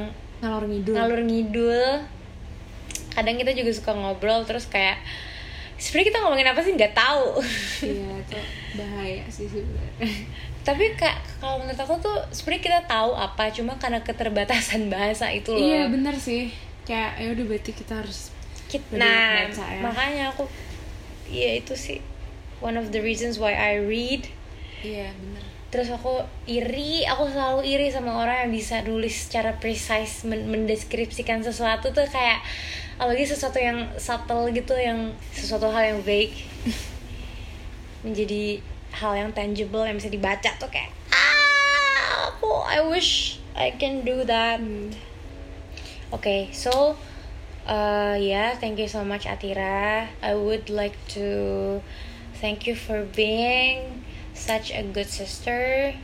ngalor 0.43 0.67
ngidul. 0.67 0.95
ngalur 0.99 1.21
ngidul. 1.23 1.83
Kadang 3.13 3.37
kita 3.37 3.53
juga 3.53 3.71
suka 3.71 3.93
ngobrol 3.93 4.43
terus 4.43 4.65
kayak 4.67 4.99
sebenarnya 5.77 6.09
kita 6.09 6.19
ngomongin 6.23 6.49
apa 6.49 6.61
sih 6.61 6.73
nggak 6.73 6.95
tahu. 6.95 7.27
Iya, 7.83 8.09
itu 8.19 8.39
bahaya 8.75 9.25
sih 9.29 9.47
sebenarnya. 9.47 10.07
Tapi 10.67 10.85
kak 10.95 11.17
kalau 11.39 11.59
menurut 11.59 11.77
aku 11.77 11.95
tuh 11.99 12.19
sebenarnya 12.31 12.63
kita 12.63 12.81
tahu 12.87 13.13
apa 13.13 13.51
cuma 13.51 13.75
karena 13.77 13.99
keterbatasan 14.01 14.87
bahasa 14.89 15.27
itu 15.29 15.51
loh. 15.51 15.59
Iya, 15.59 15.91
bener 15.91 16.15
sih. 16.15 16.55
Kayak 16.83 17.19
ya 17.19 17.29
udah 17.31 17.45
berarti 17.47 17.71
kita 17.73 17.95
harus 17.99 18.31
Kit- 18.67 18.89
Lebih 18.89 19.05
nah 19.05 19.45
baca 19.53 19.65
ya. 19.69 19.81
makanya 19.85 20.25
aku 20.33 20.49
ya 21.29 21.61
itu 21.61 21.77
sih 21.77 22.01
one 22.59 22.75
of 22.75 22.89
the 22.89 22.99
reasons 22.99 23.37
why 23.37 23.53
I 23.53 23.77
read 23.77 24.33
Iya, 24.81 25.13
bener. 25.13 25.45
Terus 25.73 25.89
aku 25.89 26.21
iri 26.45 27.09
aku 27.09 27.33
selalu 27.33 27.65
iri 27.65 27.89
sama 27.89 28.21
orang 28.21 28.45
yang 28.45 28.53
bisa 28.53 28.85
nulis 28.85 29.25
secara 29.25 29.57
precise 29.57 30.29
men- 30.29 30.45
mendeskripsikan 30.53 31.41
sesuatu 31.41 31.97
tuh 31.97 32.05
kayak 32.05 32.45
apalagi 33.01 33.25
sesuatu 33.25 33.57
yang 33.57 33.89
subtle 33.97 34.53
gitu 34.53 34.77
yang 34.77 35.17
sesuatu 35.33 35.73
hal 35.73 35.97
yang 35.97 36.01
vague. 36.05 36.37
Menjadi 38.05 38.61
hal 38.93 39.17
yang 39.17 39.31
tangible 39.33 39.89
yang 39.89 39.97
bisa 39.97 40.13
dibaca 40.13 40.53
tuh 40.61 40.69
kayak 40.69 40.93
ah 41.09 42.37
aku 42.37 42.53
I 42.69 42.85
wish 42.85 43.41
I 43.57 43.73
can 43.73 44.05
do 44.05 44.29
that. 44.29 44.61
Okay, 46.13 46.53
so 46.53 47.01
uh 47.65 48.21
yeah, 48.21 48.53
thank 48.61 48.77
you 48.77 48.93
so 48.93 49.01
much 49.01 49.25
Atira. 49.25 50.05
I 50.21 50.37
would 50.37 50.69
like 50.69 51.01
to 51.17 51.81
thank 52.37 52.69
you 52.69 52.77
for 52.77 53.09
being 53.17 54.05
such 54.35 54.73
a 54.73 54.83
good 54.83 55.09
sister. 55.09 55.95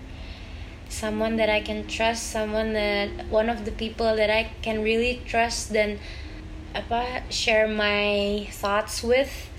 Someone 0.88 1.36
that 1.36 1.52
I 1.52 1.60
can 1.60 1.84
trust, 1.86 2.32
someone 2.32 2.72
that 2.72 3.28
one 3.28 3.52
of 3.52 3.64
the 3.68 3.72
people 3.72 4.16
that 4.16 4.30
I 4.30 4.48
can 4.64 4.80
really 4.80 5.20
trust 5.28 5.76
dan 5.76 6.00
apa 6.72 7.24
share 7.28 7.68
my 7.68 8.44
thoughts 8.52 9.04
with 9.04 9.52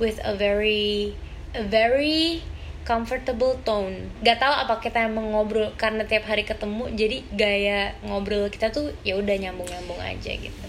with 0.00 0.16
a 0.24 0.32
very 0.32 1.12
a 1.52 1.64
very 1.64 2.40
comfortable 2.88 3.60
tone. 3.62 4.08
Gak 4.24 4.40
tahu 4.40 4.54
apa 4.56 4.80
kita 4.80 5.04
yang 5.04 5.14
mengobrol 5.14 5.76
karena 5.76 6.08
tiap 6.08 6.24
hari 6.24 6.48
ketemu, 6.48 6.88
jadi 6.96 7.18
gaya 7.36 7.80
ngobrol 8.02 8.48
kita 8.48 8.72
tuh 8.72 8.96
ya 9.04 9.20
udah 9.20 9.36
nyambung-nyambung 9.36 10.00
aja 10.00 10.32
gitu. 10.32 10.66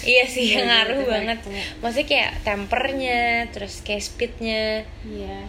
Iya 0.00 0.24
sih, 0.24 0.56
Iya, 0.56 0.64
ngaruh 0.64 1.04
banget. 1.04 1.38
Maksudnya 1.84 2.08
kayak 2.08 2.32
tempernya, 2.40 3.20
terus 3.52 3.84
kayak 3.84 4.00
speednya, 4.00 4.88
Iya. 5.04 5.44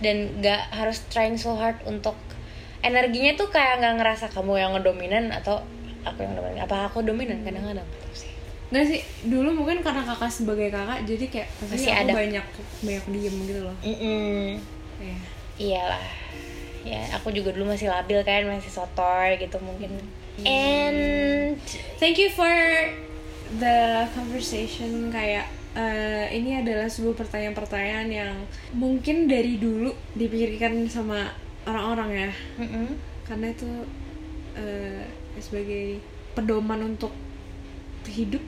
Dan 0.00 0.40
gak 0.40 0.72
harus 0.72 1.04
trying 1.12 1.36
so 1.36 1.56
hard 1.56 1.76
untuk 1.84 2.16
energinya 2.80 3.36
tuh 3.36 3.52
kayak 3.52 3.84
nggak 3.84 3.94
ngerasa 4.00 4.26
kamu 4.32 4.56
yang 4.56 4.72
ngedominan 4.72 5.28
atau 5.32 5.60
aku 6.04 6.24
yang 6.24 6.32
dominan. 6.32 6.64
Apa 6.64 6.88
aku 6.88 7.04
dominan 7.04 7.44
kadang-kadang 7.44 7.84
tahu 7.84 8.12
sih. 8.16 8.32
Nggak 8.72 8.84
sih, 8.88 9.00
dulu 9.28 9.52
mungkin 9.52 9.84
karena 9.84 10.00
kakak 10.06 10.32
sebagai 10.32 10.72
kakak 10.72 11.04
jadi 11.04 11.24
kayak 11.28 11.48
pasti 11.60 11.74
Masih 11.76 11.92
aku 11.92 12.00
ada. 12.00 12.12
banyak 12.16 12.46
banyak 12.80 13.04
diem 13.12 13.36
gitu 13.44 13.60
loh. 13.68 13.76
Mm-mm. 13.84 14.44
Iya. 15.00 15.16
Iyalah. 15.60 16.04
Ya, 16.80 17.04
aku 17.12 17.28
juga 17.36 17.52
dulu 17.52 17.76
masih 17.76 17.92
labil 17.92 18.24
kan, 18.24 18.40
masih 18.48 18.72
sotoy 18.72 19.36
gitu 19.36 19.60
mungkin. 19.60 20.00
And 20.48 21.60
Thank 22.00 22.16
you 22.16 22.32
for 22.32 22.48
the 23.60 24.08
conversation 24.16 25.12
kayak 25.12 25.44
eh, 25.72 26.26
ini 26.32 26.58
adalah 26.58 26.86
sebuah 26.86 27.14
pertanyaan-pertanyaan 27.16 28.08
yang 28.08 28.34
mungkin 28.72 29.26
dari 29.26 29.56
dulu 29.56 29.90
dipikirkan 30.12 30.86
sama 30.86 31.30
orang-orang 31.62 32.10
ya 32.26 32.30
Mm-mm. 32.58 32.86
karena 33.22 33.46
itu 33.48 33.68
eh, 34.54 35.04
sebagai 35.38 36.02
pedoman 36.32 36.90
untuk 36.90 37.12
hidup 38.06 38.42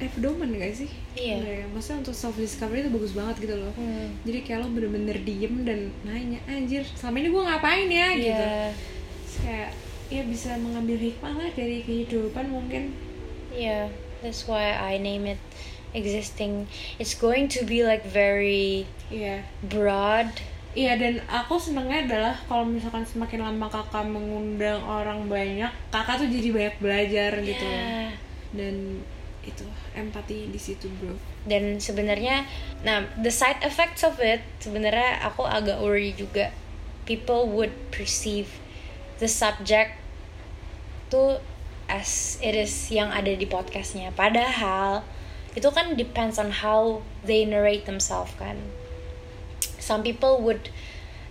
eh 0.00 0.08
pedoman 0.08 0.48
gak 0.56 0.72
sih? 0.72 0.88
Iya. 1.12 1.36
Ya? 1.60 1.64
Maksudnya 1.68 2.00
untuk 2.00 2.16
self 2.16 2.32
discovery 2.34 2.80
itu 2.80 2.90
bagus 2.90 3.12
banget 3.12 3.36
gitu 3.44 3.54
loh 3.54 3.68
Hmm. 3.76 4.16
jadi 4.24 4.40
kayak 4.40 4.58
lo 4.64 4.72
bener-bener 4.72 5.20
diem 5.20 5.54
dan 5.62 5.92
nanya 6.02 6.40
anjir 6.48 6.82
selama 6.96 7.20
ini 7.20 7.28
gue 7.28 7.42
ngapain 7.44 7.88
ya 7.88 8.08
gitu 8.16 8.32
Iya. 8.32 8.72
Terus 8.72 9.36
kayak 9.44 9.70
ya 10.10 10.22
bisa 10.24 10.50
mengambil 10.56 10.96
hikmah 10.98 11.34
lah 11.36 11.50
dari 11.52 11.84
kehidupan 11.84 12.48
mungkin 12.48 12.96
Yeah, 13.50 13.90
that's 14.22 14.46
why 14.46 14.72
I 14.72 14.96
name 14.96 15.26
it 15.26 15.38
existing. 15.94 16.66
It's 16.98 17.14
going 17.14 17.48
to 17.56 17.66
be 17.66 17.82
like 17.82 18.06
very 18.06 18.86
iya 19.10 19.46
broad. 19.66 20.30
Iya 20.70 20.94
dan 20.94 21.18
aku 21.26 21.58
senengnya 21.58 22.06
adalah 22.06 22.34
kalau 22.46 22.62
misalkan 22.62 23.02
semakin 23.02 23.42
lama 23.42 23.66
kakak 23.66 24.06
mengundang 24.06 24.78
orang 24.86 25.26
banyak, 25.26 25.70
kakak 25.90 26.22
tuh 26.22 26.30
jadi 26.30 26.48
banyak 26.54 26.76
belajar 26.78 27.32
gitu. 27.42 27.66
Yeah. 27.66 28.14
Dan 28.54 29.02
itu 29.42 29.66
empati 29.98 30.46
di 30.52 30.60
situ 30.60 30.86
bro. 31.00 31.18
Dan 31.42 31.82
sebenarnya, 31.82 32.46
nah 32.86 33.02
the 33.18 33.32
side 33.32 33.58
effects 33.66 34.06
of 34.06 34.20
it 34.22 34.44
sebenarnya 34.62 35.26
aku 35.26 35.42
agak 35.42 35.82
worry 35.82 36.14
juga. 36.14 36.54
People 37.02 37.50
would 37.50 37.74
perceive 37.90 38.46
the 39.18 39.26
subject 39.26 39.98
tuh 41.10 41.42
as 41.90 42.38
it 42.38 42.54
is 42.54 42.70
yang 42.94 43.10
ada 43.10 43.34
di 43.34 43.42
podcastnya. 43.50 44.14
Padahal 44.14 45.02
itu 45.52 45.68
kan 45.70 45.94
depends 45.94 46.38
on 46.38 46.50
how 46.50 47.02
they 47.22 47.42
narrate 47.42 47.84
themselves 47.84 48.30
kan. 48.36 48.58
Some 49.76 50.02
people 50.02 50.38
would 50.40 50.70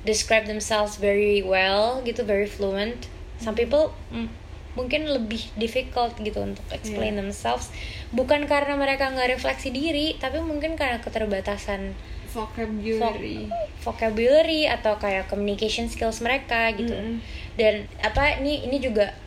describe 0.03 0.45
themselves 0.45 0.97
very 0.97 1.39
well 1.39 2.03
gitu, 2.03 2.23
very 2.23 2.47
fluent. 2.47 3.07
Some 3.39 3.55
people 3.55 3.95
mm, 4.11 4.27
mungkin 4.75 5.07
lebih 5.07 5.47
difficult 5.55 6.15
gitu 6.17 6.39
untuk 6.39 6.63
explain 6.69 7.15
Iya. 7.15 7.19
themselves. 7.23 7.71
Bukan 8.11 8.45
karena 8.45 8.75
mereka 8.75 9.07
nggak 9.07 9.39
refleksi 9.39 9.71
diri, 9.71 10.19
tapi 10.19 10.43
mungkin 10.43 10.75
karena 10.75 10.99
keterbatasan 10.99 11.95
Vocabulary. 12.29 13.49
vocabulary 13.81 14.69
atau 14.69 15.01
kayak 15.01 15.25
communication 15.25 15.89
skills 15.89 16.21
mereka 16.21 16.69
gitu 16.77 16.93
Mm-mm. 16.93 17.17
dan 17.57 17.89
apa 18.05 18.37
ini 18.37 18.69
ini 18.69 18.77
juga 18.77 19.17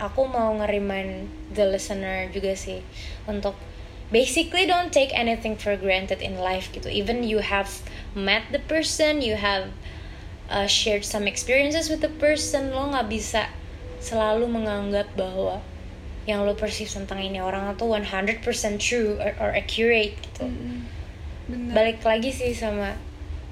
aku 0.00 0.24
mau 0.24 0.56
ngerimain 0.56 1.28
the 1.52 1.60
listener 1.68 2.32
juga 2.32 2.56
sih 2.56 2.80
untuk 3.28 3.52
basically 4.12 4.68
don't 4.68 4.92
take 4.92 5.10
anything 5.16 5.56
for 5.56 5.74
granted 5.74 6.20
in 6.20 6.36
life 6.36 6.68
gitu 6.70 6.86
even 6.92 7.24
you 7.24 7.40
have 7.40 7.80
met 8.12 8.44
the 8.52 8.60
person 8.68 9.24
you 9.24 9.34
have 9.34 9.72
uh, 10.52 10.68
shared 10.68 11.02
some 11.02 11.24
experiences 11.24 11.88
with 11.88 12.04
the 12.04 12.12
person 12.20 12.70
lo 12.76 12.92
nggak 12.92 13.08
bisa 13.08 13.48
selalu 14.04 14.44
menganggap 14.46 15.08
bahwa 15.16 15.64
yang 16.28 16.46
lo 16.46 16.54
perceive 16.54 16.86
tentang 16.86 17.18
ini 17.18 17.42
orang 17.42 17.66
itu 17.74 17.82
100% 17.82 18.44
true 18.78 19.18
or, 19.18 19.34
or 19.42 19.50
accurate 19.56 20.14
gitu. 20.22 20.46
Bener. 21.50 21.74
balik 21.74 21.98
lagi 22.06 22.30
sih 22.30 22.54
sama 22.54 22.94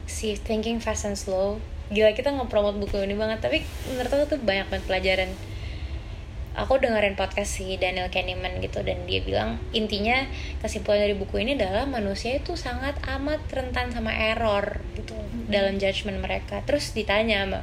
si 0.06 0.38
Thinking 0.38 0.78
Fast 0.78 1.08
and 1.08 1.18
Slow 1.18 1.58
gila 1.90 2.14
kita 2.14 2.30
ngepromot 2.30 2.78
buku 2.78 3.02
ini 3.02 3.18
banget 3.18 3.42
tapi 3.42 3.66
menurut 3.90 4.11
aku 4.14 4.24
tuh 4.36 4.38
banyak 4.38 4.70
banget 4.70 4.84
pelajaran 4.86 5.30
aku 6.59 6.82
dengerin 6.82 7.14
podcast 7.14 7.62
si 7.62 7.78
Daniel 7.78 8.11
Kahneman 8.11 8.59
gitu 8.59 8.82
dan 8.82 9.07
dia 9.07 9.22
bilang 9.22 9.62
intinya 9.70 10.26
kesimpulan 10.59 11.07
dari 11.07 11.14
buku 11.14 11.38
ini 11.38 11.55
adalah 11.55 11.86
manusia 11.86 12.36
itu 12.38 12.59
sangat 12.59 12.98
amat 13.07 13.46
rentan 13.51 13.94
sama 13.94 14.11
error 14.11 14.82
gitu 14.98 15.14
dalam 15.46 15.78
judgement 15.78 16.18
mereka. 16.18 16.62
Terus 16.66 16.90
ditanya 16.90 17.46
sama 17.46 17.61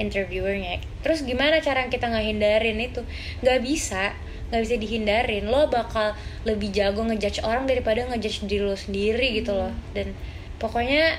interviewernya 0.00 0.80
terus 1.04 1.20
gimana 1.26 1.60
cara 1.60 1.86
kita 1.90 2.08
ngehindarin 2.08 2.78
itu? 2.78 3.02
Nggak 3.42 3.58
bisa 3.62 4.14
nggak 4.52 4.62
bisa 4.68 4.76
dihindarin. 4.76 5.44
Lo 5.48 5.72
bakal 5.72 6.12
lebih 6.44 6.68
jago 6.76 7.08
ngejudge 7.08 7.40
orang 7.40 7.64
daripada 7.64 8.04
ngejudge 8.04 8.44
diri 8.44 8.64
lo 8.68 8.76
sendiri 8.76 9.32
gitu 9.40 9.56
loh. 9.56 9.72
Dan 9.96 10.12
pokoknya 10.60 11.16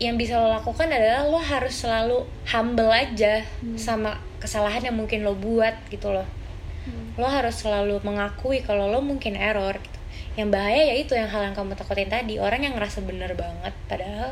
yang 0.00 0.16
bisa 0.16 0.40
lo 0.40 0.48
lakukan 0.48 0.88
adalah 0.88 1.28
lo 1.28 1.36
harus 1.36 1.84
selalu 1.84 2.24
humble 2.48 2.88
aja 2.88 3.44
sama 3.76 4.16
kesalahan 4.40 4.88
yang 4.88 4.96
mungkin 4.96 5.20
lo 5.20 5.36
buat 5.36 5.76
gitu 5.92 6.08
loh. 6.08 6.24
Lo 7.20 7.28
harus 7.28 7.60
selalu 7.60 8.00
mengakui 8.00 8.64
kalau 8.64 8.88
lo 8.88 9.04
mungkin 9.04 9.36
error 9.36 9.76
gitu. 9.76 10.00
yang 10.38 10.48
bahaya 10.48 10.94
ya 10.94 10.96
itu 10.96 11.12
yang 11.12 11.26
hal 11.26 11.42
yang 11.42 11.52
kamu 11.58 11.74
takutin 11.74 12.06
tadi 12.06 12.38
orang 12.38 12.62
yang 12.62 12.78
ngerasa 12.78 13.02
bener 13.02 13.34
banget 13.34 13.74
padahal 13.90 14.30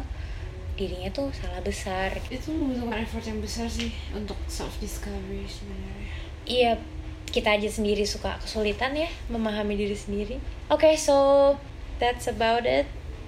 dirinya 0.79 1.11
tuh 1.11 1.27
salah 1.35 1.59
besar 1.59 2.15
itu 2.31 2.55
membutuhkan 2.55 3.03
effort 3.03 3.27
yang 3.27 3.43
besar 3.43 3.67
sih 3.67 3.91
untuk 4.15 4.39
self 4.47 4.73
discovery 4.79 5.43
sebenarnya. 5.45 6.09
Iya 6.47 6.73
kita 7.29 7.59
aja 7.59 7.67
sendiri 7.67 8.07
suka 8.07 8.39
kesulitan 8.41 8.95
ya 8.95 9.11
memahami 9.27 9.75
diri 9.75 9.99
sendiri. 9.99 10.39
Oke 10.71 10.95
so 10.95 11.59
that's 11.99 12.31
about 12.31 12.63
it. 12.63 12.87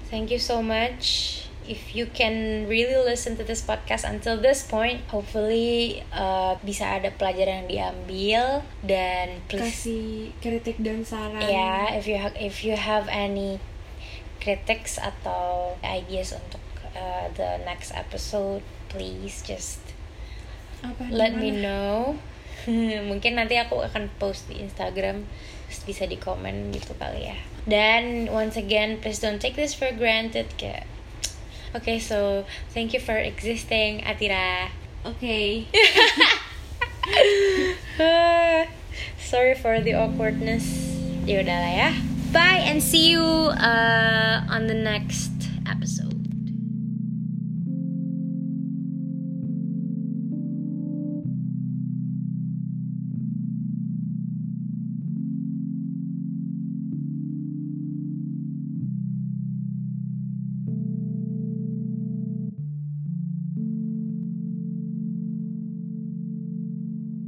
Thank 0.08 0.30
you 0.30 0.38
so 0.38 0.62
much 0.62 1.49
if 1.70 1.94
you 1.94 2.10
can 2.10 2.66
really 2.66 2.98
listen 2.98 3.38
to 3.38 3.46
this 3.46 3.62
podcast 3.62 4.02
until 4.02 4.34
this 4.34 4.66
point 4.66 5.06
hopefully 5.06 6.02
uh, 6.10 6.58
bisa 6.66 6.98
ada 6.98 7.14
pelajaran 7.14 7.70
yang 7.70 7.70
diambil 7.70 8.66
dan 8.82 9.38
please 9.46 9.86
kasih 9.86 10.34
kritik 10.42 10.82
dan 10.82 11.06
saran. 11.06 11.38
Ya 11.46 11.94
if 11.94 12.10
you 12.10 12.18
ha- 12.18 12.34
if 12.34 12.66
you 12.66 12.74
have 12.74 13.06
any 13.06 13.62
critics 14.42 14.98
atau 14.98 15.78
ideas 15.86 16.34
untuk 16.34 16.64
uh, 16.98 17.30
the 17.38 17.62
next 17.62 17.94
episode 17.94 18.66
please 18.90 19.46
just 19.46 19.78
apa 20.82 21.06
let 21.14 21.38
me 21.38 21.54
gimana? 21.54 21.62
know. 21.62 21.96
Mungkin 23.14 23.38
nanti 23.38 23.56
aku 23.62 23.78
akan 23.78 24.10
post 24.18 24.50
di 24.50 24.58
Instagram 24.58 25.22
terus 25.70 25.86
bisa 25.86 26.02
di 26.10 26.18
komen 26.18 26.74
gitu 26.74 26.98
kali 26.98 27.30
ya. 27.30 27.38
Dan 27.62 28.26
once 28.26 28.58
again 28.58 28.98
please 28.98 29.22
don't 29.22 29.38
take 29.38 29.54
this 29.54 29.70
for 29.70 29.94
granted 29.94 30.50
kayak 30.58 30.89
okay 31.74 31.98
so 31.98 32.44
thank 32.70 32.92
you 32.92 33.00
for 33.00 33.16
existing 33.16 34.00
Atira. 34.02 34.68
Oke 35.04 35.66
sorry 39.18 39.54
for 39.54 39.80
the 39.80 39.94
awkwardness. 39.94 40.64
Ya 41.24 41.40
udahlah 41.44 41.72
ya 41.72 41.90
bye 42.32 42.62
and 42.64 42.82
see 42.82 43.10
you 43.10 43.24
uh, 43.54 44.44
on 44.48 44.66
the 44.66 44.76
next 44.76 45.30